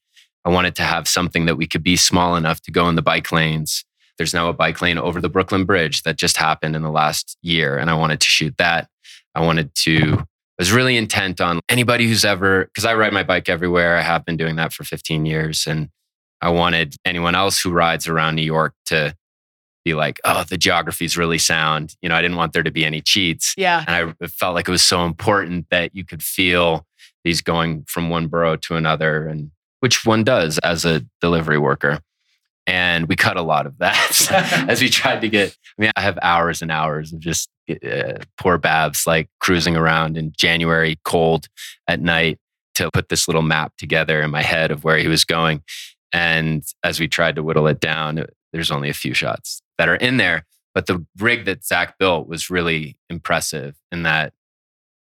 I 0.46 0.50
wanted 0.50 0.76
to 0.76 0.84
have 0.84 1.08
something 1.08 1.46
that 1.46 1.56
we 1.56 1.66
could 1.66 1.84
be 1.84 1.96
small 1.96 2.36
enough 2.36 2.62
to 2.62 2.72
go 2.72 2.88
in 2.90 2.96
the 2.96 3.02
bike 3.02 3.32
lanes. 3.32 3.86
There's 4.18 4.34
now 4.34 4.50
a 4.50 4.54
bike 4.54 4.82
lane 4.82 4.98
over 4.98 5.20
the 5.20 5.30
Brooklyn 5.30 5.66
Bridge 5.66 6.04
that 6.04 6.18
just 6.18 6.38
happened 6.38 6.76
in 6.76 6.82
the 6.84 6.92
last 6.92 7.38
year. 7.42 7.78
And 7.78 7.90
I 7.90 7.96
wanted 7.96 8.22
to 8.22 8.28
shoot 8.28 8.56
that. 8.58 8.88
I 9.36 9.42
wanted 9.42 9.74
to, 9.76 10.20
I 10.20 10.26
was 10.60 10.72
really 10.72 10.98
intent 10.98 11.42
on 11.42 11.60
anybody 11.68 12.08
who's 12.08 12.24
ever, 12.24 12.66
because 12.66 12.86
I 12.86 12.94
ride 12.94 13.14
my 13.14 13.24
bike 13.24 13.50
everywhere. 13.50 13.98
I 13.98 14.02
have 14.02 14.24
been 14.26 14.38
doing 14.38 14.56
that 14.58 14.72
for 14.72 14.84
15 14.84 15.26
years. 15.26 15.66
And 15.66 15.90
I 16.42 16.50
wanted 16.50 16.96
anyone 17.06 17.36
else 17.36 17.62
who 17.62 17.72
rides 17.72 18.08
around 18.08 18.36
New 18.36 18.44
York 18.44 18.74
to 18.88 19.16
be 19.84 19.94
like, 19.94 20.20
oh, 20.24 20.44
the 20.44 20.58
geography 20.58 21.06
is 21.06 21.18
really 21.18 21.38
sound. 21.38 21.96
You 22.02 22.10
know, 22.10 22.16
I 22.16 22.22
didn't 22.22 22.38
want 22.38 22.54
there 22.54 22.64
to 22.64 22.72
be 22.72 22.86
any 22.86 23.02
cheats. 23.02 23.54
Yeah. 23.58 23.84
And 23.88 24.16
I 24.22 24.28
felt 24.28 24.54
like 24.54 24.68
it 24.68 24.72
was 24.72 24.84
so 24.84 25.06
important 25.06 25.68
that 25.72 25.96
you 25.96 26.06
could 26.06 26.22
feel 26.22 26.86
these 27.24 27.42
going 27.42 27.84
from 27.88 28.10
one 28.10 28.28
borough 28.28 28.58
to 28.58 28.76
another, 28.76 29.28
and 29.28 29.52
which 29.80 30.06
one 30.06 30.24
does 30.24 30.58
as 30.60 30.86
a 30.86 31.06
delivery 31.22 31.58
worker. 31.58 32.00
And 32.66 33.08
we 33.08 33.16
cut 33.16 33.36
a 33.36 33.42
lot 33.42 33.66
of 33.66 33.78
that 33.80 34.66
as 34.70 34.82
we 34.82 34.90
tried 34.90 35.22
to 35.22 35.30
get. 35.30 35.58
I 35.78 35.82
mean, 35.82 35.92
I 35.96 36.02
have 36.02 36.18
hours 36.22 36.62
and 36.62 36.72
hours 36.72 37.12
of 37.12 37.20
just 37.20 37.50
uh, 37.70 38.20
poor 38.38 38.58
Babs 38.58 39.06
like 39.06 39.30
cruising 39.40 39.76
around 39.76 40.18
in 40.18 40.32
January, 40.38 40.98
cold 41.04 41.48
at 41.88 42.00
night, 42.00 42.40
to 42.76 42.90
put 42.92 43.10
this 43.10 43.28
little 43.28 43.42
map 43.42 43.74
together 43.78 44.22
in 44.22 44.32
my 44.32 44.42
head 44.42 44.72
of 44.72 44.84
where 44.84 44.98
he 44.98 45.08
was 45.08 45.26
going. 45.26 45.62
And 46.12 46.64
as 46.84 47.00
we 47.00 47.08
tried 47.08 47.36
to 47.36 47.44
whittle 47.44 47.68
it 47.68 47.80
down, 47.80 48.26
there's 48.52 48.72
only 48.72 48.90
a 48.90 48.94
few 48.94 49.14
shots 49.14 49.62
that 49.78 49.90
are 49.90 49.96
in 49.96 50.18
there. 50.18 50.46
But 50.74 50.88
the 50.88 51.06
rig 51.20 51.46
that 51.46 51.64
Zach 51.64 51.98
built 51.98 52.28
was 52.28 52.50
really 52.50 52.98
impressive 53.10 53.76
in 53.92 54.04
that, 54.04 54.34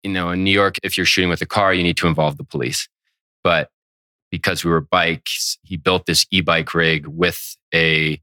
you 0.03 0.11
know, 0.11 0.31
in 0.31 0.43
New 0.43 0.51
York, 0.51 0.77
if 0.83 0.97
you're 0.97 1.07
shooting 1.07 1.31
with 1.31 1.43
a 1.43 1.47
car, 1.47 1.73
you 1.73 1.83
need 1.83 1.97
to 1.99 2.09
involve 2.09 2.37
the 2.37 2.45
police. 2.45 2.89
But 3.45 3.71
because 4.33 4.65
we 4.65 4.71
were 4.71 4.81
bikes, 4.81 5.59
he 5.63 5.77
built 5.77 6.07
this 6.07 6.27
e-bike 6.33 6.75
rig 6.75 7.07
with 7.07 7.55
a 7.73 8.21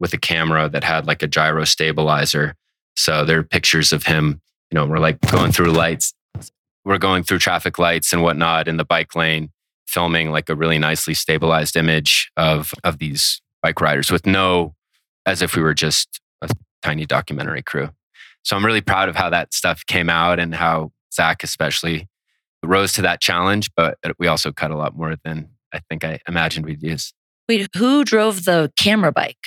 with 0.00 0.14
a 0.14 0.18
camera 0.18 0.68
that 0.68 0.84
had 0.84 1.06
like 1.06 1.22
a 1.22 1.26
gyro 1.26 1.64
stabilizer. 1.64 2.54
So 2.96 3.24
there 3.24 3.40
are 3.40 3.42
pictures 3.42 3.92
of 3.92 4.04
him, 4.04 4.40
you 4.70 4.76
know, 4.76 4.86
we're 4.86 5.00
like 5.00 5.20
going 5.32 5.50
through 5.50 5.72
lights. 5.72 6.14
We're 6.84 6.98
going 6.98 7.24
through 7.24 7.40
traffic 7.40 7.78
lights 7.78 8.12
and 8.12 8.22
whatnot 8.22 8.68
in 8.68 8.76
the 8.76 8.84
bike 8.84 9.16
lane, 9.16 9.50
filming 9.88 10.30
like 10.30 10.48
a 10.48 10.54
really 10.54 10.78
nicely 10.78 11.12
stabilized 11.12 11.76
image 11.76 12.30
of 12.36 12.72
of 12.84 12.98
these 12.98 13.42
bike 13.62 13.80
riders 13.80 14.10
with 14.10 14.24
no 14.24 14.74
as 15.26 15.42
if 15.42 15.56
we 15.56 15.62
were 15.62 15.74
just 15.74 16.20
a 16.40 16.48
tiny 16.82 17.04
documentary 17.04 17.62
crew. 17.62 17.90
So 18.44 18.56
I'm 18.56 18.64
really 18.64 18.80
proud 18.80 19.08
of 19.08 19.16
how 19.16 19.28
that 19.30 19.52
stuff 19.52 19.84
came 19.86 20.08
out 20.08 20.38
and 20.38 20.54
how 20.54 20.92
Zach 21.12 21.42
especially 21.42 22.08
rose 22.64 22.92
to 22.94 23.02
that 23.02 23.20
challenge, 23.20 23.70
but 23.76 23.98
we 24.18 24.26
also 24.26 24.52
cut 24.52 24.70
a 24.70 24.76
lot 24.76 24.96
more 24.96 25.16
than 25.24 25.48
I 25.72 25.80
think 25.88 26.04
I 26.04 26.20
imagined 26.28 26.66
we'd 26.66 26.82
use. 26.82 27.12
Wait, 27.48 27.68
who 27.76 28.04
drove 28.04 28.44
the 28.44 28.72
camera 28.76 29.12
bike? 29.12 29.46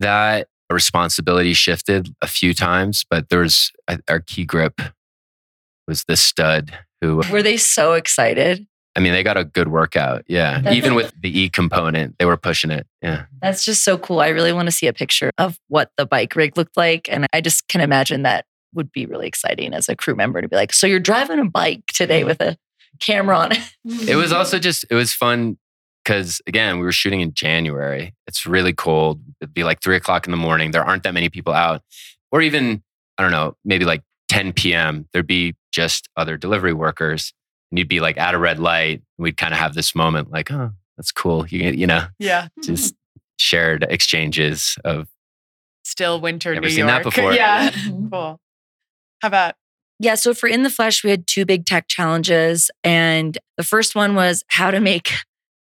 That 0.00 0.48
responsibility 0.70 1.52
shifted 1.54 2.14
a 2.22 2.26
few 2.26 2.54
times, 2.54 3.04
but 3.08 3.28
there 3.28 3.40
was 3.40 3.70
our 4.08 4.20
key 4.20 4.44
grip 4.44 4.80
was 5.86 6.04
this 6.04 6.20
stud 6.20 6.72
who 7.00 7.20
Were 7.30 7.42
they 7.42 7.56
so 7.58 7.92
excited? 7.92 8.66
I 8.96 9.00
mean, 9.00 9.12
they 9.12 9.22
got 9.22 9.36
a 9.36 9.44
good 9.44 9.68
workout. 9.68 10.24
Yeah. 10.28 10.54
That's- 10.58 10.76
Even 10.76 10.94
with 10.94 11.12
the 11.20 11.38
E 11.38 11.48
component, 11.50 12.16
they 12.18 12.24
were 12.24 12.36
pushing 12.36 12.70
it. 12.70 12.86
Yeah. 13.02 13.24
That's 13.42 13.64
just 13.64 13.84
so 13.84 13.98
cool. 13.98 14.20
I 14.20 14.28
really 14.28 14.52
want 14.52 14.66
to 14.66 14.72
see 14.72 14.86
a 14.86 14.92
picture 14.92 15.30
of 15.36 15.58
what 15.68 15.90
the 15.96 16.06
bike 16.06 16.34
rig 16.36 16.56
looked 16.56 16.76
like. 16.76 17.08
And 17.10 17.26
I 17.32 17.40
just 17.40 17.66
can 17.68 17.80
imagine 17.80 18.22
that 18.22 18.46
would 18.74 18.92
be 18.92 19.06
really 19.06 19.26
exciting 19.26 19.72
as 19.74 19.88
a 19.88 19.96
crew 19.96 20.14
member 20.14 20.40
to 20.42 20.48
be 20.48 20.56
like, 20.56 20.72
so 20.72 20.86
you're 20.86 21.00
driving 21.00 21.38
a 21.38 21.44
bike 21.44 21.86
today 21.88 22.24
with 22.24 22.40
a 22.40 22.56
camera 23.00 23.36
on 23.38 23.52
it. 23.52 23.58
It 24.08 24.16
was 24.16 24.32
also 24.32 24.58
just, 24.58 24.84
it 24.90 24.94
was 24.94 25.12
fun 25.12 25.58
because, 26.04 26.40
again, 26.46 26.78
we 26.78 26.84
were 26.84 26.92
shooting 26.92 27.20
in 27.20 27.32
January. 27.34 28.14
It's 28.26 28.46
really 28.46 28.72
cold. 28.72 29.20
It'd 29.40 29.54
be 29.54 29.64
like 29.64 29.82
three 29.82 29.96
o'clock 29.96 30.26
in 30.26 30.30
the 30.30 30.36
morning. 30.36 30.70
There 30.70 30.84
aren't 30.84 31.02
that 31.04 31.14
many 31.14 31.28
people 31.28 31.52
out. 31.54 31.82
Or 32.30 32.42
even, 32.42 32.82
I 33.18 33.22
don't 33.22 33.32
know, 33.32 33.56
maybe 33.64 33.84
like 33.84 34.02
10 34.28 34.52
p.m., 34.52 35.08
there'd 35.12 35.26
be 35.26 35.54
just 35.72 36.08
other 36.16 36.36
delivery 36.36 36.72
workers. 36.72 37.32
And 37.70 37.78
you'd 37.78 37.88
be 37.88 38.00
like 38.00 38.18
at 38.18 38.34
a 38.34 38.38
red 38.38 38.58
light. 38.58 39.02
And 39.18 39.22
we'd 39.24 39.36
kind 39.36 39.52
of 39.54 39.58
have 39.58 39.74
this 39.74 39.94
moment 39.94 40.30
like, 40.30 40.50
oh, 40.50 40.72
that's 40.96 41.10
cool. 41.12 41.46
You, 41.48 41.70
you 41.70 41.86
know, 41.86 42.06
Yeah. 42.18 42.48
just 42.62 42.94
shared 43.38 43.84
exchanges 43.88 44.76
of 44.84 45.08
Still 45.86 46.18
winter 46.20 46.54
Never 46.54 46.64
New 46.66 46.70
seen 46.70 46.86
York. 46.88 46.90
that 46.90 47.04
before. 47.04 47.32
Yeah. 47.34 47.70
Mhm. 47.70 48.10
cool. 48.10 48.40
How 49.20 49.28
about 49.28 49.54
Yeah. 49.98 50.14
So 50.14 50.34
for 50.34 50.48
In 50.48 50.62
the 50.62 50.70
Flesh, 50.70 51.04
we 51.04 51.10
had 51.10 51.26
two 51.26 51.44
big 51.44 51.66
tech 51.66 51.88
challenges. 51.88 52.70
And 52.82 53.38
the 53.56 53.64
first 53.64 53.94
one 53.94 54.14
was 54.14 54.44
how 54.48 54.70
to 54.70 54.80
make, 54.80 55.12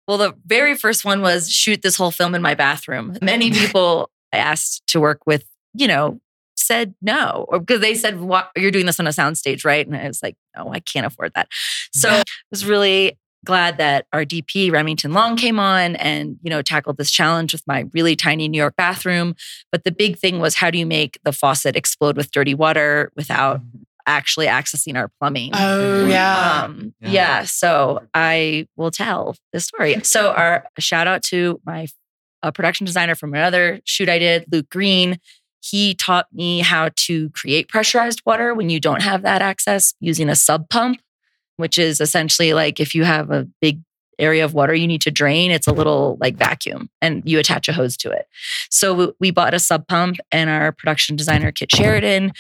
well, 0.08 0.18
the 0.18 0.36
very 0.46 0.76
first 0.76 1.06
one 1.06 1.22
was 1.22 1.52
shoot 1.52 1.82
this 1.82 1.98
whole 1.98 2.12
film 2.12 2.36
in 2.36 2.42
my 2.42 2.56
bathroom. 2.56 3.18
Many 3.22 3.52
people 3.60 4.10
I 4.34 4.38
asked 4.38 4.86
to 4.88 5.00
work 5.00 5.22
with, 5.26 5.46
you 5.74 5.88
know, 5.88 6.20
said 6.58 6.96
no, 7.02 7.46
or 7.50 7.60
because 7.60 7.82
they 7.82 7.94
said, 7.96 8.20
what, 8.20 8.50
you're 8.56 8.72
doing 8.72 8.86
this 8.86 9.00
on 9.00 9.08
a 9.08 9.12
soundstage, 9.12 9.66
right? 9.66 9.86
And 9.86 9.96
I 9.96 10.08
was 10.08 10.24
like, 10.24 10.36
no, 10.58 10.72
I 10.74 10.80
can't 10.80 11.06
afford 11.06 11.34
that. 11.36 11.48
So 11.94 12.10
it 12.14 12.26
was 12.50 12.66
really 12.66 13.18
glad 13.46 13.78
that 13.78 14.08
our 14.12 14.26
DP 14.26 14.72
Remington 14.72 15.14
Long 15.14 15.38
came 15.38 15.60
on 15.60 15.96
and 15.96 16.38
you 16.42 16.50
know 16.50 16.62
tackled 16.62 16.98
this 16.98 17.12
challenge 17.12 17.54
with 17.54 17.64
my 17.66 17.86
really 17.94 18.16
tiny 18.16 18.50
New 18.50 18.58
York 18.58 18.76
bathroom. 18.76 19.36
But 19.72 19.86
the 19.86 19.92
big 19.92 20.18
thing 20.18 20.40
was 20.40 20.56
how 20.56 20.70
do 20.70 20.78
you 20.78 20.86
make 20.86 21.18
the 21.24 21.32
faucet 21.32 21.76
explode 21.76 22.18
with 22.18 22.32
dirty 22.32 22.54
water 22.54 23.12
without 23.16 23.62
actually 24.08 24.48
accessing 24.48 24.96
our 24.98 25.10
plumbing? 25.20 25.52
Oh 25.54 26.06
yeah. 26.06 26.64
Um, 26.64 26.94
yeah. 27.02 27.44
So 27.44 28.06
I 28.14 28.68
will 28.76 28.92
tell 28.92 29.36
the 29.54 29.60
story. 29.60 29.96
So 30.04 30.32
our 30.32 30.68
shout 30.80 31.08
out 31.08 31.24
to 31.24 31.60
my 31.66 31.88
uh, 32.44 32.52
production 32.52 32.86
designer 32.86 33.16
from 33.16 33.34
another 33.34 33.80
shoot 33.86 34.08
I 34.08 34.20
did, 34.20 34.46
Luke 34.52 34.70
Green. 34.70 35.20
He 35.62 35.96
taught 35.96 36.28
me 36.32 36.60
how 36.60 36.90
to 36.96 37.30
create 37.32 37.70
pressurized 37.70 38.22
water 38.26 38.54
when 38.54 38.70
you 38.70 38.80
don't 38.80 39.02
have 39.02 39.24
that 39.24 39.42
access 39.42 39.96
using 40.00 40.30
a 40.30 40.36
sump 40.36 40.70
pump. 40.70 41.00
Which 41.58 41.78
is 41.78 42.02
essentially 42.02 42.54
like 42.54 42.80
if 42.80 42.94
you 42.94 43.04
have 43.04 43.32
a 43.32 43.48
big 43.62 43.82
area 44.18 44.46
of 44.46 44.54
water 44.54 44.74
you 44.74 44.88
need 44.88 45.02
to 45.02 45.12
drain, 45.12 45.52
it's 45.52 45.68
a 45.68 45.74
little 45.74 46.18
like 46.20 46.38
vacuum 46.38 46.90
and 47.02 47.22
you 47.26 47.40
attach 47.40 47.68
a 47.68 47.74
hose 47.74 47.98
to 47.98 48.12
it. 48.12 48.28
So 48.70 49.14
we 49.20 49.32
bought 49.32 49.54
a 49.54 49.60
sump 49.60 49.88
pump 49.88 50.18
and 50.32 50.50
our 50.50 50.72
production 50.72 51.16
designer, 51.16 51.52
Kit 51.52 51.72
Sheridan, 51.74 52.32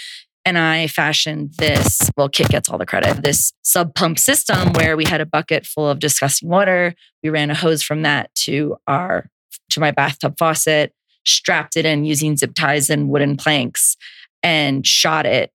and 0.45 0.57
I 0.57 0.87
fashioned 0.87 1.55
this. 1.57 2.09
Well, 2.15 2.29
Kit 2.29 2.49
gets 2.49 2.69
all 2.69 2.77
the 2.77 2.85
credit. 2.85 3.23
This 3.23 3.51
sump 3.63 3.95
pump 3.95 4.19
system 4.19 4.73
where 4.73 4.95
we 4.95 5.05
had 5.05 5.19
a 5.19 5.25
bucket 5.25 5.65
full 5.65 5.89
of 5.89 5.99
disgusting 5.99 6.49
water. 6.49 6.93
We 7.23 7.29
ran 7.29 7.49
a 7.49 7.55
hose 7.55 7.81
from 7.81 8.03
that 8.03 8.33
to 8.43 8.77
our 8.87 9.29
to 9.71 9.79
my 9.79 9.89
bathtub 9.89 10.35
faucet, 10.37 10.93
strapped 11.25 11.75
it 11.75 11.85
in 11.85 12.05
using 12.05 12.37
zip 12.37 12.53
ties 12.53 12.91
and 12.91 13.09
wooden 13.09 13.35
planks, 13.35 13.97
and 14.43 14.85
shot 14.85 15.25
it. 15.25 15.51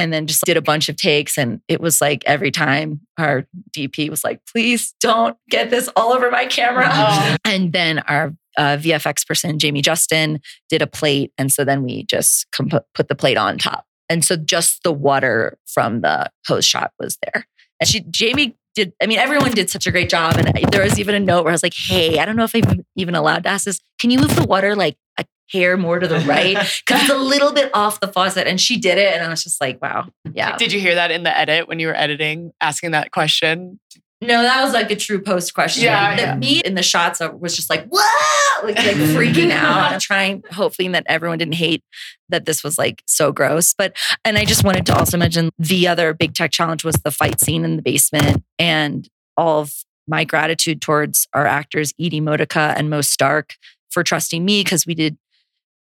And 0.00 0.12
then 0.12 0.26
just 0.26 0.44
did 0.44 0.56
a 0.56 0.62
bunch 0.62 0.88
of 0.88 0.96
takes. 0.96 1.36
And 1.36 1.60
it 1.68 1.80
was 1.80 2.00
like 2.00 2.22
every 2.26 2.50
time 2.50 3.00
our 3.18 3.46
DP 3.76 4.08
was 4.08 4.24
like, 4.24 4.40
please 4.50 4.94
don't 5.00 5.36
get 5.50 5.70
this 5.70 5.88
all 5.94 6.12
over 6.12 6.30
my 6.30 6.46
camera. 6.46 6.88
Oh. 6.90 7.36
And 7.44 7.72
then 7.72 7.98
our 8.00 8.32
uh, 8.56 8.78
VFX 8.78 9.26
person, 9.26 9.58
Jamie 9.58 9.82
Justin, 9.82 10.40
did 10.68 10.82
a 10.82 10.86
plate. 10.86 11.32
And 11.36 11.52
so 11.52 11.64
then 11.64 11.82
we 11.82 12.04
just 12.04 12.50
comp- 12.52 12.84
put 12.94 13.08
the 13.08 13.14
plate 13.14 13.36
on 13.36 13.58
top. 13.58 13.84
And 14.08 14.24
so 14.24 14.36
just 14.36 14.82
the 14.82 14.92
water 14.92 15.58
from 15.66 16.00
the 16.00 16.30
hose 16.46 16.64
shot 16.64 16.92
was 16.98 17.18
there. 17.22 17.46
And 17.78 17.88
she, 17.88 18.00
Jamie 18.10 18.56
did, 18.74 18.92
I 19.02 19.06
mean, 19.06 19.18
everyone 19.18 19.52
did 19.52 19.70
such 19.70 19.86
a 19.86 19.90
great 19.90 20.08
job. 20.08 20.36
And 20.36 20.48
I- 20.48 20.64
there 20.70 20.82
was 20.82 20.98
even 20.98 21.14
a 21.14 21.20
note 21.20 21.44
where 21.44 21.52
I 21.52 21.54
was 21.54 21.62
like, 21.62 21.74
hey, 21.76 22.18
I 22.18 22.24
don't 22.24 22.36
know 22.36 22.44
if 22.44 22.54
I'm 22.54 22.84
even 22.96 23.14
allowed 23.14 23.44
to 23.44 23.50
ask 23.50 23.66
this. 23.66 23.80
Can 24.00 24.10
you 24.10 24.18
move 24.18 24.34
the 24.34 24.46
water 24.46 24.74
like 24.74 24.96
a 25.18 25.24
hair 25.50 25.76
more 25.76 25.98
to 25.98 26.06
the 26.06 26.20
right? 26.20 26.56
Because 26.86 27.02
it's 27.02 27.10
a 27.10 27.16
little 27.16 27.52
bit 27.52 27.70
off 27.74 28.00
the 28.00 28.08
faucet. 28.08 28.46
And 28.46 28.60
she 28.60 28.78
did 28.78 28.98
it. 28.98 29.14
And 29.14 29.24
I 29.24 29.28
was 29.28 29.42
just 29.42 29.60
like, 29.60 29.80
wow. 29.82 30.08
Yeah. 30.32 30.56
Did 30.56 30.72
you 30.72 30.80
hear 30.80 30.94
that 30.94 31.10
in 31.10 31.22
the 31.22 31.36
edit 31.36 31.68
when 31.68 31.78
you 31.78 31.88
were 31.88 31.94
editing, 31.94 32.52
asking 32.60 32.92
that 32.92 33.12
question? 33.12 33.78
No, 34.22 34.42
that 34.42 34.62
was 34.62 34.74
like 34.74 34.90
a 34.90 34.96
true 34.96 35.20
post 35.20 35.54
question. 35.54 35.84
Yeah, 35.84 36.14
the, 36.14 36.22
yeah. 36.22 36.36
Me 36.36 36.60
in 36.62 36.74
the 36.74 36.82
shots 36.82 37.20
was 37.20 37.56
just 37.56 37.70
like, 37.70 37.88
whoa, 37.88 38.66
like, 38.66 38.76
like 38.76 38.96
freaking 38.96 39.50
out 39.50 39.98
trying, 40.00 40.44
hopefully 40.52 40.88
that 40.88 41.04
everyone 41.06 41.38
didn't 41.38 41.54
hate 41.54 41.82
that 42.28 42.44
this 42.44 42.62
was 42.62 42.76
like 42.76 43.02
so 43.06 43.32
gross. 43.32 43.72
But, 43.72 43.96
and 44.24 44.36
I 44.36 44.44
just 44.44 44.62
wanted 44.62 44.84
to 44.86 44.98
also 44.98 45.16
mention 45.16 45.48
the 45.58 45.88
other 45.88 46.12
big 46.12 46.34
tech 46.34 46.50
challenge 46.50 46.84
was 46.84 46.96
the 46.96 47.10
fight 47.10 47.40
scene 47.40 47.64
in 47.64 47.76
the 47.76 47.82
basement 47.82 48.44
and 48.58 49.08
all 49.38 49.60
of 49.60 49.72
my 50.06 50.24
gratitude 50.24 50.82
towards 50.82 51.26
our 51.32 51.46
actors, 51.46 51.94
Edie 51.98 52.20
Modica 52.20 52.74
and 52.76 52.90
Mo 52.90 53.00
Stark 53.00 53.54
for 53.90 54.02
trusting 54.02 54.44
me 54.44 54.62
because 54.62 54.86
we 54.86 54.94
did 54.94 55.16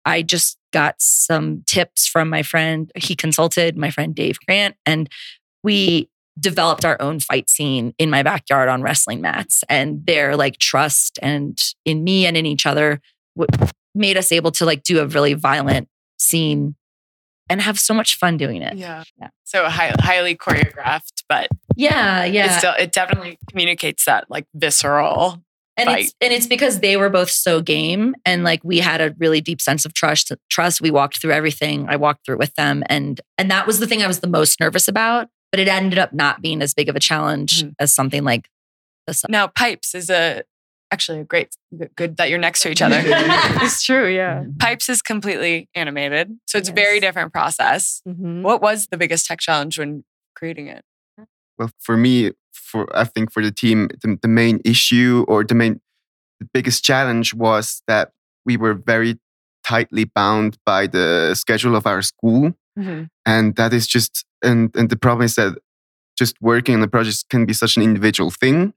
I 0.05 0.23
just 0.23 0.59
got 0.73 0.97
some 0.99 1.63
tips 1.67 2.07
from 2.07 2.29
my 2.29 2.43
friend. 2.43 2.91
He 2.97 3.15
consulted 3.15 3.77
my 3.77 3.91
friend 3.91 4.15
Dave 4.15 4.39
Grant, 4.47 4.77
and 4.87 5.09
we 5.63 6.09
developed 6.41 6.85
our 6.85 7.01
own 7.01 7.21
fight 7.21 7.51
scene 7.51 7.95
in 7.99 8.09
my 8.11 8.23
backyard 8.23 8.69
on 8.69 8.83
wrestling 8.83 9.21
mats. 9.21 9.65
And 9.69 10.05
their 10.07 10.35
like 10.37 10.59
trust 10.59 11.19
and 11.23 11.59
in 11.85 12.03
me 12.05 12.27
and 12.27 12.37
in 12.37 12.47
each 12.47 12.65
other 12.67 13.01
made 13.95 14.17
us 14.17 14.33
able 14.33 14.51
to 14.53 14.65
like 14.65 14.83
do 14.83 15.01
a 15.01 15.07
really 15.07 15.35
violent 15.35 15.89
scene 16.19 16.75
and 17.51 17.61
have 17.61 17.79
so 17.79 17.93
much 17.93 18.17
fun 18.17 18.39
doing 18.39 18.63
it. 18.63 18.77
Yeah. 18.77 19.05
yeah. 19.21 19.29
So 19.45 19.69
high, 19.69 19.95
highly 20.01 20.35
choreographed, 20.35 21.23
but 21.29 21.49
Yeah, 21.77 22.25
yeah. 22.25 22.47
it 22.57 22.59
still 22.59 22.75
it 22.79 22.93
definitely 22.93 23.39
communicates 23.51 24.07
that 24.07 24.25
like 24.31 24.47
visceral 24.55 25.43
and 25.83 25.95
fight. 25.95 26.05
it's 26.05 26.15
and 26.21 26.33
it's 26.33 26.47
because 26.47 26.81
they 26.81 26.97
were 26.97 27.09
both 27.11 27.31
so 27.31 27.61
game 27.61 28.15
and 28.25 28.45
like 28.45 28.63
we 28.65 28.79
had 28.79 29.01
a 29.01 29.15
really 29.19 29.41
deep 29.41 29.61
sense 29.61 29.85
of 29.85 29.93
trust 29.95 30.33
trust 30.51 30.81
we 30.81 30.91
walked 30.91 31.21
through 31.21 31.33
everything 31.33 31.87
i 31.89 31.97
walked 31.97 32.25
through 32.25 32.35
it 32.37 32.39
with 32.39 32.55
them 32.55 32.83
and 32.87 33.21
and 33.39 33.51
that 33.51 33.67
was 33.67 33.79
the 33.81 33.87
thing 33.87 34.03
i 34.03 34.07
was 34.07 34.21
the 34.21 34.27
most 34.29 34.59
nervous 34.61 34.89
about 34.89 35.29
but 35.51 35.61
it 35.61 35.69
ended 35.69 35.99
up 35.99 36.13
not 36.13 36.41
being 36.41 36.63
as 36.63 36.73
big 36.75 36.89
of 36.89 36.97
a 36.97 37.01
challenge 37.01 37.63
Mhm. 37.65 37.75
as 37.79 37.93
something 37.93 38.25
like 38.25 38.49
this 39.07 39.23
now 39.29 39.47
pipes 39.49 39.95
is 39.95 40.09
a 40.11 40.43
actually 40.93 41.21
a 41.21 41.25
great 41.25 41.49
good 41.97 42.17
that 42.19 42.29
you're 42.29 42.39
next 42.39 42.61
to 42.61 42.71
each 42.71 42.83
other. 42.83 43.01
it's 43.03 43.83
true, 43.83 44.07
yeah. 44.15 44.45
Pipes 44.59 44.91
is 44.91 45.01
completely 45.01 45.67
animated, 45.75 46.31
so 46.47 46.59
it's 46.59 46.69
a 46.69 46.73
very 46.73 47.01
different 47.01 47.33
process. 47.33 48.03
Mhm. 48.07 48.43
What 48.43 48.61
was 48.61 48.89
the 48.89 48.99
biggest 48.99 49.25
tech 49.25 49.41
challenge 49.41 49.79
when 49.79 50.05
creating 50.37 50.67
it? 50.69 50.85
Well, 51.59 51.71
for 51.81 51.97
me, 51.97 52.33
for 52.73 52.89
I 52.97 53.05
think 53.05 53.31
for 53.31 53.43
the 53.43 53.53
team, 53.53 53.89
the, 54.03 54.19
the 54.21 54.29
main 54.29 54.61
issue 54.65 55.25
or 55.29 55.45
the 55.45 55.55
main, 55.55 55.81
the 56.41 56.49
biggest 56.53 56.83
challenge 56.83 57.35
was 57.35 57.83
that 57.87 58.13
we 58.47 58.57
were 58.57 58.75
very 58.75 59.19
tightly 59.63 60.05
bound 60.05 60.59
by 60.65 60.87
the 60.87 61.35
schedule 61.35 61.77
of 61.77 61.87
our 61.87 62.03
school, 62.03 62.55
mm-hmm. 62.79 63.05
and 63.27 63.57
that 63.57 63.73
is 63.73 63.87
just 63.87 64.25
and 64.43 64.75
and 64.75 64.89
the 64.89 64.97
problem 64.97 65.27
is 65.27 65.35
that 65.35 65.57
just 66.19 66.35
working 66.41 66.75
on 66.75 66.81
the 66.81 66.89
project 66.89 67.29
can 67.29 67.47
be 67.47 67.53
such 67.53 67.77
an 67.77 67.83
individual 67.83 68.31
thing, 68.31 68.73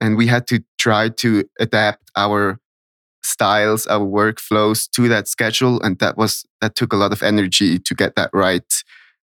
and 0.00 0.16
we 0.16 0.26
had 0.26 0.46
to 0.48 0.62
try 0.78 1.08
to 1.08 1.44
adapt 1.58 2.10
our 2.16 2.60
styles, 3.22 3.86
our 3.86 4.06
workflows 4.06 4.88
to 4.90 5.08
that 5.08 5.28
schedule, 5.28 5.80
and 5.82 5.98
that 5.98 6.16
was 6.16 6.44
that 6.60 6.74
took 6.74 6.92
a 6.92 6.96
lot 6.96 7.12
of 7.12 7.22
energy 7.22 7.78
to 7.78 7.94
get 7.94 8.14
that 8.16 8.30
right 8.32 8.84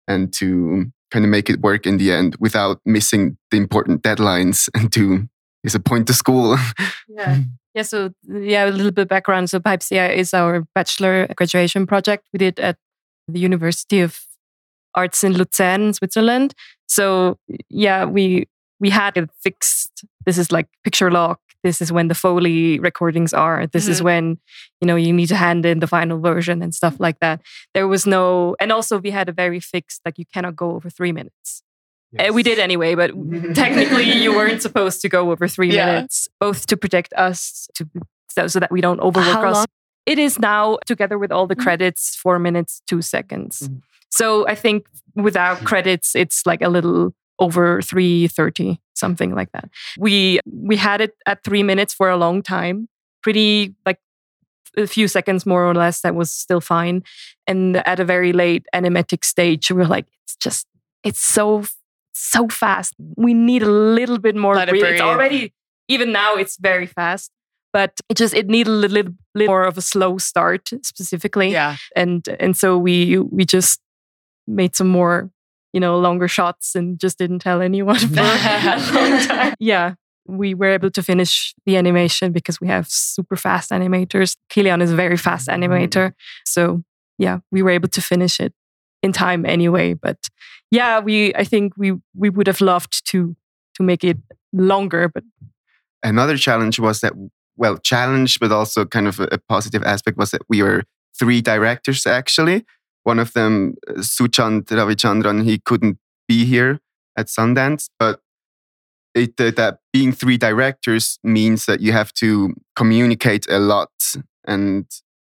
and 0.07 0.34
to 0.34 0.91
kind 1.14 1.24
of 1.24 1.30
make 1.30 1.47
it 1.47 1.61
work 1.61 1.86
in 1.86 1.97
the 1.97 2.11
end 2.11 2.36
without 2.39 2.80
missing 2.86 3.38
the 3.51 3.57
important 3.57 4.01
deadlines 4.01 4.68
and 4.74 4.91
to 4.93 5.30
disappoint 5.64 6.07
the 6.07 6.14
school. 6.14 6.57
Yeah. 7.07 7.36
Mm. 7.36 7.45
Yeah. 7.76 7.84
So 7.84 8.09
yeah, 8.24 8.66
a 8.66 8.72
little 8.72 8.91
bit 8.91 9.07
background. 9.07 9.49
So 9.49 9.59
Pipes 9.59 9.91
yeah 9.91 10.07
is 10.07 10.34
our 10.34 10.66
bachelor 10.74 11.28
graduation 11.36 11.86
project 11.86 12.28
we 12.34 12.39
did 12.39 12.59
at 12.59 12.78
the 13.28 13.39
University 13.39 14.01
of 14.01 14.20
Arts 14.95 15.24
in 15.24 15.34
Luzern, 15.34 15.93
Switzerland. 15.93 16.53
So 16.88 17.38
yeah, 17.70 18.05
we 18.05 18.47
we 18.80 18.89
had 18.89 19.18
it 19.18 19.30
fixed. 19.43 20.05
This 20.26 20.38
is 20.38 20.51
like 20.51 20.68
picture 20.84 21.11
lock. 21.11 21.39
This 21.64 21.82
is 21.82 21.91
when 21.91 22.07
the 22.09 22.16
Foley 22.16 22.80
recordings 22.80 23.34
are. 23.34 23.68
This 23.68 23.88
is 23.88 24.01
Mhm. 24.01 24.03
when 24.03 24.38
you 24.82 24.88
know 24.88 24.95
you 24.97 25.14
need 25.14 25.28
to 25.28 25.36
hand 25.36 25.66
in 25.66 25.80
the 25.80 25.88
final 25.88 26.20
version 26.20 26.61
and 26.61 26.74
stuff 26.76 26.95
like 26.99 27.20
that. 27.20 27.41
There 27.74 27.88
was 27.88 28.05
no, 28.05 28.55
and 28.59 28.72
also 28.72 28.99
we 28.99 29.11
had 29.11 29.30
a 29.30 29.32
very 29.34 29.59
fixed 29.59 30.01
like 30.05 30.18
you 30.18 30.26
cannot 30.34 30.55
go 30.55 30.72
over 30.72 30.89
three 30.89 31.11
minutes. 31.14 31.64
Uh, 32.20 32.32
we 32.34 32.43
did 32.43 32.59
anyway, 32.59 32.95
but 32.95 33.11
technically 33.55 34.11
you 34.11 34.32
weren't 34.36 34.61
supposed 34.61 35.01
to 35.01 35.09
go 35.09 35.32
over 35.32 35.47
three 35.47 35.72
Yeah. 35.74 35.86
minutes, 35.86 36.28
both 36.39 36.68
to 36.68 36.78
protect 36.78 37.14
us, 37.14 37.68
to 37.76 37.88
so, 38.30 38.47
so 38.47 38.59
that 38.59 38.72
we 38.72 38.82
don't 38.82 38.99
overwork 38.99 39.34
How 39.34 39.45
us. 39.49 39.55
long? 39.55 39.66
It 40.05 40.20
is 40.20 40.38
now 40.38 40.78
together 40.86 41.18
with 41.18 41.32
all 41.32 41.47
the 41.47 41.55
credits, 41.55 42.16
four 42.16 42.38
minutes 42.39 42.82
two 42.88 43.01
seconds. 43.01 43.70
So 44.09 44.45
I 44.47 44.55
think 44.55 44.86
without 45.16 45.57
credits, 45.70 46.14
it's 46.16 46.45
like 46.45 46.61
a 46.61 46.70
little 46.70 47.14
over 47.40 47.82
three 47.82 48.28
thirty, 48.28 48.80
something 48.94 49.36
like 49.36 49.52
that. 49.52 49.70
We 49.98 50.40
we 50.46 50.76
had 50.76 51.02
it 51.02 51.16
at 51.26 51.44
three 51.44 51.64
minutes 51.64 51.94
for 51.94 52.10
a 52.10 52.18
long 52.18 52.42
time, 52.42 52.88
pretty 53.22 53.76
like 53.86 54.00
a 54.78 54.88
few 54.88 55.08
seconds 55.08 55.46
more 55.46 55.66
or 55.66 55.74
less. 55.74 56.02
That 56.02 56.16
was 56.16 56.32
still 56.32 56.62
fine. 56.62 57.04
And 57.48 57.78
at 57.88 58.00
a 58.00 58.06
very 58.06 58.34
late 58.34 58.66
animatic 58.74 59.24
stage, 59.24 59.70
we 59.72 59.78
were 59.78 59.88
like, 59.88 60.06
it's 60.24 60.36
just 60.36 60.68
it's 61.04 61.20
so 61.20 61.64
so 62.14 62.48
fast. 62.48 62.94
We 63.18 63.34
need 63.34 63.64
a 63.64 63.70
little 63.70 64.20
bit 64.20 64.36
more. 64.36 64.56
Let 64.56 64.70
breathe. 64.70 64.84
It's 64.84 65.02
already 65.02 65.54
even 65.88 66.12
now 66.12 66.36
it's 66.36 66.58
very 66.58 66.86
fast, 66.86 67.32
but 67.72 68.00
it 68.10 68.18
just 68.18 68.34
it 68.34 68.48
needed 68.48 68.72
a 68.72 68.74
little, 68.74 69.14
little 69.36 69.48
more 69.54 69.64
of 69.64 69.78
a 69.78 69.82
slow 69.82 70.18
start 70.18 70.70
specifically. 70.84 71.52
Yeah. 71.52 71.76
and 71.96 72.28
and 72.40 72.56
so 72.56 72.78
we 72.78 73.18
we 73.18 73.46
just 73.46 73.82
made 74.48 74.76
some 74.76 74.88
more 74.90 75.30
you 75.74 75.80
know 75.80 75.97
longer 75.99 76.28
shots 76.28 76.76
and 76.76 76.99
just 76.99 77.17
didn't 77.17 77.39
tell 77.39 77.61
anyone 77.61 77.99
for 78.15 78.19
a 78.19 78.80
long 78.93 79.19
time. 79.19 79.55
Yeah. 79.59 79.95
We 80.26 80.53
were 80.53 80.67
able 80.67 80.89
to 80.91 81.03
finish 81.03 81.53
the 81.65 81.76
animation 81.76 82.32
because 82.32 82.61
we 82.61 82.67
have 82.69 82.88
super 82.88 83.36
fast 83.36 83.71
animators. 83.71 84.38
Kilian 84.49 84.82
is 84.82 84.89
a 84.89 84.95
very 84.95 85.17
fast 85.17 85.49
mm-hmm. 85.49 85.61
animator. 85.61 86.13
So 86.45 86.84
yeah, 87.17 87.39
we 87.51 87.61
were 87.61 87.71
able 87.71 87.89
to 87.89 88.01
finish 88.01 88.39
it 88.39 88.53
in 89.01 89.11
time 89.11 89.45
anyway. 89.45 89.95
But 89.95 90.17
yeah, 90.71 91.01
we 91.01 91.36
I 91.36 91.43
think 91.43 91.74
we 91.78 91.93
we 92.15 92.30
would 92.30 92.47
have 92.47 92.61
loved 92.61 93.05
to 93.09 93.36
to 93.76 93.84
make 93.84 94.05
it 94.05 94.17
longer, 94.53 95.09
but 95.09 95.24
Another 96.03 96.38
challenge 96.38 96.80
was 96.80 96.99
that, 96.99 97.13
well, 97.55 97.78
challenge, 97.78 98.39
but 98.39 98.51
also 98.51 98.86
kind 98.86 99.07
of 99.07 99.19
a, 99.21 99.30
a 99.32 99.38
positive 99.38 99.84
aspect 99.84 100.17
was 100.17 100.32
that 100.32 100.41
we 100.49 100.61
were 100.61 100.84
three 101.17 101.41
directors 101.41 102.05
actually. 102.05 102.65
One 103.04 103.20
of 103.20 103.34
them, 103.34 103.76
uh, 103.89 104.01
Suchand 104.01 104.66
Ravichandran, 104.66 105.43
he 105.43 105.60
couldn't 105.60 105.97
be 106.28 106.45
here 106.45 106.80
at 107.18 107.28
Sundance, 107.28 107.89
but 107.99 108.20
it, 109.14 109.39
uh, 109.39 109.51
that 109.51 109.80
being 109.91 110.12
three 110.12 110.38
directors 110.38 111.20
means 111.24 111.66
that 111.66 111.82
you 111.82 111.91
have 111.91 112.14
to 112.14 112.54
communicate 112.76 113.45
a 113.49 113.60
lot 113.60 113.91
and 114.47 114.86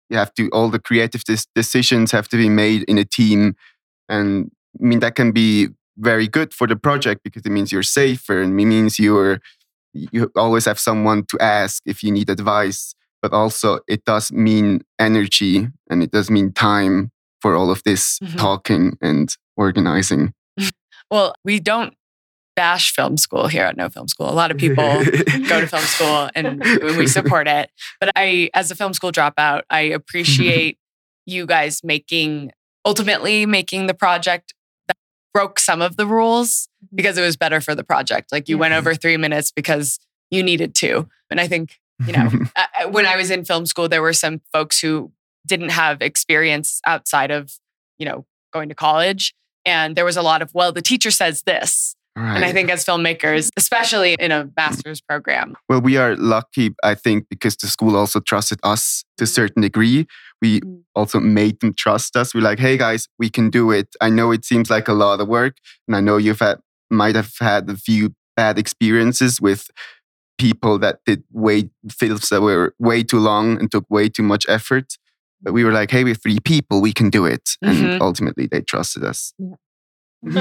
you 0.08 0.16
have 0.16 0.32
to 0.34 0.48
all 0.50 0.70
the 0.70 0.78
creative 0.78 1.24
dis- 1.24 1.46
decisions 1.54 2.12
have 2.12 2.28
to 2.28 2.36
be 2.36 2.48
made 2.48 2.84
in 2.84 2.98
a 2.98 3.04
team. 3.04 3.56
And 4.08 4.50
i 4.80 4.84
mean 4.84 5.00
that 5.00 5.14
can 5.14 5.32
be 5.32 5.68
very 5.98 6.26
good 6.26 6.52
for 6.52 6.66
the 6.66 6.76
project 6.76 7.22
because 7.22 7.42
it 7.44 7.50
means 7.50 7.70
you're 7.70 7.82
safer 7.82 8.42
and 8.42 8.58
it 8.58 8.64
means 8.64 8.98
you're 8.98 9.40
you 9.92 10.30
always 10.36 10.64
have 10.64 10.78
someone 10.78 11.24
to 11.26 11.38
ask 11.40 11.82
if 11.86 12.02
you 12.02 12.10
need 12.10 12.28
advice 12.28 12.94
but 13.22 13.32
also 13.32 13.78
it 13.86 14.04
does 14.04 14.32
mean 14.32 14.82
energy 14.98 15.68
and 15.88 16.02
it 16.02 16.10
does 16.10 16.30
mean 16.30 16.52
time 16.52 17.12
for 17.44 17.54
all 17.54 17.70
of 17.70 17.82
this 17.84 18.18
Mhm. 18.20 18.38
talking 18.38 18.96
and 19.02 19.36
organizing 19.56 20.32
Well, 21.10 21.34
we 21.44 21.60
don't 21.60 21.92
bash 22.56 22.92
film 22.94 23.16
school 23.18 23.46
here 23.48 23.64
at 23.64 23.76
No 23.76 23.88
Film 23.90 24.08
School. 24.08 24.30
A 24.30 24.32
lot 24.42 24.50
of 24.50 24.56
people 24.56 24.84
go 25.52 25.60
to 25.60 25.66
film 25.66 25.82
school 25.82 26.30
and 26.34 26.64
we 26.98 27.06
support 27.06 27.46
it. 27.48 27.70
But 28.00 28.12
I, 28.16 28.48
as 28.54 28.70
a 28.70 28.74
film 28.74 28.94
school 28.94 29.12
dropout, 29.12 29.62
I 29.68 29.80
appreciate 30.00 30.78
you 31.26 31.44
guys 31.46 31.82
making, 31.84 32.52
ultimately 32.86 33.44
making 33.44 33.86
the 33.88 33.94
project 33.94 34.54
that 34.88 34.96
broke 35.34 35.58
some 35.58 35.82
of 35.82 35.96
the 35.96 36.06
rules 36.06 36.68
because 36.94 37.18
it 37.18 37.22
was 37.22 37.36
better 37.36 37.60
for 37.60 37.74
the 37.74 37.84
project. 37.84 38.32
Like 38.32 38.48
you 38.48 38.56
went 38.56 38.72
over 38.72 38.94
three 38.94 39.18
minutes 39.18 39.50
because 39.50 39.98
you 40.30 40.42
needed 40.42 40.74
to. 40.76 41.06
And 41.30 41.40
I 41.40 41.46
think, 41.48 41.80
you 42.06 42.12
know, 42.14 42.30
when 42.90 43.04
I 43.06 43.16
was 43.16 43.30
in 43.30 43.44
film 43.44 43.66
school, 43.66 43.88
there 43.88 44.02
were 44.02 44.12
some 44.14 44.40
folks 44.52 44.80
who 44.80 45.12
didn't 45.46 45.70
have 45.70 46.00
experience 46.02 46.80
outside 46.86 47.30
of, 47.30 47.54
you 47.98 48.06
know, 48.06 48.26
going 48.52 48.68
to 48.68 48.74
college. 48.74 49.34
And 49.64 49.96
there 49.96 50.04
was 50.04 50.16
a 50.16 50.22
lot 50.22 50.42
of, 50.42 50.52
well, 50.54 50.72
the 50.72 50.82
teacher 50.82 51.10
says 51.10 51.42
this. 51.42 51.96
And 52.16 52.44
I 52.44 52.52
think 52.52 52.70
as 52.70 52.84
filmmakers, 52.84 53.50
especially 53.56 54.14
in 54.20 54.30
a 54.30 54.48
master's 54.56 55.00
program, 55.00 55.56
Well, 55.68 55.80
we 55.80 55.96
are 55.96 56.14
lucky, 56.14 56.72
I 56.84 56.94
think, 56.94 57.28
because 57.28 57.56
the 57.56 57.66
school 57.66 57.96
also 57.96 58.20
trusted 58.20 58.60
us 58.62 59.04
to 59.18 59.24
a 59.24 59.26
mm-hmm. 59.26 59.32
certain 59.32 59.62
degree. 59.62 60.06
We 60.40 60.60
mm-hmm. 60.60 60.80
also 60.94 61.18
made 61.18 61.58
them 61.58 61.74
trust 61.74 62.16
us. 62.16 62.32
We're 62.32 62.42
like, 62.42 62.60
hey 62.60 62.76
guys, 62.76 63.08
we 63.18 63.30
can 63.30 63.50
do 63.50 63.72
it. 63.72 63.88
I 64.00 64.10
know 64.10 64.30
it 64.30 64.44
seems 64.44 64.70
like 64.70 64.86
a 64.86 64.92
lot 64.92 65.20
of 65.20 65.26
work, 65.26 65.56
and 65.88 65.96
I 65.96 66.00
know 66.00 66.16
you've 66.16 66.38
had 66.38 66.60
might 66.88 67.16
have 67.16 67.32
had 67.40 67.68
a 67.68 67.76
few 67.76 68.14
bad 68.36 68.58
experiences 68.58 69.40
with 69.40 69.68
people 70.38 70.78
that 70.78 71.00
did 71.06 71.24
way 71.32 71.70
films 71.90 72.28
that 72.28 72.42
were 72.42 72.74
way 72.78 73.02
too 73.02 73.18
long 73.18 73.58
and 73.58 73.70
took 73.70 73.86
way 73.90 74.08
too 74.08 74.22
much 74.22 74.46
effort. 74.48 74.98
But 75.44 75.52
we 75.52 75.62
were 75.64 75.72
like, 75.72 75.90
hey, 75.90 76.02
we're 76.04 76.14
three 76.14 76.38
people, 76.40 76.80
we 76.80 76.92
can 76.92 77.10
do 77.10 77.26
it. 77.26 77.50
Mhm. 77.62 77.92
And 77.92 78.02
ultimately 78.02 78.46
they 78.46 78.62
trusted 78.62 79.04
us. 79.04 79.32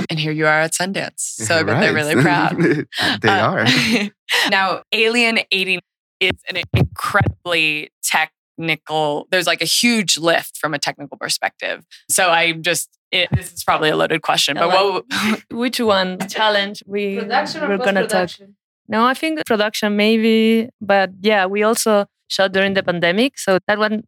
and 0.09 0.17
here 0.19 0.31
you 0.31 0.45
are 0.47 0.61
at 0.61 0.71
Sundance. 0.71 1.19
So 1.47 1.59
I 1.59 1.63
bet 1.63 1.81
they're 1.81 1.93
really 1.93 2.15
proud. 2.21 2.57
they 3.21 3.29
Uh, 3.29 3.51
are. 3.51 3.65
now, 4.49 4.81
Alien 4.93 5.39
80 5.51 5.79
is 6.21 6.31
an 6.49 6.61
incredibly 6.73 7.91
technical, 8.03 9.27
there's 9.31 9.45
like 9.47 9.61
a 9.61 9.65
huge 9.65 10.17
lift 10.17 10.57
from 10.57 10.73
a 10.73 10.79
technical 10.79 11.17
perspective. 11.17 11.83
So 12.09 12.29
I'm 12.29 12.61
just, 12.63 12.89
it, 13.11 13.29
this 13.33 13.51
is 13.53 13.63
probably 13.63 13.89
a 13.89 13.95
loaded 13.97 14.21
question, 14.21 14.55
but 14.55 14.69
what, 14.69 15.05
which 15.51 15.79
one 15.79 16.17
challenge 16.29 16.81
we 16.87 17.19
Production 17.19 17.63
or 17.63 17.67
we're 17.69 17.77
gonna 17.77 18.01
talk? 18.07 18.11
post-production? 18.11 18.55
No, 18.87 19.05
I 19.05 19.13
think 19.13 19.45
production 19.45 19.95
maybe, 19.95 20.69
but 20.81 21.11
yeah, 21.21 21.45
we 21.45 21.63
also 21.63 22.05
shot 22.29 22.51
during 22.53 22.73
the 22.73 22.83
pandemic, 22.83 23.37
so 23.37 23.59
that 23.67 23.77
one 23.79 24.03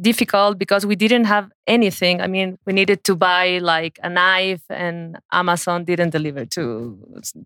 difficult 0.00 0.58
because 0.58 0.86
we 0.86 0.96
didn't 0.96 1.24
have 1.24 1.50
anything. 1.66 2.20
I 2.20 2.26
mean, 2.26 2.58
we 2.66 2.72
needed 2.72 3.04
to 3.04 3.16
buy 3.16 3.58
like 3.58 3.98
a 4.02 4.08
knife, 4.08 4.62
and 4.70 5.18
Amazon 5.32 5.84
didn't 5.84 6.10
deliver 6.10 6.44
to 6.46 6.98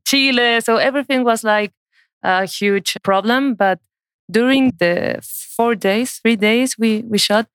Chile, 0.05 0.61
so 0.61 0.77
everything 0.77 1.25
was 1.25 1.45
like 1.45 1.73
a 2.23 2.45
huge 2.47 2.97
problem. 3.03 3.55
But 3.55 3.81
during 4.31 4.73
the 4.79 5.21
four 5.57 5.75
days, 5.75 6.19
three 6.23 6.37
days 6.37 6.77
we 6.79 7.03
we 7.09 7.19
shot, 7.19 7.47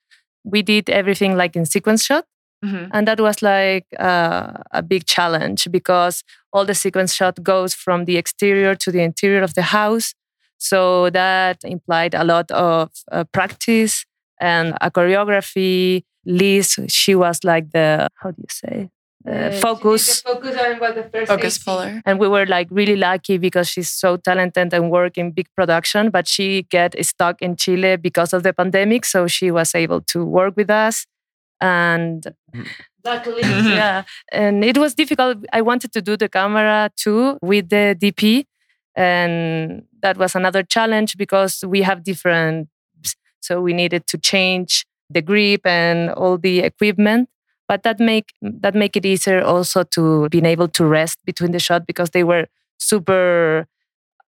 we 0.44 0.62
did 0.62 0.90
everything 0.90 1.36
like 1.38 1.56
in 1.56 1.66
sequence 1.66 2.04
shot. 2.04 2.26
Mhm. 2.66 2.90
And 2.92 3.08
that 3.08 3.20
was 3.20 3.42
like 3.44 3.86
uh, 4.00 4.54
a 4.72 4.82
big 4.82 5.06
challenge 5.06 5.68
because 5.72 6.24
all 6.52 6.66
the 6.66 6.74
sequence 6.74 7.14
shot 7.14 7.44
goes 7.44 7.74
from 7.76 8.06
the 8.06 8.18
exterior 8.18 8.74
to 8.76 8.92
the 8.92 9.02
interior 9.02 9.44
of 9.44 9.54
the 9.54 9.62
house. 9.62 10.14
So 10.58 11.10
that 11.12 11.58
implied 11.64 12.16
a 12.16 12.24
lot 12.24 12.50
of 12.52 12.90
uh, 13.12 13.26
practice 13.26 14.06
and 14.40 14.78
a 14.82 14.92
choreography. 14.92 16.04
Liz, 16.26 16.78
she 16.90 17.16
was 17.16 17.44
like 17.44 17.72
the, 17.72 18.10
how 18.16 18.32
do 18.32 18.38
you 18.38 18.48
say? 18.50 18.90
Uh, 19.28 19.52
focus. 19.60 20.22
Focus 20.22 20.58
on 20.58 20.80
what 20.80 20.96
the 20.96 21.04
first 21.04 21.28
focus 21.28 21.58
AC. 21.58 21.64
puller. 21.66 22.02
And 22.06 22.20
we 22.20 22.28
were 22.28 22.46
like 22.46 22.68
really 22.70 22.96
lucky 22.96 23.38
because 23.38 23.68
she's 23.70 23.90
so 23.90 24.18
talented 24.18 24.74
and 24.74 24.90
work 24.92 25.18
in 25.18 25.32
big 25.32 25.48
production, 25.56 26.10
but 26.10 26.28
she 26.28 26.64
get 26.64 26.96
stuck 27.06 27.42
in 27.42 27.56
Chile 27.56 27.98
because 27.98 28.34
of 28.34 28.44
the 28.44 28.54
pandemic. 28.54 29.06
So 29.06 29.28
she 29.28 29.52
was 29.52 29.74
able 29.76 30.02
to 30.02 30.26
work 30.26 30.56
with 30.56 30.70
us. 30.70 31.06
And 31.60 32.26
Luckily, 33.08 33.42
yeah, 33.46 34.04
and 34.34 34.66
it 34.66 34.78
was 34.78 34.94
difficult. 34.94 35.38
I 35.54 35.62
wanted 35.62 35.94
to 35.94 36.02
do 36.02 36.18
the 36.18 36.28
camera 36.28 36.92
too 36.98 37.38
with 37.42 37.70
the 37.70 37.96
DP, 37.98 38.44
and 38.96 39.84
that 40.02 40.18
was 40.18 40.36
another 40.36 40.62
challenge 40.62 41.16
because 41.16 41.64
we 41.66 41.84
have 41.84 42.04
different. 42.04 42.68
So 43.42 43.62
we 43.62 43.74
needed 43.74 44.08
to 44.08 44.18
change 44.18 44.86
the 45.10 45.22
grip 45.22 45.66
and 45.66 46.10
all 46.12 46.38
the 46.38 46.60
equipment, 46.60 47.30
but 47.68 47.84
that 47.84 48.00
make 48.00 48.34
that 48.42 48.76
make 48.76 48.96
it 48.96 49.06
easier 49.06 49.42
also 49.42 49.84
to 49.84 50.30
being 50.30 50.46
able 50.46 50.68
to 50.70 50.86
rest 50.86 51.20
between 51.26 51.52
the 51.52 51.60
shot 51.60 51.88
because 51.88 52.12
they 52.12 52.24
were 52.24 52.48
super, 52.80 53.68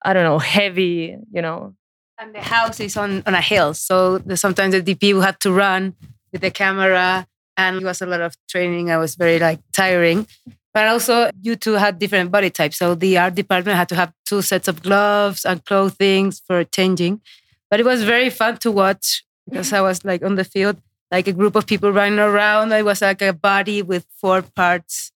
I 0.04 0.14
don't 0.14 0.24
know, 0.24 0.40
heavy. 0.40 1.18
You 1.32 1.42
know, 1.42 1.76
and 2.20 2.36
the 2.36 2.42
house 2.42 2.80
is 2.82 2.98
on, 2.98 3.24
on 3.26 3.34
a 3.34 3.42
hill. 3.42 3.74
So 3.74 4.18
the, 4.18 4.36
sometimes 4.36 4.74
the 4.74 4.82
DP 4.82 5.14
will 5.14 5.22
have 5.22 5.40
to 5.40 5.52
run 5.52 5.96
with 6.32 6.42
the 6.42 6.52
camera. 6.52 7.26
And 7.56 7.78
it 7.78 7.84
was 7.84 8.02
a 8.02 8.06
lot 8.06 8.22
of 8.22 8.36
training. 8.50 8.92
I 8.92 8.98
was 8.98 9.16
very 9.16 9.40
like 9.40 9.60
tiring. 9.74 10.28
But 10.74 10.88
also 10.88 11.32
you 11.42 11.56
two 11.56 11.74
had 11.74 11.98
different 11.98 12.32
body 12.32 12.50
types. 12.50 12.78
So 12.78 12.94
the 12.94 13.18
art 13.18 13.36
department 13.36 13.78
had 13.78 13.90
to 13.90 13.96
have 13.96 14.14
two 14.26 14.42
sets 14.42 14.68
of 14.68 14.84
gloves 14.84 15.46
and 15.46 15.64
clothing 15.66 16.32
for 16.32 16.64
changing. 16.64 17.22
But 17.70 17.80
it 17.80 17.86
was 17.86 18.04
very 18.04 18.30
fun 18.30 18.58
to 18.58 18.72
watch 18.72 19.24
because 19.48 19.74
I 19.74 19.82
was 19.82 20.04
like 20.06 20.24
on 20.24 20.36
the 20.36 20.44
field, 20.44 20.82
like 21.12 21.28
a 21.28 21.34
group 21.34 21.56
of 21.56 21.66
people 21.66 21.92
running 21.92 22.20
around. 22.20 22.74
I 22.74 22.82
was 22.82 23.02
like 23.02 23.22
a 23.22 23.34
body 23.34 23.82
with 23.82 24.06
four 24.16 24.42
parts. 24.42 25.12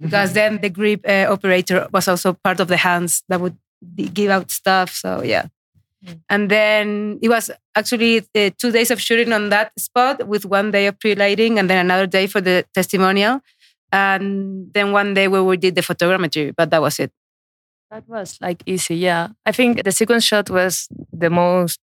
Because 0.00 0.32
then 0.32 0.60
the 0.60 0.70
grip 0.70 1.00
uh, 1.08 1.26
operator 1.28 1.88
was 1.92 2.06
also 2.06 2.32
part 2.32 2.60
of 2.60 2.68
the 2.68 2.76
hands 2.76 3.24
that 3.28 3.40
would 3.40 3.56
give 4.14 4.30
out 4.30 4.50
stuff. 4.50 4.94
So 4.94 5.22
yeah. 5.22 5.46
And 6.28 6.48
then 6.48 7.18
it 7.20 7.28
was 7.28 7.50
actually 7.74 8.18
uh, 8.34 8.50
two 8.56 8.70
days 8.70 8.90
of 8.92 9.00
shooting 9.00 9.32
on 9.32 9.48
that 9.48 9.72
spot 9.78 10.28
with 10.28 10.46
one 10.46 10.70
day 10.70 10.86
of 10.86 10.98
pre 11.00 11.14
lighting 11.16 11.58
and 11.58 11.68
then 11.68 11.78
another 11.84 12.06
day 12.06 12.26
for 12.28 12.40
the 12.40 12.64
testimonial. 12.72 13.40
And 13.90 14.72
then 14.72 14.92
one 14.92 15.14
day 15.14 15.28
where 15.28 15.42
we 15.42 15.56
did 15.56 15.74
the 15.74 15.80
photogrammetry, 15.80 16.54
but 16.56 16.70
that 16.70 16.80
was 16.80 17.00
it. 17.00 17.10
That 17.90 18.06
was 18.06 18.38
like 18.40 18.62
easy, 18.66 18.96
yeah. 18.96 19.28
I 19.46 19.52
think 19.52 19.82
the 19.82 19.92
sequence 19.92 20.24
shot 20.24 20.50
was 20.50 20.88
the 21.12 21.30
most 21.30 21.80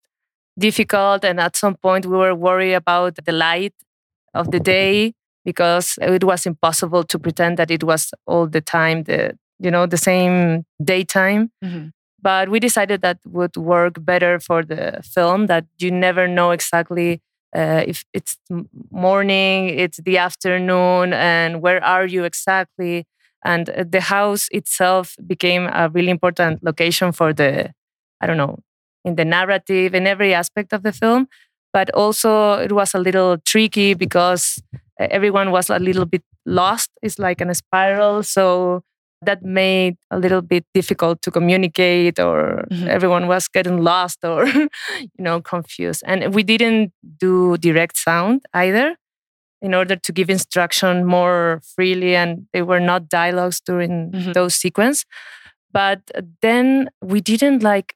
difficult, 0.59 1.23
and 1.25 1.39
at 1.39 1.55
some 1.55 1.75
point 1.75 2.05
we 2.05 2.17
were 2.17 2.35
worried 2.35 2.73
about 2.73 3.15
the 3.25 3.31
light 3.31 3.73
of 4.33 4.51
the 4.51 4.59
day 4.59 5.13
because 5.45 5.97
it 6.01 6.23
was 6.23 6.45
impossible 6.45 7.03
to 7.05 7.19
pretend 7.19 7.57
that 7.57 7.71
it 7.71 7.83
was 7.83 8.11
all 8.27 8.47
the 8.47 8.61
time 8.61 9.03
the 9.03 9.37
you 9.59 9.71
know 9.71 9.85
the 9.85 9.97
same 9.97 10.65
daytime. 10.83 11.51
Mhm. 11.63 11.91
But 12.21 12.49
we 12.49 12.59
decided 12.59 13.01
that 13.01 13.19
would 13.25 13.55
work 13.57 14.03
better 14.03 14.39
for 14.39 14.63
the 14.63 15.01
film. 15.03 15.47
That 15.47 15.65
you 15.79 15.91
never 15.91 16.27
know 16.27 16.51
exactly 16.51 17.21
uh, 17.55 17.83
if 17.87 18.03
it's 18.13 18.37
morning, 18.91 19.69
it's 19.69 19.99
the 20.03 20.17
afternoon, 20.17 21.13
and 21.13 21.61
where 21.61 21.83
are 21.83 22.05
you 22.05 22.23
exactly 22.25 23.05
and 23.45 23.69
uh, 23.69 23.83
the 23.87 24.01
house 24.01 24.47
itself 24.51 25.15
became 25.27 25.67
a 25.71 25.89
really 25.89 26.09
important 26.09 26.63
location 26.63 27.11
for 27.11 27.31
the 27.33 27.71
i 28.21 28.25
don't 28.27 28.37
know 28.37 28.57
in 29.05 29.15
the 29.15 29.25
narrative 29.25 29.95
in 29.95 30.07
every 30.07 30.33
aspect 30.33 30.73
of 30.73 30.83
the 30.83 30.91
film 30.93 31.27
but 31.73 31.89
also 31.93 32.53
it 32.53 32.71
was 32.71 32.93
a 32.95 32.99
little 32.99 33.37
tricky 33.45 33.93
because 33.93 34.61
uh, 35.01 35.07
everyone 35.11 35.51
was 35.51 35.69
a 35.69 35.79
little 35.79 36.05
bit 36.05 36.23
lost 36.45 36.89
it's 37.03 37.19
like 37.19 37.41
in 37.41 37.49
a 37.49 37.55
spiral 37.55 38.23
so 38.23 38.81
that 39.21 39.41
made 39.43 39.95
a 40.11 40.19
little 40.19 40.41
bit 40.41 40.65
difficult 40.73 41.21
to 41.21 41.31
communicate 41.31 42.19
or 42.19 42.65
Mhm. 42.71 42.87
everyone 42.87 43.27
was 43.27 43.47
getting 43.47 43.81
lost 43.83 44.19
or 44.23 44.45
you 45.17 45.23
know 45.27 45.41
confused 45.41 46.03
and 46.05 46.33
we 46.35 46.43
didn't 46.43 46.91
do 47.19 47.57
direct 47.57 47.97
sound 47.97 48.41
either 48.53 48.95
in 49.61 49.73
order 49.73 49.95
to 49.95 50.11
give 50.13 50.29
instruction 50.29 51.05
more 51.05 51.61
freely 51.75 52.15
and 52.15 52.47
they 52.53 52.61
were 52.61 52.79
not 52.91 53.09
dialogues 53.09 53.59
during 53.61 54.11
Mhm. 54.11 54.33
those 54.33 54.55
sequence 54.55 55.05
but 55.71 55.99
then 56.41 56.89
we 57.01 57.21
didn't 57.21 57.63
like 57.63 57.95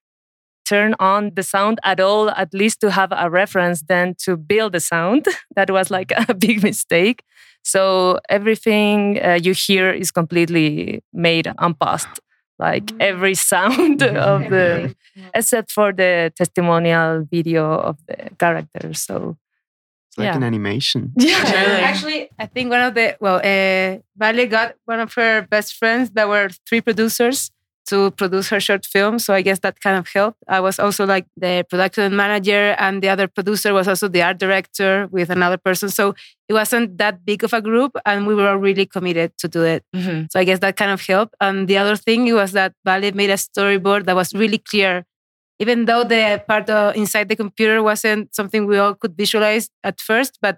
turn 0.69 0.91
on 0.99 1.31
the 1.35 1.43
sound 1.43 1.77
at 1.83 1.99
all 1.99 2.29
at 2.43 2.53
least 2.53 2.79
to 2.81 2.89
have 2.91 3.11
a 3.25 3.29
reference 3.29 3.81
then 3.87 4.13
to 4.25 4.37
build 4.37 4.71
the 4.73 4.79
sound. 4.79 5.25
That 5.57 5.69
was 5.71 5.89
like 5.91 6.11
a 6.29 6.33
big 6.33 6.63
mistake. 6.63 7.19
So 7.63 7.81
everything 8.29 9.19
uh, 9.23 9.39
you 9.45 9.53
hear 9.67 9.91
is 9.91 10.11
completely 10.11 11.01
made 11.13 11.45
unpaused 11.57 12.13
like 12.59 12.91
every 12.99 13.35
sound 13.35 14.01
of 14.31 14.41
the 14.49 14.95
except 15.33 15.71
for 15.71 15.93
the 15.93 16.31
testimonial 16.35 17.25
video 17.31 17.63
of 17.89 17.95
the 18.07 18.17
characters 18.39 18.99
so 19.09 19.37
It's 20.09 20.17
like 20.17 20.25
Yeah. 20.25 20.37
an 20.37 20.43
animation. 20.43 21.01
Yeah, 21.17 21.89
actually, 21.89 22.29
I 22.39 22.45
think 22.53 22.69
one 22.75 22.81
of 22.89 22.93
the 22.95 23.07
well, 23.21 23.39
uh, 23.53 23.99
Vale 24.17 24.45
got 24.49 24.69
one 24.91 24.99
of 25.05 25.13
her 25.19 25.47
best 25.49 25.75
friends 25.79 26.09
that 26.15 26.27
were 26.27 26.49
three 26.67 26.81
producers 26.81 27.51
to 27.89 28.11
produce 28.11 28.49
her 28.49 28.59
short 28.59 28.85
film. 28.85 29.19
So 29.19 29.33
I 29.33 29.41
guess 29.41 29.59
that 29.59 29.81
kind 29.81 29.97
of 29.97 30.07
helped. 30.07 30.37
I 30.47 30.59
was 30.59 30.79
also 30.79 31.05
like 31.05 31.25
the 31.35 31.65
production 31.69 32.15
manager, 32.15 32.75
and 32.77 33.01
the 33.03 33.09
other 33.09 33.27
producer 33.27 33.73
was 33.73 33.87
also 33.87 34.07
the 34.07 34.21
art 34.21 34.37
director 34.37 35.07
with 35.11 35.29
another 35.29 35.57
person. 35.57 35.89
So 35.89 36.15
it 36.47 36.53
wasn't 36.53 36.97
that 36.97 37.25
big 37.25 37.43
of 37.43 37.53
a 37.53 37.61
group, 37.61 37.97
and 38.05 38.27
we 38.27 38.35
were 38.35 38.47
all 38.49 38.57
really 38.57 38.85
committed 38.85 39.37
to 39.39 39.47
do 39.47 39.63
it. 39.63 39.83
Mm-hmm. 39.95 40.25
So 40.31 40.39
I 40.39 40.43
guess 40.43 40.59
that 40.59 40.75
kind 40.75 40.91
of 40.91 41.01
helped. 41.01 41.35
And 41.41 41.67
the 41.67 41.77
other 41.77 41.95
thing 41.95 42.33
was 42.33 42.51
that 42.53 42.73
Vale 42.85 43.11
made 43.13 43.29
a 43.29 43.37
storyboard 43.37 44.05
that 44.05 44.15
was 44.15 44.33
really 44.33 44.59
clear. 44.59 45.05
Even 45.59 45.85
though 45.85 46.03
the 46.05 46.41
part 46.47 46.69
of 46.69 46.95
inside 46.95 47.27
the 47.27 47.35
computer 47.35 47.83
wasn't 47.83 48.33
something 48.33 48.65
we 48.65 48.77
all 48.77 48.95
could 48.95 49.17
visualize 49.17 49.69
at 49.83 49.99
first, 49.99 50.37
but 50.41 50.57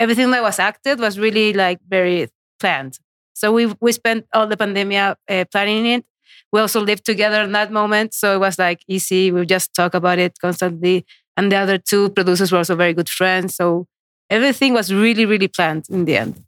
everything 0.00 0.30
that 0.30 0.42
was 0.42 0.58
acted 0.58 1.00
was 1.00 1.18
really 1.18 1.52
like 1.52 1.80
very 1.88 2.28
planned. 2.58 2.98
So 3.34 3.52
we 3.52 3.66
we 3.80 3.92
spent 3.92 4.26
all 4.32 4.46
the 4.46 4.56
pandemic 4.56 5.16
uh, 5.28 5.44
planning 5.52 5.86
it. 5.86 6.04
We 6.52 6.60
also 6.60 6.80
lived 6.80 7.04
together 7.04 7.42
in 7.42 7.52
that 7.52 7.72
moment, 7.72 8.14
so 8.14 8.34
it 8.34 8.38
was 8.38 8.58
like 8.58 8.82
easy. 8.88 9.30
We 9.30 9.46
just 9.46 9.74
talk 9.74 9.94
about 9.94 10.18
it 10.18 10.38
constantly. 10.40 11.04
And 11.36 11.52
the 11.52 11.56
other 11.56 11.78
two 11.78 12.10
producers 12.10 12.50
were 12.50 12.58
also 12.58 12.74
very 12.74 12.92
good 12.92 13.08
friends. 13.08 13.54
So 13.54 13.86
everything 14.30 14.74
was 14.74 14.92
really, 14.92 15.24
really 15.24 15.48
planned 15.48 15.86
in 15.88 16.04
the 16.04 16.16
end. 16.16 16.44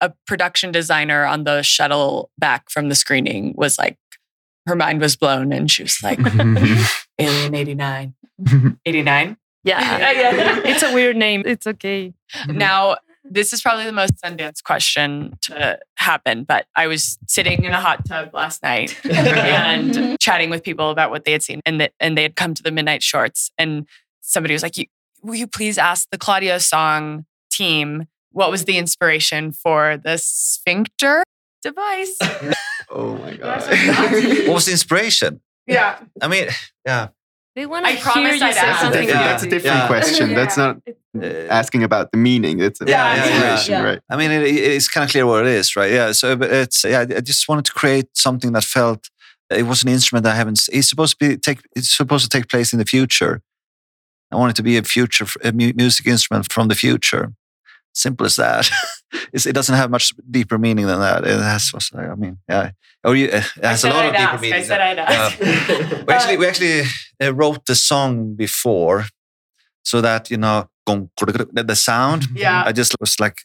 A 0.00 0.12
production 0.26 0.72
designer 0.72 1.24
on 1.24 1.44
the 1.44 1.62
shuttle 1.62 2.30
back 2.38 2.70
from 2.70 2.88
the 2.88 2.94
screening 2.94 3.54
was 3.56 3.78
like, 3.78 3.96
her 4.66 4.76
mind 4.76 5.00
was 5.00 5.16
blown, 5.16 5.52
and 5.52 5.70
she 5.70 5.82
was 5.82 5.98
like, 6.02 6.18
Alien 7.18 7.54
89. 7.54 8.14
89? 8.86 9.36
Yeah. 9.64 9.80
yeah. 9.98 10.60
it's 10.64 10.82
a 10.82 10.92
weird 10.92 11.16
name. 11.16 11.42
It's 11.44 11.66
okay. 11.66 12.14
Now, 12.48 12.96
this 13.24 13.52
is 13.52 13.62
probably 13.62 13.84
the 13.84 13.92
most 13.92 14.14
Sundance 14.24 14.62
question 14.62 15.36
to 15.42 15.78
happen, 15.96 16.44
but 16.44 16.66
I 16.74 16.86
was 16.86 17.18
sitting 17.28 17.64
in 17.64 17.72
a 17.72 17.80
hot 17.80 18.04
tub 18.06 18.34
last 18.34 18.62
night 18.62 18.98
and 19.04 20.16
chatting 20.20 20.50
with 20.50 20.62
people 20.62 20.90
about 20.90 21.10
what 21.10 21.24
they 21.24 21.32
had 21.32 21.42
seen, 21.42 21.60
and 21.64 21.80
that 21.80 21.92
and 22.00 22.16
they 22.18 22.22
had 22.22 22.36
come 22.36 22.54
to 22.54 22.62
the 22.62 22.70
Midnight 22.70 23.02
Shorts, 23.02 23.50
and 23.58 23.86
somebody 24.20 24.54
was 24.54 24.62
like, 24.62 24.76
"You- 24.76 24.86
"Will 25.22 25.34
you 25.36 25.46
please 25.46 25.78
ask 25.78 26.08
the 26.10 26.18
Claudio's 26.18 26.66
Song 26.66 27.26
team 27.50 28.06
what 28.32 28.50
was 28.50 28.64
the 28.64 28.78
inspiration 28.78 29.52
for 29.52 29.96
the 29.96 30.18
sphincter 30.18 31.22
device?" 31.62 32.16
Oh 32.94 33.14
my 33.16 33.34
god. 33.36 33.62
what 34.46 34.54
was 34.54 34.66
the 34.66 34.72
inspiration? 34.72 35.40
yeah, 35.66 35.98
I 36.20 36.28
mean, 36.28 36.48
yeah. 36.84 37.08
They 37.54 37.66
want 37.66 37.84
I 37.84 37.90
to 37.90 37.96
hear 37.96 38.02
promised 38.04 38.40
you 38.40 38.46
I'd 38.46 38.54
say 38.54 38.60
ask. 38.60 38.80
something. 38.80 39.08
Yeah. 39.08 39.22
That's 39.24 39.42
a 39.42 39.46
different 39.50 39.76
Yeah. 39.76 39.86
question. 39.86 40.34
That's 40.34 40.56
not 40.56 40.78
Uh, 41.14 41.26
asking 41.50 41.82
about 41.84 42.10
the 42.10 42.16
meaning. 42.16 42.60
It's 42.60 42.80
about 42.80 42.90
Yeah, 42.90 43.14
yeah, 43.26 43.62
yeah. 43.68 43.82
right? 43.82 44.00
I 44.08 44.16
mean, 44.16 44.30
it, 44.30 44.44
it's 44.46 44.88
kind 44.88 45.04
of 45.04 45.10
clear 45.10 45.26
what 45.26 45.46
it 45.46 45.52
is, 45.52 45.76
right? 45.76 45.92
Yeah. 45.92 46.12
So, 46.12 46.34
but 46.36 46.50
it's 46.50 46.84
yeah. 46.84 47.00
I 47.18 47.20
just 47.20 47.46
wanted 47.48 47.66
to 47.66 47.72
create 47.72 48.06
something 48.14 48.52
that 48.52 48.64
felt 48.64 49.10
it 49.50 49.64
was 49.66 49.82
an 49.82 49.90
instrument 49.90 50.24
that 50.24 50.32
I 50.32 50.36
haven't. 50.36 50.66
It's 50.72 50.88
supposed 50.88 51.18
to 51.18 51.28
be 51.28 51.36
take. 51.36 51.60
It's 51.76 51.90
supposed 51.94 52.24
to 52.24 52.30
take 52.38 52.48
place 52.48 52.72
in 52.72 52.78
the 52.78 52.86
future. 52.86 53.42
I 54.32 54.36
want 54.36 54.50
it 54.52 54.56
to 54.56 54.62
be 54.62 54.78
a 54.78 54.82
future, 54.82 55.26
a 55.44 55.52
music 55.52 56.06
instrument 56.06 56.50
from 56.50 56.68
the 56.68 56.74
future. 56.74 57.32
Simple 57.94 58.26
as 58.26 58.36
that. 58.36 58.70
it's, 59.32 59.46
it 59.46 59.52
doesn't 59.52 59.74
have 59.74 59.90
much 59.90 60.12
deeper 60.30 60.58
meaning 60.58 60.86
than 60.86 61.00
that. 61.00 61.26
It 61.26 61.38
has. 61.38 61.72
I 61.94 62.14
mean, 62.14 62.38
yeah. 62.48 62.70
Or 63.04 63.14
you, 63.14 63.26
it 63.26 63.44
I 63.62 63.68
has 63.68 63.84
a 63.84 63.88
said 63.88 63.92
lot 63.92 64.04
I'd 64.04 64.08
of 64.08 64.12
deeper 64.14 64.32
ask. 64.32 64.42
meaning. 64.42 64.58
I 64.58 64.62
said 64.62 64.80
I'd 64.80 64.98
ask. 64.98 66.06
we 66.06 66.14
actually 66.14 66.36
we 66.38 66.46
actually 66.46 66.82
uh, 67.22 67.34
wrote 67.34 67.66
the 67.66 67.74
song 67.74 68.34
before, 68.34 69.04
so 69.82 70.00
that 70.00 70.30
you 70.30 70.36
know 70.36 70.68
the 70.86 71.74
sound. 71.76 72.26
Yeah. 72.34 72.64
I 72.64 72.72
just 72.72 72.96
was 73.00 73.18
like 73.20 73.38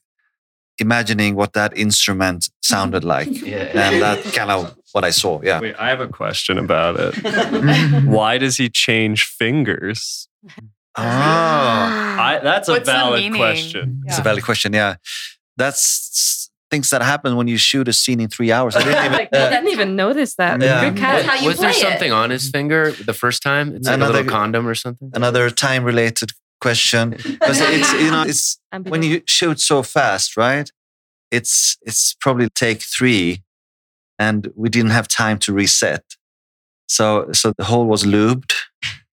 imagining 0.79 1.35
what 1.35 1.53
that 1.53 1.75
instrument 1.77 2.49
sounded 2.61 3.03
like, 3.03 3.27
and 3.27 4.01
that 4.01 4.23
kind 4.33 4.51
of 4.51 4.75
what 4.91 5.03
I 5.03 5.09
saw. 5.09 5.41
Yeah. 5.43 5.59
Wait, 5.59 5.75
I 5.77 5.89
have 5.89 6.01
a 6.01 6.07
question 6.07 6.57
about 6.57 6.95
it. 6.99 8.03
Why 8.05 8.37
does 8.37 8.57
he 8.57 8.69
change 8.69 9.25
fingers? 9.25 10.27
Oh, 10.97 11.01
I, 11.03 12.39
that's 12.43 12.67
a 12.67 12.71
What's 12.73 12.85
the 12.85 12.91
valid 12.91 13.21
meaning? 13.21 13.39
question. 13.39 14.03
it's 14.05 14.19
a 14.19 14.21
valid 14.21 14.43
question. 14.43 14.73
Yeah, 14.73 14.95
that's 15.57 16.49
things 16.69 16.89
that 16.89 17.01
happen 17.01 17.35
when 17.35 17.47
you 17.47 17.57
shoot 17.57 17.87
a 17.87 17.93
scene 17.93 18.19
in 18.19 18.27
three 18.29 18.51
hours. 18.51 18.75
I 18.75 18.83
didn't 18.83 19.05
even. 19.05 19.11
Like, 19.13 19.29
I 19.33 19.37
uh, 19.37 19.49
didn't 19.49 19.69
even 19.71 19.95
notice 19.95 20.35
that. 20.35 20.61
Yeah. 20.61 20.89
Good 20.89 20.99
catch. 20.99 21.25
How 21.25 21.35
you 21.35 21.47
was 21.47 21.59
there 21.59 21.71
play 21.71 21.79
it. 21.79 21.83
something 21.89 22.11
on 22.11 22.29
his 22.29 22.49
finger 22.49 22.91
the 22.91 23.13
first 23.13 23.41
time? 23.43 23.75
It's 23.75 23.87
like 23.87 23.93
a 23.93 23.95
Another- 23.95 24.13
little 24.13 24.29
condom 24.31 24.67
or 24.67 24.75
something. 24.75 25.11
another 25.13 25.49
time 25.49 25.83
related 25.83 26.31
question 26.59 27.11
because 27.11 27.61
it's 27.61 27.93
you 27.93 28.09
know 28.11 28.23
it's 28.23 28.59
when 28.87 29.03
you 29.03 29.21
shoot 29.27 29.59
so 29.59 29.83
fast 29.83 30.35
right 30.35 30.71
it's 31.29 31.77
it's 31.83 32.15
probably 32.19 32.49
take 32.49 32.81
three 32.81 33.43
and 34.17 34.51
we 34.55 34.67
didn't 34.67 34.89
have 34.89 35.07
time 35.07 35.37
to 35.37 35.53
reset 35.53 36.03
so 36.89 37.31
so 37.31 37.53
the 37.59 37.65
hole 37.65 37.85
was 37.85 38.05
lubed 38.05 38.53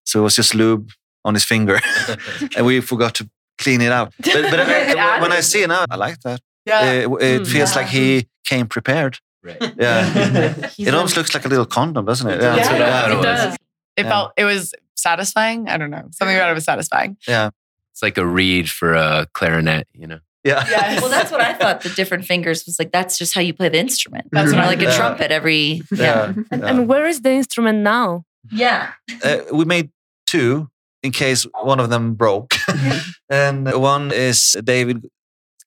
so 0.04 0.20
it 0.20 0.22
was 0.22 0.34
just 0.36 0.54
lube 0.54 0.88
on 1.24 1.34
his 1.34 1.44
finger 1.44 1.78
and 2.56 2.66
we 2.66 2.80
forgot 2.80 3.14
to 3.14 3.28
clean 3.58 3.80
it 3.80 3.92
out 3.92 4.12
but, 4.18 4.42
but 4.50 4.60
I- 4.60 5.20
when 5.22 5.32
i 5.32 5.40
see 5.40 5.62
it 5.62 5.68
now 5.68 5.84
i 5.90 5.96
like 5.96 6.20
that 6.20 6.40
Yeah. 6.66 6.92
it, 6.92 7.04
it 7.04 7.42
Mm. 7.42 7.46
feels 7.46 7.76
like 7.76 7.86
he 7.88 8.26
came 8.44 8.66
prepared 8.66 9.18
Right. 9.42 9.60
yeah 9.76 10.70
it 10.78 10.94
almost 10.94 11.16
looks 11.16 11.34
like 11.34 11.44
a 11.44 11.48
little 11.48 11.66
condom 11.66 12.04
doesn't 12.06 12.28
it 12.30 12.40
Yeah, 12.40 12.56
That's 12.56 12.68
what 12.70 12.82
I 12.82 13.12
it 13.12 13.18
it 13.18 13.22
does. 13.22 13.54
It 13.54 14.04
Yeah. 14.04 14.08
felt 14.10 14.32
it 14.36 14.44
was 14.44 14.74
satisfying. 14.96 15.68
I 15.68 15.76
don't 15.76 15.90
know. 15.90 16.08
Something 16.12 16.34
about 16.36 16.50
it 16.50 16.54
was 16.54 16.64
satisfying. 16.64 17.16
yeah 17.28 17.50
It's 17.92 18.02
like 18.02 18.16
a 18.18 18.26
reed 18.26 18.70
for 18.70 18.94
a 18.94 19.26
clarinet, 19.34 19.86
you 19.92 20.06
know. 20.06 20.20
yeah 20.44 20.64
Yes. 20.68 21.00
Well, 21.02 21.10
that's 21.10 21.30
what 21.30 21.40
I 21.42 21.52
thought. 21.52 21.82
The 21.82 21.90
different 21.90 22.24
fingers 22.24 22.64
was 22.66 22.78
like 22.78 22.90
that's 22.90 23.18
just 23.18 23.34
how 23.34 23.42
you 23.42 23.52
play 23.54 23.68
the 23.68 23.78
instrument. 23.78 24.28
That's 24.32 24.50
You 24.50 24.56
what 24.56 24.64
I 24.64 24.68
like 24.68 24.80
a 24.80 24.84
Yeah. 24.84 24.96
trumpet. 24.96 25.30
Every 25.30 25.82
yeah, 25.92 26.32
And, 26.50 26.60
yeah. 26.62 26.68
and 26.70 26.88
where 26.88 27.06
is 27.06 27.20
the 27.20 27.32
instrument 27.32 27.78
now? 27.80 28.24
yeah. 28.50 28.92
uh, 29.22 29.38
we 29.52 29.64
made 29.66 29.90
two 30.26 30.70
in 31.04 31.12
case 31.12 31.46
one 31.62 31.78
of 31.78 31.90
them 31.90 32.14
broke. 32.14 32.54
and 33.30 33.70
one 33.80 34.10
is 34.10 34.56
David 34.64 35.06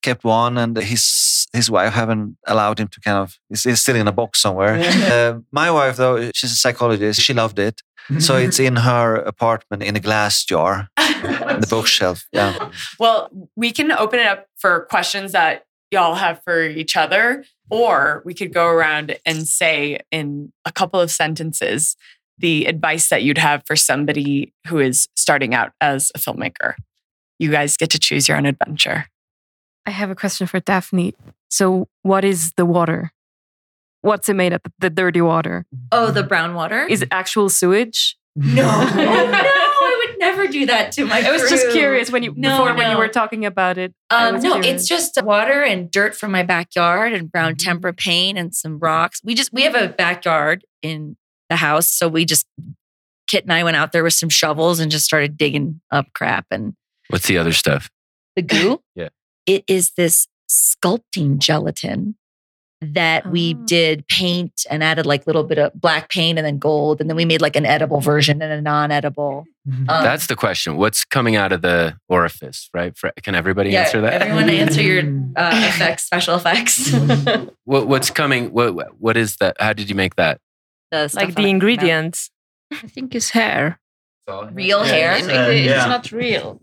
kept 0.02 0.24
one, 0.24 0.58
and 0.58 0.76
his 0.76 1.46
his 1.52 1.70
wife 1.70 1.92
haven't 1.92 2.36
allowed 2.46 2.78
him 2.80 2.88
to 2.88 3.00
kind 3.00 3.16
of. 3.16 3.38
It's, 3.48 3.80
still 3.80 3.96
in 3.96 4.08
a 4.08 4.12
box 4.12 4.40
somewhere. 4.40 4.78
uh, 5.12 5.40
my 5.50 5.70
wife, 5.70 5.96
though, 5.96 6.30
she's 6.34 6.52
a 6.52 6.56
psychologist. 6.56 7.20
She 7.20 7.32
loved 7.32 7.58
it, 7.58 7.80
so 8.18 8.36
it's 8.36 8.58
in 8.58 8.76
her 8.76 9.16
apartment 9.16 9.82
in 9.82 9.96
a 9.96 10.00
glass 10.00 10.44
jar, 10.44 10.88
on 10.98 11.60
the 11.60 11.66
bookshelf. 11.70 12.26
Yeah, 12.32 12.70
Well, 12.98 13.30
we 13.56 13.72
can 13.72 13.92
open 13.92 14.18
it 14.20 14.26
up 14.26 14.46
for 14.58 14.86
questions 14.90 15.32
that 15.32 15.64
y'all 15.90 16.16
have 16.16 16.42
for 16.44 16.62
each 16.62 16.96
other, 16.96 17.44
or 17.70 18.22
we 18.24 18.34
could 18.34 18.52
go 18.52 18.66
around 18.66 19.18
and 19.24 19.48
say 19.48 20.00
in 20.10 20.52
a 20.64 20.72
couple 20.72 21.00
of 21.00 21.10
sentences 21.10 21.96
the 22.38 22.66
advice 22.66 23.08
that 23.08 23.22
you'd 23.22 23.38
have 23.38 23.62
for 23.66 23.76
somebody 23.76 24.52
who 24.66 24.78
is 24.78 25.08
starting 25.16 25.54
out 25.54 25.72
as 25.80 26.10
a 26.14 26.18
filmmaker. 26.18 26.74
You 27.38 27.50
guys 27.50 27.76
get 27.76 27.90
to 27.90 27.98
choose 27.98 28.28
your 28.28 28.36
own 28.36 28.46
adventure. 28.46 29.06
I 29.86 29.90
have 29.90 30.10
a 30.10 30.14
question 30.14 30.46
for 30.46 30.60
Daphne. 30.60 31.14
So, 31.50 31.88
what 32.02 32.24
is 32.24 32.52
the 32.56 32.66
water? 32.66 33.12
What's 34.02 34.28
it 34.28 34.34
made 34.34 34.52
of? 34.52 34.60
The 34.78 34.90
dirty 34.90 35.20
water? 35.20 35.64
Oh, 35.90 36.10
the 36.10 36.22
brown 36.22 36.54
water. 36.54 36.86
Is 36.86 37.02
it 37.02 37.08
actual 37.10 37.48
sewage? 37.48 38.16
no, 38.36 38.62
no, 38.62 38.86
I 38.96 40.06
would 40.06 40.18
never 40.18 40.46
do 40.46 40.66
that 40.66 40.92
to 40.92 41.06
my. 41.06 41.26
I 41.26 41.32
was 41.32 41.48
just 41.48 41.70
curious 41.70 42.10
when 42.10 42.22
you 42.22 42.32
No, 42.36 42.58
before 42.58 42.74
when 42.76 42.90
you 42.90 42.98
were 42.98 43.08
talking 43.08 43.44
about 43.44 43.78
it. 43.78 43.94
Um, 44.10 44.34
no, 44.40 44.52
curious. 44.60 44.82
it's 44.82 44.88
just 44.88 45.20
water 45.24 45.62
and 45.64 45.90
dirt 45.90 46.14
from 46.14 46.30
my 46.30 46.42
backyard 46.44 47.12
and 47.12 47.30
brown 47.32 47.56
tempera 47.56 47.92
paint 47.94 48.38
and 48.38 48.54
some 48.54 48.78
rocks. 48.78 49.20
We 49.24 49.34
just 49.34 49.52
we 49.52 49.62
have 49.62 49.74
a 49.74 49.88
backyard 49.88 50.64
in 50.82 51.16
the 51.50 51.56
house, 51.56 51.88
so 51.88 52.08
we 52.08 52.24
just 52.24 52.46
Kit 53.26 53.44
and 53.44 53.52
I 53.52 53.62
went 53.62 53.76
out 53.76 53.92
there 53.92 54.02
with 54.02 54.14
some 54.14 54.30
shovels 54.30 54.80
and 54.80 54.90
just 54.90 55.04
started 55.04 55.36
digging 55.36 55.80
up 55.90 56.06
crap 56.14 56.46
and 56.50 56.74
What's 57.08 57.26
the 57.26 57.38
other 57.38 57.52
stuff? 57.52 57.90
the 58.36 58.42
goo. 58.42 58.80
Yeah. 58.94 59.08
It 59.46 59.64
is 59.66 59.92
this 59.96 60.28
sculpting 60.50 61.38
gelatin 61.38 62.16
that 62.80 63.28
we 63.30 63.54
Oh. 63.58 63.64
did 63.66 64.06
paint 64.06 64.64
and 64.70 64.84
added 64.84 65.04
like 65.04 65.22
a 65.22 65.24
little 65.26 65.42
bit 65.42 65.58
of 65.58 65.72
black 65.74 66.08
paint 66.10 66.38
and 66.38 66.46
then 66.46 66.58
gold. 66.58 67.00
And 67.00 67.10
then 67.10 67.16
we 67.16 67.24
made 67.24 67.40
like 67.42 67.56
an 67.56 67.66
edible 67.66 68.00
version 68.00 68.40
and 68.40 68.52
a 68.52 68.60
non-edible. 68.62 69.44
Um, 69.66 69.84
That's 69.86 70.28
the 70.28 70.36
question. 70.36 70.76
What's 70.76 71.04
coming 71.04 71.34
out 71.34 71.50
of 71.52 71.60
the 71.62 71.98
orifice, 72.08 72.70
right? 72.72 72.96
For, 72.96 73.10
can 73.22 73.34
everybody 73.34 73.70
yeah, 73.70 73.80
answer 73.82 74.00
that? 74.02 74.22
Everyone 74.22 74.48
answer 74.50 74.80
your 74.80 75.00
uh, 75.36 75.50
effects, 75.68 76.04
special 76.04 76.36
effects. 76.36 76.92
What, 77.64 77.88
what's 77.88 78.10
coming? 78.10 78.52
What 78.52 79.00
What 79.00 79.16
is 79.16 79.36
that? 79.36 79.56
How 79.58 79.72
did 79.72 79.88
you 79.90 79.96
make 79.96 80.14
that? 80.16 80.40
The 80.90 81.08
stuff 81.08 81.22
like 81.24 81.34
the 81.34 81.42
my 81.42 81.46
mouth. 81.48 81.50
ingredients. 81.50 82.30
I 82.72 82.86
think 82.88 83.14
it's 83.14 83.30
hair. 83.30 83.78
Real 84.52 84.82
hair. 84.84 85.12
I 85.12 85.20
think 85.22 85.32
Uh, 85.38 85.50
it's 85.50 85.66
yeah. 85.66 85.86
not 85.86 86.12
real. 86.12 86.60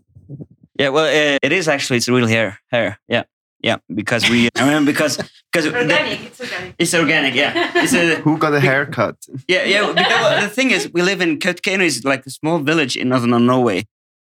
Yeah, 0.78 0.90
well, 0.90 1.06
uh, 1.06 1.38
it 1.42 1.52
is 1.52 1.68
actually 1.68 1.96
it's 1.96 2.08
real 2.08 2.26
hair. 2.26 2.58
Hair, 2.70 2.98
yeah, 3.08 3.24
yeah. 3.60 3.76
Because 3.92 4.28
we, 4.30 4.48
I 4.56 4.68
mean, 4.68 4.84
because 4.84 5.16
because 5.50 5.66
Organic. 5.66 6.20
It's 6.26 6.40
organic. 6.40 6.74
it's 6.78 6.94
organic. 6.94 7.34
Yeah, 7.34 7.72
it's 7.82 7.94
a 7.94 8.16
Who 8.22 8.36
got 8.38 8.52
a 8.54 8.60
haircut? 8.60 9.16
yeah 9.48 9.64
yeah. 9.64 9.86
Because, 9.92 10.20
well, 10.22 10.40
the 10.42 10.48
thing 10.48 10.70
is, 10.70 10.90
we 10.92 11.02
live 11.02 11.20
in 11.20 11.38
Kautokeino. 11.38 11.82
is 11.84 12.04
like 12.04 12.24
a 12.26 12.30
small 12.30 12.58
village 12.58 12.96
in 12.96 13.08
northern 13.08 13.46
Norway. 13.46 13.86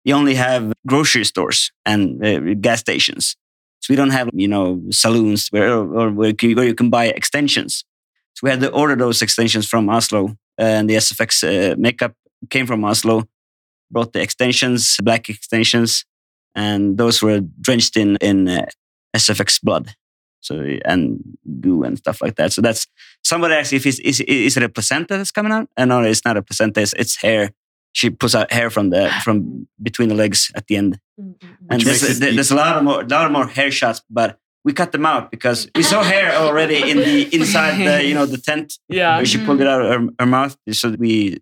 You 0.04 0.14
only 0.14 0.34
have 0.34 0.72
grocery 0.86 1.24
stores 1.24 1.72
and 1.86 2.22
uh, 2.24 2.54
gas 2.60 2.80
stations. 2.80 3.36
So 3.80 3.92
we 3.92 3.96
don't 3.96 4.10
have 4.12 4.28
you 4.34 4.46
know 4.48 4.80
saloons 4.90 5.48
where 5.50 5.72
or 5.72 6.10
where 6.10 6.34
you, 6.40 6.54
where 6.56 6.66
you 6.66 6.74
can 6.74 6.90
buy 6.90 7.06
extensions. 7.06 7.84
So 8.34 8.40
we 8.44 8.50
had 8.50 8.60
to 8.60 8.70
order 8.70 8.96
those 8.96 9.22
extensions 9.22 9.66
from 9.68 9.88
Oslo 9.88 10.36
and 10.58 10.88
the 10.88 10.94
SFX 10.94 11.42
uh, 11.44 11.76
makeup 11.78 12.14
came 12.50 12.66
from 12.66 12.84
Oslo. 12.84 13.24
Brought 13.90 14.12
the 14.12 14.22
extensions, 14.22 14.96
black 15.02 15.28
extensions, 15.28 16.04
and 16.54 16.98
those 16.98 17.22
were 17.22 17.40
drenched 17.60 17.96
in 17.96 18.16
in 18.16 18.48
uh, 18.48 18.66
SFX 19.14 19.60
blood. 19.62 19.94
So 20.40 20.56
and 20.84 21.22
goo 21.60 21.84
and 21.84 21.96
stuff 21.98 22.20
like 22.20 22.36
that. 22.36 22.52
So 22.52 22.60
that's 22.60 22.86
somebody 23.22 23.54
asked 23.54 23.72
if 23.72 23.86
it's, 23.86 23.98
is 24.00 24.20
is 24.20 24.56
it 24.56 24.62
a 24.62 24.68
placenta 24.68 25.16
that's 25.16 25.30
coming 25.30 25.52
out? 25.52 25.68
And 25.76 25.90
no, 25.90 26.02
it's 26.02 26.24
not 26.24 26.36
a 26.36 26.42
placenta. 26.42 26.80
It's, 26.80 26.92
it's 26.94 27.16
hair. 27.16 27.50
She 27.92 28.10
puts 28.10 28.34
out 28.34 28.52
hair 28.52 28.70
from 28.70 28.90
the 28.90 29.12
from 29.22 29.68
between 29.80 30.08
the 30.08 30.16
legs 30.16 30.50
at 30.56 30.66
the 30.66 30.76
end. 30.76 30.98
And 31.18 31.38
Which 31.70 31.84
there's, 31.84 32.18
there's 32.18 32.50
a 32.50 32.56
lot 32.56 32.76
of 32.76 32.84
more, 32.84 33.04
lot 33.04 33.26
of 33.26 33.32
more 33.32 33.46
hair 33.46 33.70
shots, 33.70 34.02
but 34.10 34.38
we 34.64 34.72
cut 34.72 34.92
them 34.92 35.04
out 35.06 35.30
because 35.30 35.68
we 35.74 35.82
saw 35.82 36.02
hair 36.02 36.34
already 36.36 36.90
in 36.90 36.96
the 36.98 37.34
inside 37.38 37.84
the 37.84 38.04
you 38.04 38.14
know 38.14 38.26
the 38.26 38.38
tent. 38.38 38.74
Yeah. 38.88 39.22
she 39.24 39.38
pulled 39.44 39.60
it 39.60 39.66
out 39.66 39.82
of 39.82 39.88
her, 39.90 40.08
her 40.20 40.26
mouth. 40.26 40.56
So 40.72 40.94
we 40.98 41.38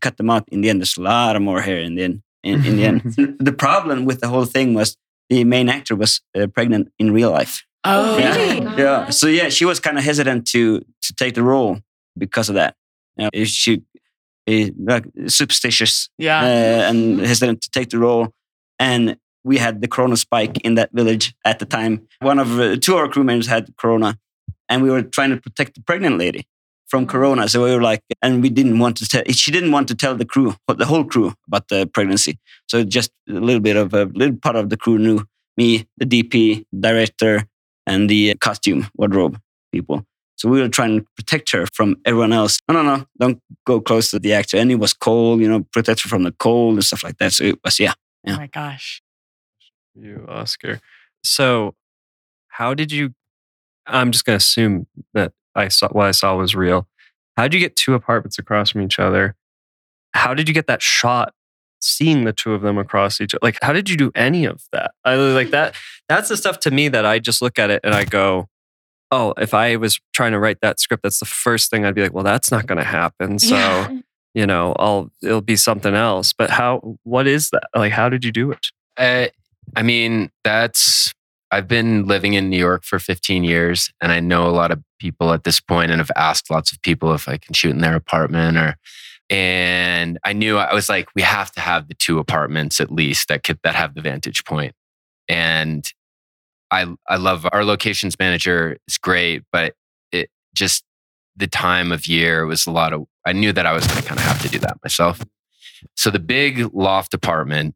cut 0.00 0.16
them 0.16 0.30
out. 0.30 0.48
In 0.50 0.60
the 0.60 0.70
end, 0.70 0.80
there's 0.80 0.96
a 0.96 1.02
lot 1.02 1.36
of 1.36 1.42
more 1.42 1.60
hair 1.60 1.78
in 1.80 1.94
the 1.96 2.04
end. 2.04 2.22
In, 2.42 2.64
in 2.64 2.76
the 2.76 2.84
end, 2.84 3.00
the 3.38 3.52
problem 3.52 4.04
with 4.06 4.20
the 4.20 4.28
whole 4.28 4.46
thing 4.46 4.72
was 4.74 4.96
the 5.28 5.44
main 5.44 5.68
actor 5.68 5.94
was 5.96 6.20
uh, 6.38 6.46
pregnant 6.46 6.90
in 6.98 7.12
real 7.12 7.30
life. 7.30 7.64
Oh, 7.84 8.18
yeah. 8.18 8.76
Yeah. 8.76 9.10
So 9.10 9.26
yeah, 9.26 9.48
she 9.48 9.64
was 9.64 9.80
kind 9.80 9.98
of 9.98 10.04
hesitant 10.04 10.46
to 10.48 10.80
to 11.02 11.14
take 11.14 11.34
the 11.34 11.42
role 11.42 11.80
because 12.16 12.48
of 12.48 12.54
that. 12.54 12.74
You 13.16 13.24
know, 13.34 13.44
she 13.44 13.82
is 14.46 14.70
like 14.78 15.04
superstitious 15.26 16.08
Yeah. 16.18 16.40
uh, 16.40 16.90
and 16.90 17.20
hesitant 17.20 17.60
to 17.62 17.70
take 17.70 17.90
the 17.90 17.98
role. 17.98 18.28
And 18.78 19.16
we 19.44 19.58
had 19.58 19.80
the 19.80 19.88
corona 19.88 20.16
spike 20.16 20.58
in 20.58 20.74
that 20.74 20.90
village 20.92 21.34
at 21.44 21.58
the 21.58 21.66
time. 21.66 22.06
One 22.20 22.38
of 22.38 22.58
uh, 22.58 22.76
two 22.76 22.94
of 22.94 23.00
our 23.00 23.08
crew 23.08 23.24
members 23.24 23.46
had 23.46 23.74
corona, 23.76 24.18
and 24.68 24.82
we 24.82 24.90
were 24.90 25.02
trying 25.02 25.30
to 25.30 25.36
protect 25.36 25.74
the 25.74 25.82
pregnant 25.82 26.18
lady 26.18 26.46
from 26.86 27.06
corona. 27.06 27.48
So 27.48 27.64
we 27.64 27.74
were 27.74 27.80
like, 27.80 28.02
and 28.20 28.42
we 28.42 28.50
didn't 28.50 28.78
want 28.78 28.96
to 28.98 29.06
tell. 29.06 29.22
She 29.30 29.50
didn't 29.50 29.72
want 29.72 29.88
to 29.88 29.94
tell 29.94 30.16
the 30.16 30.24
crew, 30.24 30.54
the 30.66 30.86
whole 30.86 31.04
crew, 31.04 31.32
about 31.46 31.68
the 31.68 31.86
pregnancy. 31.86 32.38
So 32.68 32.82
just 32.84 33.10
a 33.28 33.32
little 33.32 33.60
bit 33.60 33.76
of 33.76 33.94
a 33.94 34.04
little 34.04 34.36
part 34.36 34.56
of 34.56 34.68
the 34.68 34.76
crew 34.76 34.98
knew 34.98 35.24
me, 35.56 35.86
the 35.96 36.06
DP, 36.06 36.64
director, 36.78 37.44
and 37.86 38.10
the 38.10 38.34
costume 38.40 38.88
wardrobe 38.96 39.38
people. 39.72 40.04
So 40.36 40.48
we 40.48 40.60
were 40.60 40.68
trying 40.68 41.00
to 41.00 41.06
protect 41.16 41.52
her 41.52 41.66
from 41.74 41.96
everyone 42.06 42.32
else. 42.32 42.60
No, 42.66 42.82
no, 42.82 42.82
no, 42.82 43.06
don't 43.18 43.40
go 43.66 43.80
close 43.80 44.10
to 44.10 44.18
the 44.18 44.32
actor. 44.32 44.56
And 44.56 44.72
it 44.72 44.76
was 44.76 44.94
cold, 44.94 45.40
you 45.40 45.48
know, 45.48 45.60
protect 45.72 46.02
her 46.02 46.08
from 46.08 46.22
the 46.22 46.32
cold 46.32 46.74
and 46.74 46.84
stuff 46.84 47.04
like 47.04 47.18
that. 47.18 47.32
So 47.34 47.44
it 47.44 47.58
was, 47.62 47.78
yeah. 47.78 47.92
Oh 48.26 48.36
my 48.36 48.46
gosh. 48.46 49.02
You, 49.94 50.24
Oscar. 50.28 50.80
So, 51.22 51.74
how 52.48 52.74
did 52.74 52.92
you? 52.92 53.14
I'm 53.86 54.10
just 54.12 54.24
going 54.24 54.38
to 54.38 54.42
assume 54.42 54.86
that 55.14 55.32
I 55.54 55.68
saw 55.68 55.88
what 55.88 56.06
I 56.06 56.10
saw 56.12 56.36
was 56.36 56.54
real. 56.54 56.86
How 57.36 57.44
did 57.44 57.54
you 57.54 57.60
get 57.60 57.76
two 57.76 57.94
apartments 57.94 58.38
across 58.38 58.70
from 58.70 58.82
each 58.82 58.98
other? 58.98 59.34
How 60.12 60.34
did 60.34 60.48
you 60.48 60.54
get 60.54 60.66
that 60.66 60.82
shot? 60.82 61.32
Seeing 61.82 62.24
the 62.24 62.32
two 62.34 62.52
of 62.52 62.60
them 62.60 62.76
across 62.76 63.22
each 63.22 63.34
other, 63.34 63.38
like 63.42 63.58
how 63.62 63.72
did 63.72 63.88
you 63.88 63.96
do 63.96 64.12
any 64.14 64.44
of 64.44 64.64
that? 64.70 64.90
I 65.02 65.14
like 65.14 65.48
that. 65.50 65.74
That's 66.10 66.28
the 66.28 66.36
stuff 66.36 66.60
to 66.60 66.70
me 66.70 66.88
that 66.88 67.06
I 67.06 67.18
just 67.18 67.40
look 67.40 67.58
at 67.58 67.70
it 67.70 67.80
and 67.82 67.94
I 67.94 68.04
go, 68.04 68.48
"Oh, 69.10 69.32
if 69.38 69.54
I 69.54 69.76
was 69.76 69.98
trying 70.12 70.32
to 70.32 70.38
write 70.38 70.58
that 70.60 70.78
script, 70.78 71.02
that's 71.04 71.20
the 71.20 71.24
first 71.24 71.70
thing 71.70 71.86
I'd 71.86 71.94
be 71.94 72.02
like, 72.02 72.12
well, 72.12 72.22
that's 72.22 72.50
not 72.50 72.66
going 72.66 72.76
to 72.76 72.84
happen." 72.84 73.38
So, 73.38 73.54
Yeah. 73.56 73.98
you 74.34 74.46
know, 74.46 74.74
I'll 74.78 75.10
it'll 75.22 75.40
be 75.40 75.56
something 75.56 75.94
else. 75.94 76.34
But 76.34 76.50
how? 76.50 76.98
What 77.04 77.26
is 77.26 77.48
that? 77.48 77.68
Like, 77.74 77.92
how 77.92 78.10
did 78.10 78.26
you 78.26 78.32
do 78.32 78.50
it? 78.50 78.66
Uh, 78.98 79.28
I 79.76 79.82
mean, 79.82 80.30
that's. 80.44 81.12
I've 81.52 81.66
been 81.66 82.06
living 82.06 82.34
in 82.34 82.48
New 82.48 82.58
York 82.58 82.84
for 82.84 83.00
15 83.00 83.42
years, 83.42 83.90
and 84.00 84.12
I 84.12 84.20
know 84.20 84.46
a 84.46 84.54
lot 84.54 84.70
of 84.70 84.80
people 85.00 85.32
at 85.32 85.42
this 85.42 85.58
point, 85.58 85.90
and 85.90 85.98
have 86.00 86.10
asked 86.14 86.48
lots 86.48 86.70
of 86.70 86.80
people 86.82 87.12
if 87.12 87.28
I 87.28 87.38
can 87.38 87.54
shoot 87.54 87.70
in 87.70 87.80
their 87.80 87.96
apartment 87.96 88.56
or. 88.56 88.76
And 89.32 90.18
I 90.24 90.32
knew 90.32 90.58
I 90.58 90.74
was 90.74 90.88
like, 90.88 91.08
we 91.14 91.22
have 91.22 91.52
to 91.52 91.60
have 91.60 91.86
the 91.86 91.94
two 91.94 92.18
apartments 92.18 92.80
at 92.80 92.90
least 92.90 93.28
that 93.28 93.44
could 93.44 93.60
that 93.62 93.76
have 93.76 93.94
the 93.94 94.00
vantage 94.00 94.44
point. 94.44 94.74
And 95.28 95.88
I 96.70 96.86
I 97.08 97.16
love 97.16 97.46
our 97.52 97.64
locations 97.64 98.18
manager 98.18 98.78
is 98.88 98.98
great, 98.98 99.44
but 99.52 99.74
it 100.12 100.30
just 100.54 100.84
the 101.36 101.46
time 101.46 101.92
of 101.92 102.06
year 102.06 102.46
was 102.46 102.66
a 102.66 102.70
lot 102.70 102.92
of. 102.92 103.04
I 103.26 103.32
knew 103.32 103.52
that 103.52 103.66
I 103.66 103.72
was 103.72 103.86
going 103.86 104.00
to 104.00 104.08
kind 104.08 104.18
of 104.18 104.26
have 104.26 104.42
to 104.42 104.48
do 104.48 104.58
that 104.60 104.78
myself. 104.82 105.22
So 105.96 106.10
the 106.10 106.18
big 106.18 106.74
loft 106.74 107.14
apartment 107.14 107.74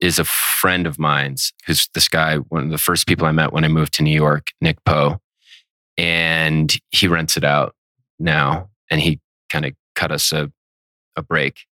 is 0.00 0.18
a 0.18 0.24
friend 0.24 0.86
of 0.86 0.98
mine's 0.98 1.52
who's 1.66 1.88
this 1.94 2.08
guy, 2.08 2.36
one 2.36 2.64
of 2.64 2.70
the 2.70 2.78
first 2.78 3.06
people 3.06 3.26
I 3.26 3.32
met 3.32 3.52
when 3.52 3.64
I 3.64 3.68
moved 3.68 3.94
to 3.94 4.02
New 4.02 4.14
York, 4.14 4.48
Nick 4.60 4.82
Poe. 4.84 5.20
And 5.98 6.74
he 6.90 7.08
rents 7.08 7.36
it 7.36 7.44
out 7.44 7.74
now 8.18 8.70
and 8.90 9.00
he 9.00 9.20
kind 9.50 9.66
of 9.66 9.72
cut 9.94 10.10
us 10.10 10.32
a, 10.32 10.50
a 11.16 11.22
break. 11.22 11.66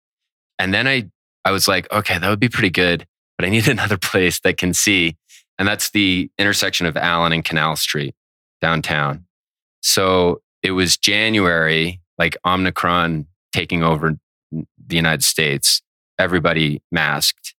And 0.59 0.73
then 0.73 0.87
I, 0.87 1.09
I 1.45 1.51
was 1.51 1.67
like, 1.67 1.91
okay, 1.91 2.17
that 2.17 2.29
would 2.29 2.39
be 2.39 2.49
pretty 2.49 2.69
good, 2.69 3.05
but 3.37 3.45
I 3.45 3.49
need 3.49 3.67
another 3.69 3.97
place 3.97 4.39
that 4.41 4.57
can 4.57 4.73
see. 4.73 5.15
And 5.57 5.67
that's 5.67 5.91
the 5.91 6.29
intersection 6.37 6.85
of 6.85 6.97
Allen 6.97 7.31
and 7.31 7.45
Canal 7.45 7.75
Street 7.77 8.15
downtown. 8.61 9.25
So 9.81 10.41
it 10.61 10.71
was 10.71 10.97
January, 10.97 12.01
like 12.17 12.35
Omicron 12.45 13.27
taking 13.53 13.83
over 13.83 14.17
the 14.51 14.95
United 14.95 15.23
States, 15.23 15.81
everybody 16.19 16.81
masked. 16.91 17.55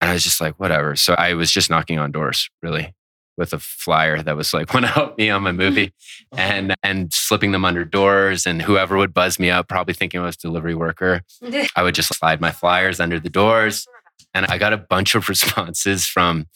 And 0.00 0.10
I 0.10 0.14
was 0.14 0.24
just 0.24 0.40
like, 0.40 0.58
whatever. 0.58 0.96
So 0.96 1.14
I 1.14 1.34
was 1.34 1.50
just 1.50 1.70
knocking 1.70 1.98
on 1.98 2.10
doors, 2.10 2.48
really, 2.62 2.94
with 3.36 3.52
a 3.52 3.58
flyer 3.58 4.22
that 4.22 4.36
was 4.36 4.54
like, 4.54 4.72
want 4.74 4.86
to 4.86 4.92
help 4.92 5.18
me 5.18 5.30
on 5.30 5.42
my 5.42 5.52
movie 5.52 5.92
uh-huh. 6.32 6.42
and 6.42 6.74
and 6.82 7.12
slipping 7.12 7.52
them 7.52 7.64
under 7.64 7.84
doors. 7.84 8.46
And 8.46 8.62
whoever 8.62 8.96
would 8.96 9.14
buzz 9.14 9.38
me 9.38 9.50
up, 9.50 9.68
probably 9.68 9.94
thinking 9.94 10.20
I 10.20 10.24
was 10.24 10.36
a 10.36 10.38
delivery 10.38 10.74
worker, 10.74 11.22
I 11.76 11.82
would 11.82 11.94
just 11.94 12.14
slide 12.14 12.40
my 12.40 12.52
flyers 12.52 13.00
under 13.00 13.20
the 13.20 13.30
doors. 13.30 13.86
And 14.32 14.46
I 14.46 14.58
got 14.58 14.72
a 14.72 14.78
bunch 14.78 15.14
of 15.14 15.28
responses 15.28 16.06
from 16.06 16.46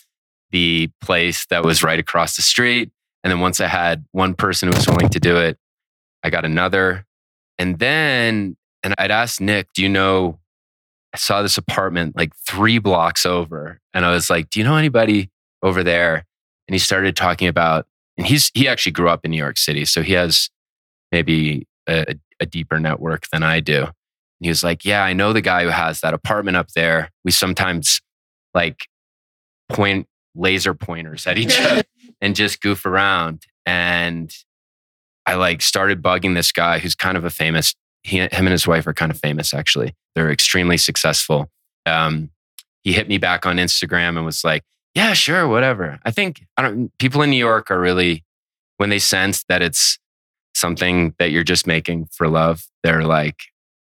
the 0.51 0.91
place 1.01 1.47
that 1.47 1.65
was 1.65 1.83
right 1.83 1.99
across 1.99 2.37
the 2.37 2.43
street. 2.43 2.93
And 3.25 3.31
then 3.31 3.41
once 3.41 3.61
I 3.61 3.67
had 3.67 4.05
one 4.13 4.35
person 4.35 4.69
who 4.69 4.77
was 4.77 4.87
willing 4.87 5.09
to 5.09 5.19
do 5.19 5.37
it, 5.37 5.59
I 6.23 6.31
got 6.31 6.45
another. 6.45 7.05
And 7.59 7.79
then, 7.79 8.57
and 8.83 8.95
I'd 8.99 9.11
asked 9.11 9.41
Nick, 9.41 9.69
do 9.75 9.83
you 9.83 9.89
know, 9.89 10.39
I 11.15 11.17
saw 11.17 11.43
this 11.43 11.57
apartment 11.57 12.17
like 12.17 12.35
three 12.37 12.79
blocks 12.79 13.25
over. 13.25 13.79
And 13.95 14.05
I 14.05 14.11
was 14.11 14.29
like, 14.29 14.51
do 14.51 14.59
you 14.59 14.65
know 14.65 14.77
anybody 14.77 15.31
over 15.63 15.85
there? 15.85 16.25
And 16.67 16.75
he 16.75 16.79
started 16.81 17.15
talking 17.15 17.47
about, 17.47 17.87
and 18.19 18.27
he's, 18.27 18.51
he 18.53 18.67
actually 18.67 18.93
grew 18.93 19.09
up 19.09 19.25
in 19.25 19.31
New 19.31 19.37
York 19.37 19.57
City. 19.57 19.85
So 19.85 20.03
he 20.03 20.15
has 20.15 20.51
maybe 21.13 21.69
a, 21.89 22.17
a 22.41 22.47
deeper 22.47 22.81
network 22.81 23.29
than 23.33 23.45
I 23.45 23.61
do. 23.61 23.85
And 23.85 23.93
he 24.41 24.49
was 24.49 24.65
like, 24.65 24.85
yeah, 24.85 25.05
I 25.05 25.13
know 25.13 25.33
the 25.33 25.41
guy 25.41 25.63
who 25.63 25.69
has 25.69 26.01
that 26.01 26.15
apartment 26.15 26.57
up 26.57 26.71
there. 26.73 27.11
We 27.25 27.31
sometimes 27.31 28.01
like 28.53 28.89
point 29.69 30.09
laser 30.35 30.75
pointers 30.75 31.29
at 31.29 31.39
each 31.39 31.59
other 31.61 31.85
and 32.21 32.35
just 32.35 32.61
goof 32.61 32.85
around. 32.85 33.45
And 33.65 34.35
I 35.27 35.35
like 35.37 35.63
started 35.63 36.03
bugging 36.03 36.35
this 36.35 36.51
guy 36.51 36.81
who's 36.81 36.97
kind 36.97 37.17
of 37.17 37.25
a 37.25 37.31
famous, 37.31 37.77
he, 38.05 38.19
him 38.19 38.31
and 38.33 38.49
his 38.49 38.67
wife 38.67 38.87
are 38.87 38.95
kind 38.95 39.11
of 39.11 39.19
famous 39.19 39.53
actually. 39.53 39.95
They're 40.15 40.31
extremely 40.31 40.77
successful. 40.77 41.51
Um, 41.87 42.31
he 42.83 42.93
hit 42.93 43.09
me 43.09 43.19
back 43.19 43.47
on 43.47 43.57
Instagram 43.57 44.17
and 44.17 44.25
was 44.25 44.45
like, 44.45 44.63
yeah, 44.95 45.13
sure, 45.15 45.49
whatever. 45.49 45.99
I 46.05 46.11
think 46.11 46.47
I 46.57 46.63
don't, 46.63 46.97
people 46.99 47.23
in 47.23 47.31
New 47.31 47.37
York 47.37 47.71
are 47.71 47.81
really, 47.81 48.25
when 48.77 48.91
they 48.91 48.99
sense 48.99 49.45
that 49.49 49.63
it's 49.63 49.99
something 50.55 51.15
that 51.19 51.31
you're 51.31 51.43
just 51.43 51.67
making 51.67 52.07
for 52.13 52.29
love, 52.29 52.67
they're 52.83 53.05
like, 53.05 53.41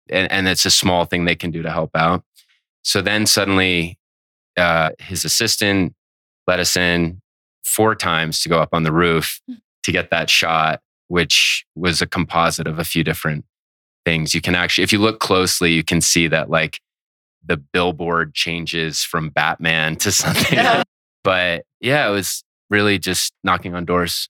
and, 0.08 0.30
and 0.30 0.46
it's 0.46 0.66
a 0.66 0.70
small 0.70 1.04
thing 1.04 1.24
they 1.24 1.34
can 1.34 1.50
do 1.50 1.62
to 1.62 1.70
help 1.70 1.90
out. 1.96 2.22
So 2.82 3.02
then 3.02 3.26
suddenly, 3.26 3.98
uh, 4.56 4.90
his 4.98 5.24
assistant 5.24 5.94
let 6.46 6.60
us 6.60 6.76
in 6.76 7.20
four 7.64 7.94
times 7.94 8.42
to 8.42 8.48
go 8.48 8.60
up 8.60 8.70
on 8.72 8.82
the 8.82 8.92
roof 8.92 9.40
to 9.82 9.92
get 9.92 10.10
that 10.10 10.28
shot, 10.28 10.80
which 11.08 11.64
was 11.74 12.02
a 12.02 12.06
composite 12.06 12.66
of 12.66 12.78
a 12.78 12.84
few 12.84 13.02
different 13.04 13.44
things. 14.04 14.34
You 14.34 14.40
can 14.40 14.54
actually, 14.54 14.84
if 14.84 14.92
you 14.92 14.98
look 14.98 15.20
closely, 15.20 15.72
you 15.72 15.84
can 15.84 16.00
see 16.00 16.28
that 16.28 16.50
like 16.50 16.80
the 17.44 17.56
billboard 17.56 18.34
changes 18.34 19.02
from 19.02 19.30
Batman 19.30 19.96
to 19.96 20.12
something. 20.12 20.58
But 21.22 21.64
yeah, 21.80 22.08
it 22.08 22.12
was 22.12 22.44
really 22.68 22.98
just 22.98 23.32
knocking 23.44 23.74
on 23.74 23.84
doors 23.84 24.28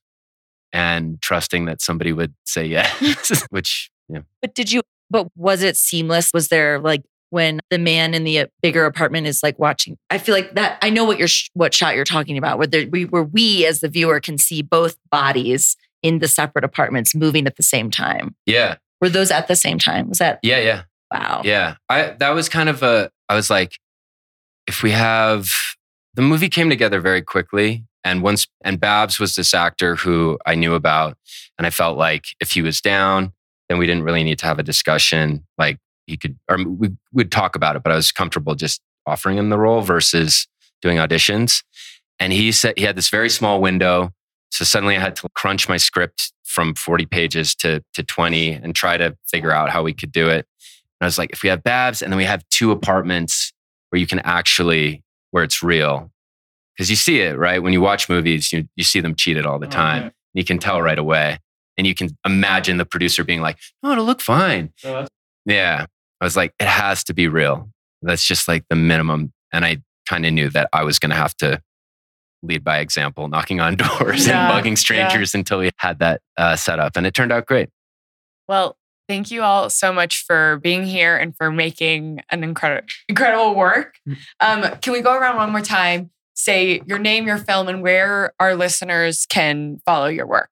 and 0.73 1.21
trusting 1.21 1.65
that 1.65 1.81
somebody 1.81 2.13
would 2.13 2.33
say 2.45 2.65
yes, 2.65 3.45
which, 3.49 3.91
yeah. 4.09 4.21
But 4.41 4.55
did 4.55 4.71
you, 4.71 4.81
but 5.09 5.27
was 5.35 5.61
it 5.61 5.77
seamless? 5.77 6.31
Was 6.33 6.47
there 6.47 6.79
like 6.79 7.03
when 7.29 7.59
the 7.69 7.77
man 7.77 8.13
in 8.13 8.23
the 8.23 8.39
uh, 8.39 8.47
bigger 8.61 8.85
apartment 8.85 9.27
is 9.27 9.43
like 9.43 9.59
watching? 9.59 9.97
I 10.09 10.17
feel 10.17 10.35
like 10.35 10.55
that, 10.55 10.77
I 10.81 10.89
know 10.89 11.03
what 11.03 11.17
you're, 11.17 11.27
sh- 11.27 11.49
what 11.53 11.73
shot 11.73 11.95
you're 11.95 12.05
talking 12.05 12.37
about, 12.37 12.57
where 12.57 12.67
there, 12.67 12.87
we, 12.89 13.05
where 13.05 13.23
we 13.23 13.65
as 13.65 13.81
the 13.81 13.89
viewer 13.89 14.19
can 14.19 14.37
see 14.37 14.61
both 14.61 14.97
bodies 15.09 15.75
in 16.01 16.19
the 16.19 16.27
separate 16.27 16.63
apartments 16.63 17.13
moving 17.13 17.45
at 17.47 17.57
the 17.57 17.63
same 17.63 17.91
time. 17.91 18.35
Yeah. 18.45 18.77
Were 19.01 19.09
those 19.09 19.31
at 19.31 19.47
the 19.47 19.55
same 19.55 19.79
time? 19.79 20.09
Was 20.09 20.19
that, 20.19 20.39
Yeah. 20.43 20.59
Yeah. 20.59 20.83
wow. 21.11 21.41
Yeah. 21.43 21.75
I 21.89 22.15
that 22.19 22.29
was 22.29 22.47
kind 22.49 22.69
of 22.69 22.83
a 22.83 23.09
I 23.27 23.35
was 23.35 23.49
like 23.49 23.77
if 24.67 24.83
we 24.83 24.91
have 24.91 25.49
the 26.13 26.21
movie 26.21 26.49
came 26.49 26.69
together 26.69 26.99
very 26.99 27.21
quickly 27.21 27.85
and 28.03 28.21
once 28.21 28.47
and 28.63 28.79
Babs 28.79 29.19
was 29.19 29.35
this 29.35 29.53
actor 29.53 29.95
who 29.95 30.37
I 30.45 30.55
knew 30.55 30.75
about 30.75 31.17
and 31.57 31.65
I 31.65 31.69
felt 31.69 31.97
like 31.97 32.25
if 32.39 32.51
he 32.51 32.61
was 32.61 32.81
down 32.81 33.33
then 33.71 33.77
we 33.77 33.87
didn't 33.87 34.03
really 34.03 34.25
need 34.25 34.37
to 34.39 34.45
have 34.45 34.59
a 34.59 34.63
discussion. 34.63 35.45
Like 35.57 35.79
he 36.05 36.17
could, 36.17 36.37
or 36.49 36.57
we 36.61 36.89
would 37.13 37.31
talk 37.31 37.55
about 37.55 37.77
it, 37.77 37.83
but 37.83 37.93
I 37.93 37.95
was 37.95 38.11
comfortable 38.11 38.53
just 38.53 38.81
offering 39.07 39.37
him 39.37 39.49
the 39.49 39.57
role 39.57 39.79
versus 39.79 40.45
doing 40.81 40.97
auditions. 40.97 41.63
And 42.19 42.33
he 42.33 42.51
said 42.51 42.73
he 42.77 42.83
had 42.83 42.97
this 42.97 43.07
very 43.07 43.29
small 43.29 43.61
window. 43.61 44.11
So 44.51 44.65
suddenly 44.65 44.97
I 44.97 44.99
had 44.99 45.15
to 45.17 45.29
crunch 45.33 45.67
my 45.67 45.77
script 45.77 46.33
from 46.43 46.75
40 46.75 47.05
pages 47.05 47.55
to, 47.55 47.81
to 47.93 48.03
20 48.03 48.51
and 48.51 48.75
try 48.75 48.97
to 48.97 49.17
figure 49.27 49.51
out 49.51 49.69
how 49.69 49.81
we 49.81 49.93
could 49.93 50.11
do 50.11 50.27
it. 50.27 50.45
And 50.99 51.05
I 51.05 51.05
was 51.05 51.17
like, 51.17 51.31
if 51.31 51.41
we 51.41 51.49
have 51.49 51.63
Babs 51.63 52.01
and 52.01 52.11
then 52.11 52.17
we 52.17 52.25
have 52.25 52.47
two 52.49 52.71
apartments 52.71 53.53
where 53.89 53.99
you 53.99 54.07
can 54.07 54.19
actually, 54.19 55.03
where 55.31 55.43
it's 55.43 55.63
real. 55.63 56.11
Because 56.75 56.89
you 56.89 56.95
see 56.95 57.21
it, 57.21 57.37
right? 57.37 57.63
When 57.63 57.73
you 57.73 57.81
watch 57.81 58.09
movies, 58.09 58.51
you, 58.51 58.67
you 58.75 58.83
see 58.83 58.99
them 58.99 59.15
cheated 59.15 59.45
all 59.45 59.59
the 59.59 59.67
time. 59.67 60.03
Mm-hmm. 60.03 60.09
You 60.37 60.43
can 60.43 60.59
tell 60.59 60.81
right 60.81 60.99
away. 60.99 61.39
And 61.77 61.87
you 61.87 61.95
can 61.95 62.09
imagine 62.25 62.77
the 62.77 62.85
producer 62.85 63.23
being 63.23 63.41
like, 63.41 63.57
no, 63.81 63.91
it'll 63.93 64.05
look 64.05 64.21
fine. 64.21 64.73
Oh, 64.83 65.07
yeah. 65.45 65.85
I 66.19 66.25
was 66.25 66.35
like, 66.35 66.53
it 66.59 66.67
has 66.67 67.03
to 67.05 67.13
be 67.13 67.27
real. 67.27 67.69
That's 68.01 68.25
just 68.25 68.47
like 68.47 68.65
the 68.69 68.75
minimum. 68.75 69.31
And 69.51 69.65
I 69.65 69.77
kind 70.07 70.25
of 70.25 70.33
knew 70.33 70.49
that 70.49 70.69
I 70.73 70.83
was 70.83 70.99
going 70.99 71.09
to 71.09 71.15
have 71.15 71.35
to 71.37 71.61
lead 72.43 72.63
by 72.63 72.79
example, 72.79 73.27
knocking 73.27 73.59
on 73.59 73.75
doors 73.99 74.27
yeah, 74.27 74.49
and 74.49 74.65
bugging 74.65 74.77
strangers 74.77 75.33
yeah. 75.33 75.39
until 75.39 75.59
we 75.59 75.71
had 75.77 75.99
that 75.99 76.21
uh, 76.37 76.55
set 76.55 76.79
up. 76.79 76.95
And 76.95 77.05
it 77.05 77.13
turned 77.13 77.31
out 77.31 77.45
great. 77.45 77.69
Well, 78.47 78.77
thank 79.07 79.31
you 79.31 79.41
all 79.41 79.69
so 79.69 79.93
much 79.93 80.23
for 80.25 80.57
being 80.57 80.83
here 80.85 81.17
and 81.17 81.35
for 81.35 81.51
making 81.51 82.21
an 82.29 82.43
incredible, 82.43 82.87
incredible 83.07 83.55
work. 83.55 83.95
Mm. 84.07 84.17
Um, 84.39 84.77
can 84.79 84.93
we 84.93 85.01
go 85.01 85.13
around 85.13 85.37
one 85.37 85.51
more 85.51 85.61
time? 85.61 86.11
Say 86.33 86.81
your 86.85 86.97
name, 86.97 87.27
your 87.27 87.37
film, 87.37 87.67
and 87.67 87.81
where 87.81 88.33
our 88.39 88.55
listeners 88.55 89.25
can 89.25 89.79
follow 89.85 90.07
your 90.07 90.25
work. 90.25 90.49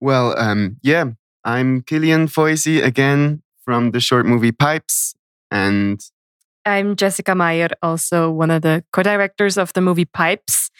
Well, 0.00 0.38
um, 0.38 0.76
yeah, 0.82 1.12
I'm 1.44 1.82
Kilian 1.82 2.28
Feusi 2.28 2.82
again 2.82 3.42
from 3.64 3.92
the 3.92 4.00
short 4.00 4.26
movie 4.26 4.52
Pipes. 4.52 5.14
And 5.50 6.00
I'm 6.64 6.96
Jessica 6.96 7.34
Meier, 7.34 7.68
also 7.82 8.30
one 8.30 8.50
of 8.50 8.62
the 8.62 8.84
co 8.92 9.02
directors 9.02 9.56
of 9.56 9.72
the 9.72 9.80
movie 9.80 10.04
Pipes. 10.04 10.70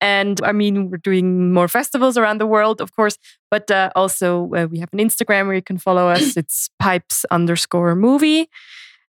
And 0.00 0.40
I 0.42 0.52
mean, 0.52 0.90
we're 0.90 0.98
doing 0.98 1.52
more 1.52 1.68
festivals 1.68 2.16
around 2.16 2.38
the 2.38 2.46
world, 2.46 2.80
of 2.80 2.94
course, 2.94 3.18
but 3.50 3.70
uh, 3.70 3.90
also 3.96 4.44
uh, 4.54 4.66
we 4.70 4.78
have 4.78 4.90
an 4.92 4.98
Instagram 4.98 5.46
where 5.46 5.56
you 5.56 5.62
can 5.62 5.78
follow 5.78 6.08
us. 6.08 6.36
It's 6.36 6.70
pipes 6.78 7.24
underscore 7.30 7.94
movie. 7.94 8.48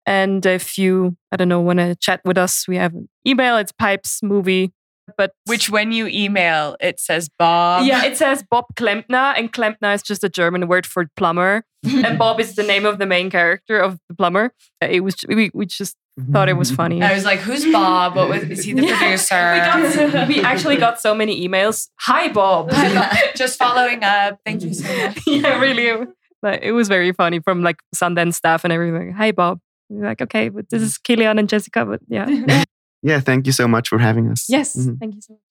And 0.06 0.46
if 0.46 0.78
you, 0.78 1.18
I 1.34 1.36
don't 1.36 1.50
know, 1.50 1.60
want 1.60 1.80
to 1.80 1.96
chat 1.96 2.22
with 2.24 2.38
us, 2.38 2.68
we 2.68 2.78
have 2.78 2.94
an 2.94 3.10
email. 3.28 3.58
It's 3.58 3.74
pipes 3.74 4.24
movie. 4.24 4.72
But 5.18 5.32
which, 5.46 5.70
when 5.70 5.92
you 5.92 6.08
email, 6.08 6.76
it 6.82 7.00
says 7.00 7.30
Bob. 7.40 7.86
Yeah, 7.86 8.04
it 8.04 8.18
says 8.18 8.44
Bob 8.50 8.66
Klempner, 8.76 9.38
and 9.38 9.52
Klempner 9.52 9.94
is 9.94 10.04
just 10.04 10.24
a 10.24 10.30
German 10.30 10.68
word 10.68 10.86
for 10.86 11.06
plumber, 11.16 11.64
and 11.86 12.20
Bob 12.20 12.42
is 12.42 12.56
the 12.56 12.64
name 12.64 12.86
of 12.86 13.00
the 13.00 13.06
main 13.06 13.30
character 13.30 13.80
of 13.80 14.00
the 14.10 14.16
plumber. 14.16 14.52
It 14.82 15.06
was 15.06 15.16
we, 15.28 15.50
we 15.54 15.66
just 15.66 15.96
thought 16.32 16.50
it 16.50 16.54
was 16.54 16.72
funny. 16.72 17.02
I 17.02 17.14
was 17.14 17.26
like, 17.26 17.40
"Who's 17.40 17.66
Bob? 17.72 18.16
What 18.16 18.30
was 18.30 18.44
is 18.44 18.64
he 18.64 18.74
the 18.74 18.86
yeah. 18.86 18.98
producer?" 19.00 19.54
We, 19.54 20.12
got, 20.12 20.28
we, 20.28 20.42
actually 20.42 20.78
got 20.78 21.00
so 21.00 21.14
many 21.14 21.48
emails. 21.48 21.90
Hi, 22.00 22.30
Bob. 22.30 22.72
Just 23.36 23.58
following 23.58 24.04
up. 24.04 24.40
Thank 24.46 24.64
you 24.64 24.74
so 24.74 24.96
much. 24.98 25.20
yeah, 25.28 25.60
really. 25.60 26.08
But 26.42 26.64
it 26.64 26.72
was 26.72 26.88
very 26.88 27.12
funny 27.14 27.40
from 27.40 27.64
like 27.64 27.78
Sundance 27.96 28.36
staff 28.36 28.64
and 28.64 28.74
everything. 28.74 29.14
Hi, 29.14 29.32
Bob. 29.32 29.60
We're 29.90 30.06
like, 30.06 30.22
okay, 30.22 30.50
but 30.50 30.70
this 30.70 30.82
is 30.82 30.98
Kilian 30.98 31.40
and 31.40 31.48
Jessica. 31.48 31.86
But 31.86 32.02
yeah. 32.08 32.64
yeah, 33.02 33.20
thank 33.20 33.46
you 33.46 33.54
so 33.54 33.68
much 33.68 33.90
for 33.90 33.98
having 33.98 34.30
us. 34.30 34.50
Yes, 34.50 34.76
mm-hmm. 34.76 34.96
thank 34.96 35.16
you 35.16 35.22
so 35.22 35.34
much. 35.34 35.42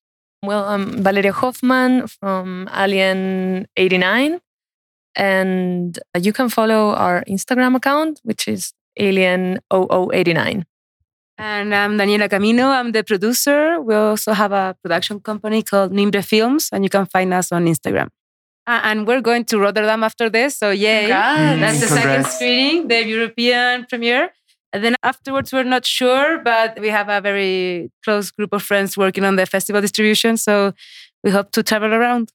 Well, 0.42 0.64
I'm 0.64 1.02
Valeria 1.02 1.32
Hofmann 1.32 2.06
from 2.06 2.68
Alien 2.72 3.66
89. 3.76 4.40
And 5.16 5.98
you 6.20 6.32
can 6.32 6.50
follow 6.50 6.90
our 6.90 7.24
Instagram 7.24 7.74
account, 7.74 8.20
which 8.22 8.46
is 8.46 8.72
Alien 8.98 9.58
0089. 9.72 10.64
And 11.38 11.74
I'm 11.74 11.98
Daniela 11.98 12.30
Camino. 12.30 12.68
I'm 12.68 12.92
the 12.92 13.04
producer. 13.04 13.80
We 13.80 13.94
also 13.94 14.32
have 14.32 14.52
a 14.52 14.74
production 14.82 15.20
company 15.20 15.62
called 15.62 15.92
Nimbre 15.92 16.24
Films, 16.24 16.70
and 16.72 16.82
you 16.82 16.88
can 16.88 17.04
find 17.06 17.34
us 17.34 17.52
on 17.52 17.66
Instagram. 17.66 18.08
Uh, 18.66 18.80
and 18.82 19.06
we're 19.06 19.20
going 19.20 19.44
to 19.44 19.58
Rotterdam 19.58 20.02
after 20.02 20.30
this. 20.30 20.56
So, 20.56 20.70
yay. 20.70 21.02
Congrats. 21.02 21.60
That's 21.60 21.80
the 21.80 21.86
Congrats. 21.86 22.06
second 22.06 22.24
screening, 22.32 22.88
the 22.88 23.06
European 23.06 23.86
premiere. 23.86 24.30
And 24.72 24.82
then 24.82 24.96
afterwards, 25.02 25.52
we're 25.52 25.62
not 25.62 25.84
sure, 25.86 26.38
but 26.38 26.80
we 26.80 26.88
have 26.88 27.08
a 27.08 27.20
very 27.20 27.90
close 28.02 28.30
group 28.30 28.52
of 28.52 28.62
friends 28.62 28.96
working 28.96 29.24
on 29.24 29.36
the 29.36 29.46
festival 29.46 29.80
distribution. 29.80 30.36
So, 30.36 30.72
we 31.22 31.30
hope 31.30 31.52
to 31.52 31.62
travel 31.62 31.92
around. 31.92 32.32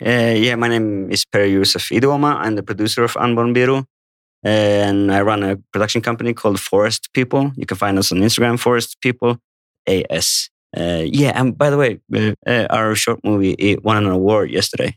Uh, 0.00 0.34
yeah, 0.36 0.54
my 0.54 0.68
name 0.68 1.10
is 1.10 1.24
Per 1.26 1.46
Josef 1.46 1.90
Idivuoma. 1.90 2.36
I'm 2.36 2.54
the 2.54 2.62
producer 2.62 3.04
of 3.04 3.16
Unborn 3.16 3.52
Biru 3.52 3.84
and 4.42 5.12
I 5.12 5.20
run 5.20 5.42
a 5.42 5.56
production 5.72 6.00
company 6.00 6.32
called 6.32 6.60
Forest 6.60 7.10
People. 7.12 7.52
You 7.56 7.66
can 7.66 7.76
find 7.76 7.98
us 7.98 8.12
on 8.12 8.18
Instagram, 8.18 8.58
Forest 8.58 9.00
People 9.00 9.38
AS. 9.86 10.50
Uh, 10.76 11.02
yeah, 11.04 11.32
and 11.34 11.58
by 11.58 11.68
the 11.68 11.76
way, 11.76 11.98
uh, 12.14 12.32
uh 12.46 12.66
our 12.70 12.94
short 12.94 13.18
movie 13.24 13.56
it 13.58 13.82
won 13.82 13.96
an 13.96 14.06
award 14.06 14.52
yesterday. 14.52 14.96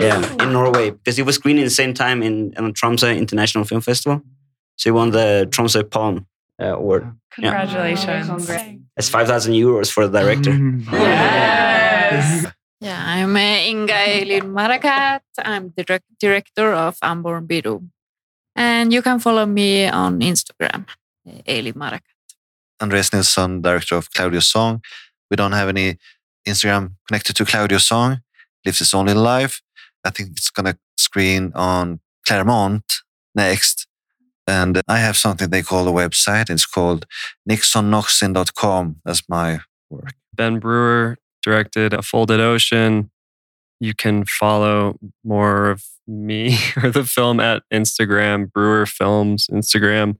Yeah, 0.00 0.42
in 0.42 0.52
Norway 0.52 0.90
because 0.90 1.18
it 1.18 1.26
was 1.26 1.34
screened 1.34 1.58
at 1.58 1.64
the 1.64 1.70
same 1.70 1.94
time 1.94 2.22
in, 2.22 2.52
in 2.56 2.72
Tromsø 2.72 3.16
International 3.16 3.64
Film 3.64 3.80
Festival. 3.80 4.22
So 4.76 4.90
he 4.90 4.92
won 4.92 5.10
the 5.10 5.48
Tromsø 5.50 5.90
Palm 5.90 6.26
uh, 6.62 6.76
award. 6.76 7.12
Congratulations! 7.34 8.48
Yeah. 8.48 8.74
It's 8.96 9.08
five 9.08 9.26
thousand 9.26 9.54
euros 9.54 9.90
for 9.90 10.06
the 10.06 10.20
director. 10.20 10.56
yes. 10.92 12.46
Yeah, 12.80 13.02
I'm 13.04 13.36
uh, 13.36 13.38
Inga 13.38 13.92
Elin 13.92 14.54
Marakatt. 14.54 15.20
I'm 15.38 15.68
direct 15.76 16.06
director 16.18 16.72
of 16.72 16.96
Unborn 17.02 17.46
Biru. 17.46 17.86
And 18.56 18.92
you 18.92 19.02
can 19.02 19.18
follow 19.18 19.44
me 19.44 19.86
on 19.86 20.20
Instagram, 20.20 20.86
Elin 21.46 21.74
Marakat. 21.74 22.00
Andreas 22.80 23.12
Nilsson, 23.12 23.60
director 23.60 23.96
of 23.96 24.10
Claudio's 24.10 24.46
Song. 24.46 24.80
We 25.30 25.36
don't 25.36 25.52
have 25.52 25.68
any 25.68 25.98
Instagram 26.48 26.94
connected 27.06 27.36
to 27.36 27.44
Claudio's 27.44 27.86
Song. 27.86 28.22
Lives 28.64 28.80
its 28.80 28.94
only 28.94 29.14
life. 29.14 29.60
I 30.04 30.10
think 30.10 30.30
it's 30.30 30.50
going 30.50 30.72
to 30.72 30.78
screen 30.96 31.52
on 31.54 32.00
Clermont 32.26 32.84
next. 33.34 33.86
And 34.46 34.80
I 34.88 34.98
have 34.98 35.16
something 35.18 35.50
they 35.50 35.62
call 35.62 35.86
a 35.86 35.92
website. 35.92 36.48
It's 36.48 36.66
called 36.66 37.06
nixonnoxin.com. 37.48 38.96
That's 39.04 39.22
my 39.28 39.60
work. 39.90 40.14
Ben 40.34 40.58
Brewer 40.58 41.18
directed 41.42 41.92
A 41.92 42.02
Folded 42.02 42.40
Ocean. 42.40 43.10
You 43.80 43.94
can 43.94 44.24
follow 44.24 44.98
more 45.24 45.70
of 45.70 45.84
me 46.06 46.58
or 46.82 46.90
the 46.90 47.04
film 47.04 47.40
at 47.40 47.62
Instagram, 47.72 48.52
Brewer 48.52 48.86
Films, 48.86 49.46
Instagram. 49.48 50.16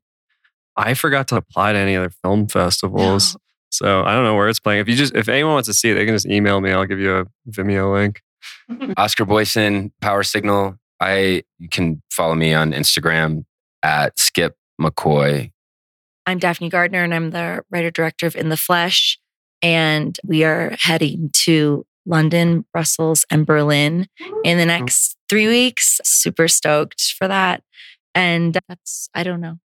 I 0.77 0.95
forgot 0.95 1.29
to 1.29 1.37
apply 1.37 1.73
to 1.73 1.79
any 1.79 1.97
other 1.97 2.11
film 2.11 2.47
festivals. 2.47 3.35
No. 3.35 3.41
So 3.71 4.03
I 4.03 4.14
don't 4.14 4.25
know 4.25 4.35
where 4.35 4.49
it's 4.49 4.61
playing. 4.61 4.81
If 4.81 4.89
you 4.89 4.97
just 4.97 5.14
if 5.14 5.29
anyone 5.29 5.55
wants 5.55 5.68
to 5.68 5.75
see 5.75 5.91
it, 5.91 5.95
they 5.95 6.05
can 6.05 6.14
just 6.14 6.27
email 6.27 6.61
me. 6.61 6.73
I'll 6.73 6.87
give 6.87 6.99
you 6.99 7.16
a 7.16 7.27
Vimeo 7.49 7.93
link. 7.93 8.23
Oscar 8.97 9.25
Boyson, 9.25 9.93
Power 10.01 10.23
Signal. 10.23 10.77
I 11.01 11.45
you 11.59 11.68
can 11.68 12.03
follow 12.11 12.35
me 12.35 12.53
on 12.55 12.73
Instagram 12.73 13.45
at 13.83 14.18
Skip 14.18 14.57
McCoy. 14.81 15.53
I'm 16.27 16.39
Daphne 16.39 16.68
Gardner 16.68 17.03
and 17.03 17.14
I'm 17.14 17.31
the 17.31 17.62
writer 17.71 17.91
director 17.91 18.27
of 18.27 18.37
In 18.37 18.49
the 18.49 18.57
Flesh. 18.57 19.18
And 19.62 20.16
we 20.24 20.44
are 20.44 20.76
heading 20.80 21.30
to 21.44 21.84
London, 22.06 22.64
Brussels, 22.72 23.24
and 23.30 23.46
Berlin 23.46 24.06
in 24.44 24.58
the 24.58 24.66
next 24.66 25.16
three 25.28 25.48
weeks. 25.48 26.00
Super 26.04 26.48
stoked 26.48 27.14
for 27.18 27.28
that. 27.28 27.62
And 28.14 28.58
that's, 28.68 29.08
I 29.14 29.22
don't 29.22 29.40
know. 29.40 29.58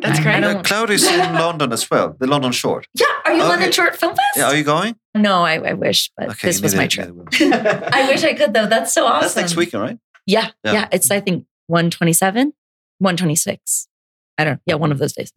That's 0.00 0.20
great. 0.20 0.44
Uh, 0.44 0.62
Cloud 0.62 0.90
is 0.90 1.06
in 1.06 1.18
London 1.34 1.72
as 1.72 1.90
well, 1.90 2.14
the 2.18 2.26
London 2.26 2.52
Short. 2.52 2.86
Yeah. 2.94 3.06
Are 3.24 3.32
you 3.32 3.40
okay. 3.40 3.48
London 3.48 3.72
Short 3.72 3.96
Film 3.96 4.14
Fest? 4.14 4.36
Yeah. 4.36 4.46
Are 4.46 4.56
you 4.56 4.64
going? 4.64 4.96
No, 5.14 5.42
I, 5.44 5.54
I 5.54 5.72
wish, 5.72 6.10
but 6.16 6.28
okay, 6.30 6.48
this 6.48 6.60
was 6.60 6.74
my 6.74 6.86
trip. 6.86 7.14
I 7.40 8.06
wish 8.08 8.22
I 8.22 8.34
could, 8.34 8.52
though. 8.52 8.66
That's 8.66 8.92
so 8.92 9.06
awesome. 9.06 9.22
That's 9.22 9.36
next 9.36 9.56
weekend, 9.56 9.82
right? 9.82 9.98
Yeah, 10.26 10.50
yeah. 10.64 10.72
Yeah. 10.72 10.88
It's, 10.92 11.10
I 11.10 11.20
think, 11.20 11.46
127, 11.68 12.52
126. 12.98 13.88
I 14.36 14.44
don't 14.44 14.54
know. 14.54 14.60
Yeah, 14.66 14.74
one 14.74 14.92
of 14.92 14.98
those 14.98 15.14
days. 15.14 15.32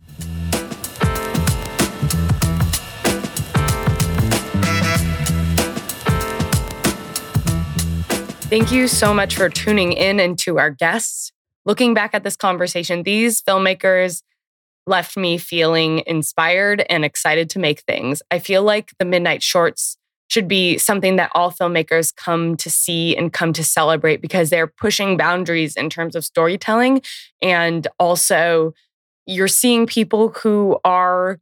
Thank 8.52 8.70
you 8.74 8.90
so 8.90 9.14
much 9.14 9.38
for 9.38 9.48
tuning 9.48 9.94
in 9.94 10.20
and 10.20 10.38
to 10.40 10.60
our 10.60 10.70
guests. 10.70 11.32
Looking 11.64 11.94
back 11.94 12.14
at 12.14 12.26
this 12.26 12.36
conversation, 12.36 13.04
these 13.04 13.42
filmmakers 13.42 14.24
left 14.86 15.16
me 15.16 15.38
feeling 15.38 16.04
inspired 16.06 16.84
and 16.90 17.06
excited 17.06 17.50
to 17.52 17.60
make 17.60 17.80
things. 17.84 18.22
I 18.30 18.40
feel 18.40 18.62
like 18.62 18.92
the 19.00 19.06
Midnight 19.06 19.42
Shorts 19.42 19.96
should 20.28 20.50
be 20.50 20.78
something 20.78 21.16
that 21.16 21.32
all 21.34 21.50
filmmakers 21.50 22.14
come 22.14 22.58
to 22.58 22.70
see 22.70 23.16
and 23.16 23.32
come 23.32 23.54
to 23.54 23.64
celebrate 23.64 24.20
because 24.22 24.50
they're 24.50 24.68
pushing 24.68 25.16
boundaries 25.16 25.78
in 25.78 25.90
terms 25.90 26.14
of 26.14 26.26
storytelling. 26.26 27.04
And 27.42 27.88
also, 28.02 28.74
you're 29.26 29.48
seeing 29.48 29.88
people 29.88 30.28
who 30.28 30.78
are 30.84 31.40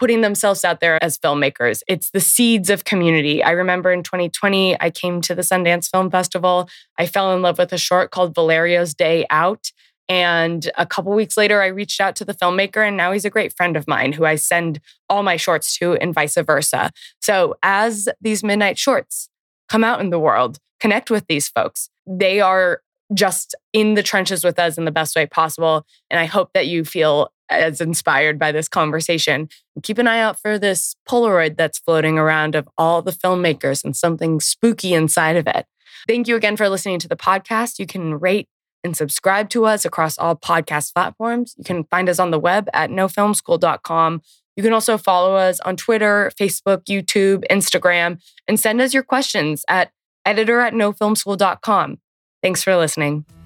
putting 0.00 0.22
themselves 0.22 0.64
out 0.64 0.80
there 0.80 1.02
as 1.04 1.18
filmmakers. 1.18 1.82
It's 1.86 2.10
the 2.10 2.20
seeds 2.20 2.70
of 2.70 2.84
community. 2.84 3.44
I 3.44 3.50
remember 3.50 3.92
in 3.92 4.02
2020, 4.02 4.80
I 4.80 4.88
came 4.88 5.20
to 5.20 5.34
the 5.34 5.42
Sundance 5.42 5.90
Film 5.90 6.10
Festival. 6.10 6.70
I 6.98 7.04
fell 7.04 7.34
in 7.34 7.42
love 7.42 7.58
with 7.58 7.72
a 7.74 7.78
short 7.78 8.10
called 8.10 8.34
Valerio's 8.34 8.94
Day 8.94 9.26
Out. 9.28 9.70
And 10.08 10.68
a 10.76 10.86
couple 10.86 11.12
weeks 11.12 11.36
later, 11.36 11.62
I 11.62 11.66
reached 11.66 12.00
out 12.00 12.16
to 12.16 12.24
the 12.24 12.34
filmmaker, 12.34 12.84
and 12.84 12.96
now 12.96 13.12
he's 13.12 13.26
a 13.26 13.30
great 13.30 13.54
friend 13.56 13.76
of 13.76 13.86
mine 13.86 14.12
who 14.12 14.24
I 14.24 14.34
send 14.34 14.80
all 15.08 15.22
my 15.22 15.36
shorts 15.36 15.78
to, 15.78 15.94
and 15.94 16.12
vice 16.12 16.34
versa. 16.34 16.90
So, 17.20 17.54
as 17.62 18.08
these 18.20 18.42
midnight 18.42 18.76
shorts 18.76 19.28
come 19.68 19.84
out 19.84 20.00
in 20.00 20.10
the 20.10 20.18
world, 20.18 20.58
connect 20.80 21.12
with 21.12 21.26
these 21.28 21.48
folks. 21.48 21.90
They 22.08 22.40
are 22.40 22.80
just 23.14 23.54
in 23.72 23.94
the 23.94 24.02
trenches 24.02 24.44
with 24.44 24.58
us 24.58 24.78
in 24.78 24.84
the 24.84 24.90
best 24.90 25.14
way 25.14 25.26
possible. 25.26 25.84
And 26.10 26.18
I 26.18 26.24
hope 26.24 26.52
that 26.54 26.66
you 26.66 26.84
feel 26.84 27.32
as 27.50 27.80
inspired 27.80 28.38
by 28.38 28.52
this 28.52 28.68
conversation. 28.68 29.48
keep 29.82 29.98
an 29.98 30.06
eye 30.06 30.20
out 30.20 30.38
for 30.38 30.58
this 30.58 30.94
Polaroid 31.08 31.56
that's 31.56 31.78
floating 31.78 32.18
around 32.18 32.54
of 32.54 32.68
all 32.78 33.02
the 33.02 33.12
filmmakers 33.12 33.84
and 33.84 33.96
something 33.96 34.40
spooky 34.40 34.94
inside 34.94 35.36
of 35.36 35.46
it. 35.46 35.66
Thank 36.06 36.28
you 36.28 36.36
again 36.36 36.56
for 36.56 36.68
listening 36.68 36.98
to 37.00 37.08
the 37.08 37.16
podcast. 37.16 37.78
You 37.78 37.86
can 37.86 38.18
rate 38.18 38.48
and 38.82 38.96
subscribe 38.96 39.50
to 39.50 39.66
us 39.66 39.84
across 39.84 40.16
all 40.18 40.36
podcast 40.36 40.94
platforms. 40.94 41.54
You 41.58 41.64
can 41.64 41.84
find 41.84 42.08
us 42.08 42.18
on 42.18 42.30
the 42.30 42.38
web 42.38 42.68
at 42.72 42.90
nofilmschool.com. 42.90 44.22
You 44.56 44.62
can 44.62 44.72
also 44.72 44.98
follow 44.98 45.36
us 45.36 45.60
on 45.60 45.76
Twitter, 45.76 46.32
Facebook, 46.38 46.84
YouTube, 46.84 47.44
Instagram, 47.50 48.20
and 48.48 48.58
send 48.58 48.80
us 48.80 48.94
your 48.94 49.02
questions 49.02 49.64
at 49.68 49.90
editor 50.24 50.60
at 50.60 50.74
nofilmschool.com. 50.74 51.98
Thanks 52.42 52.62
for 52.62 52.76
listening. 52.76 53.39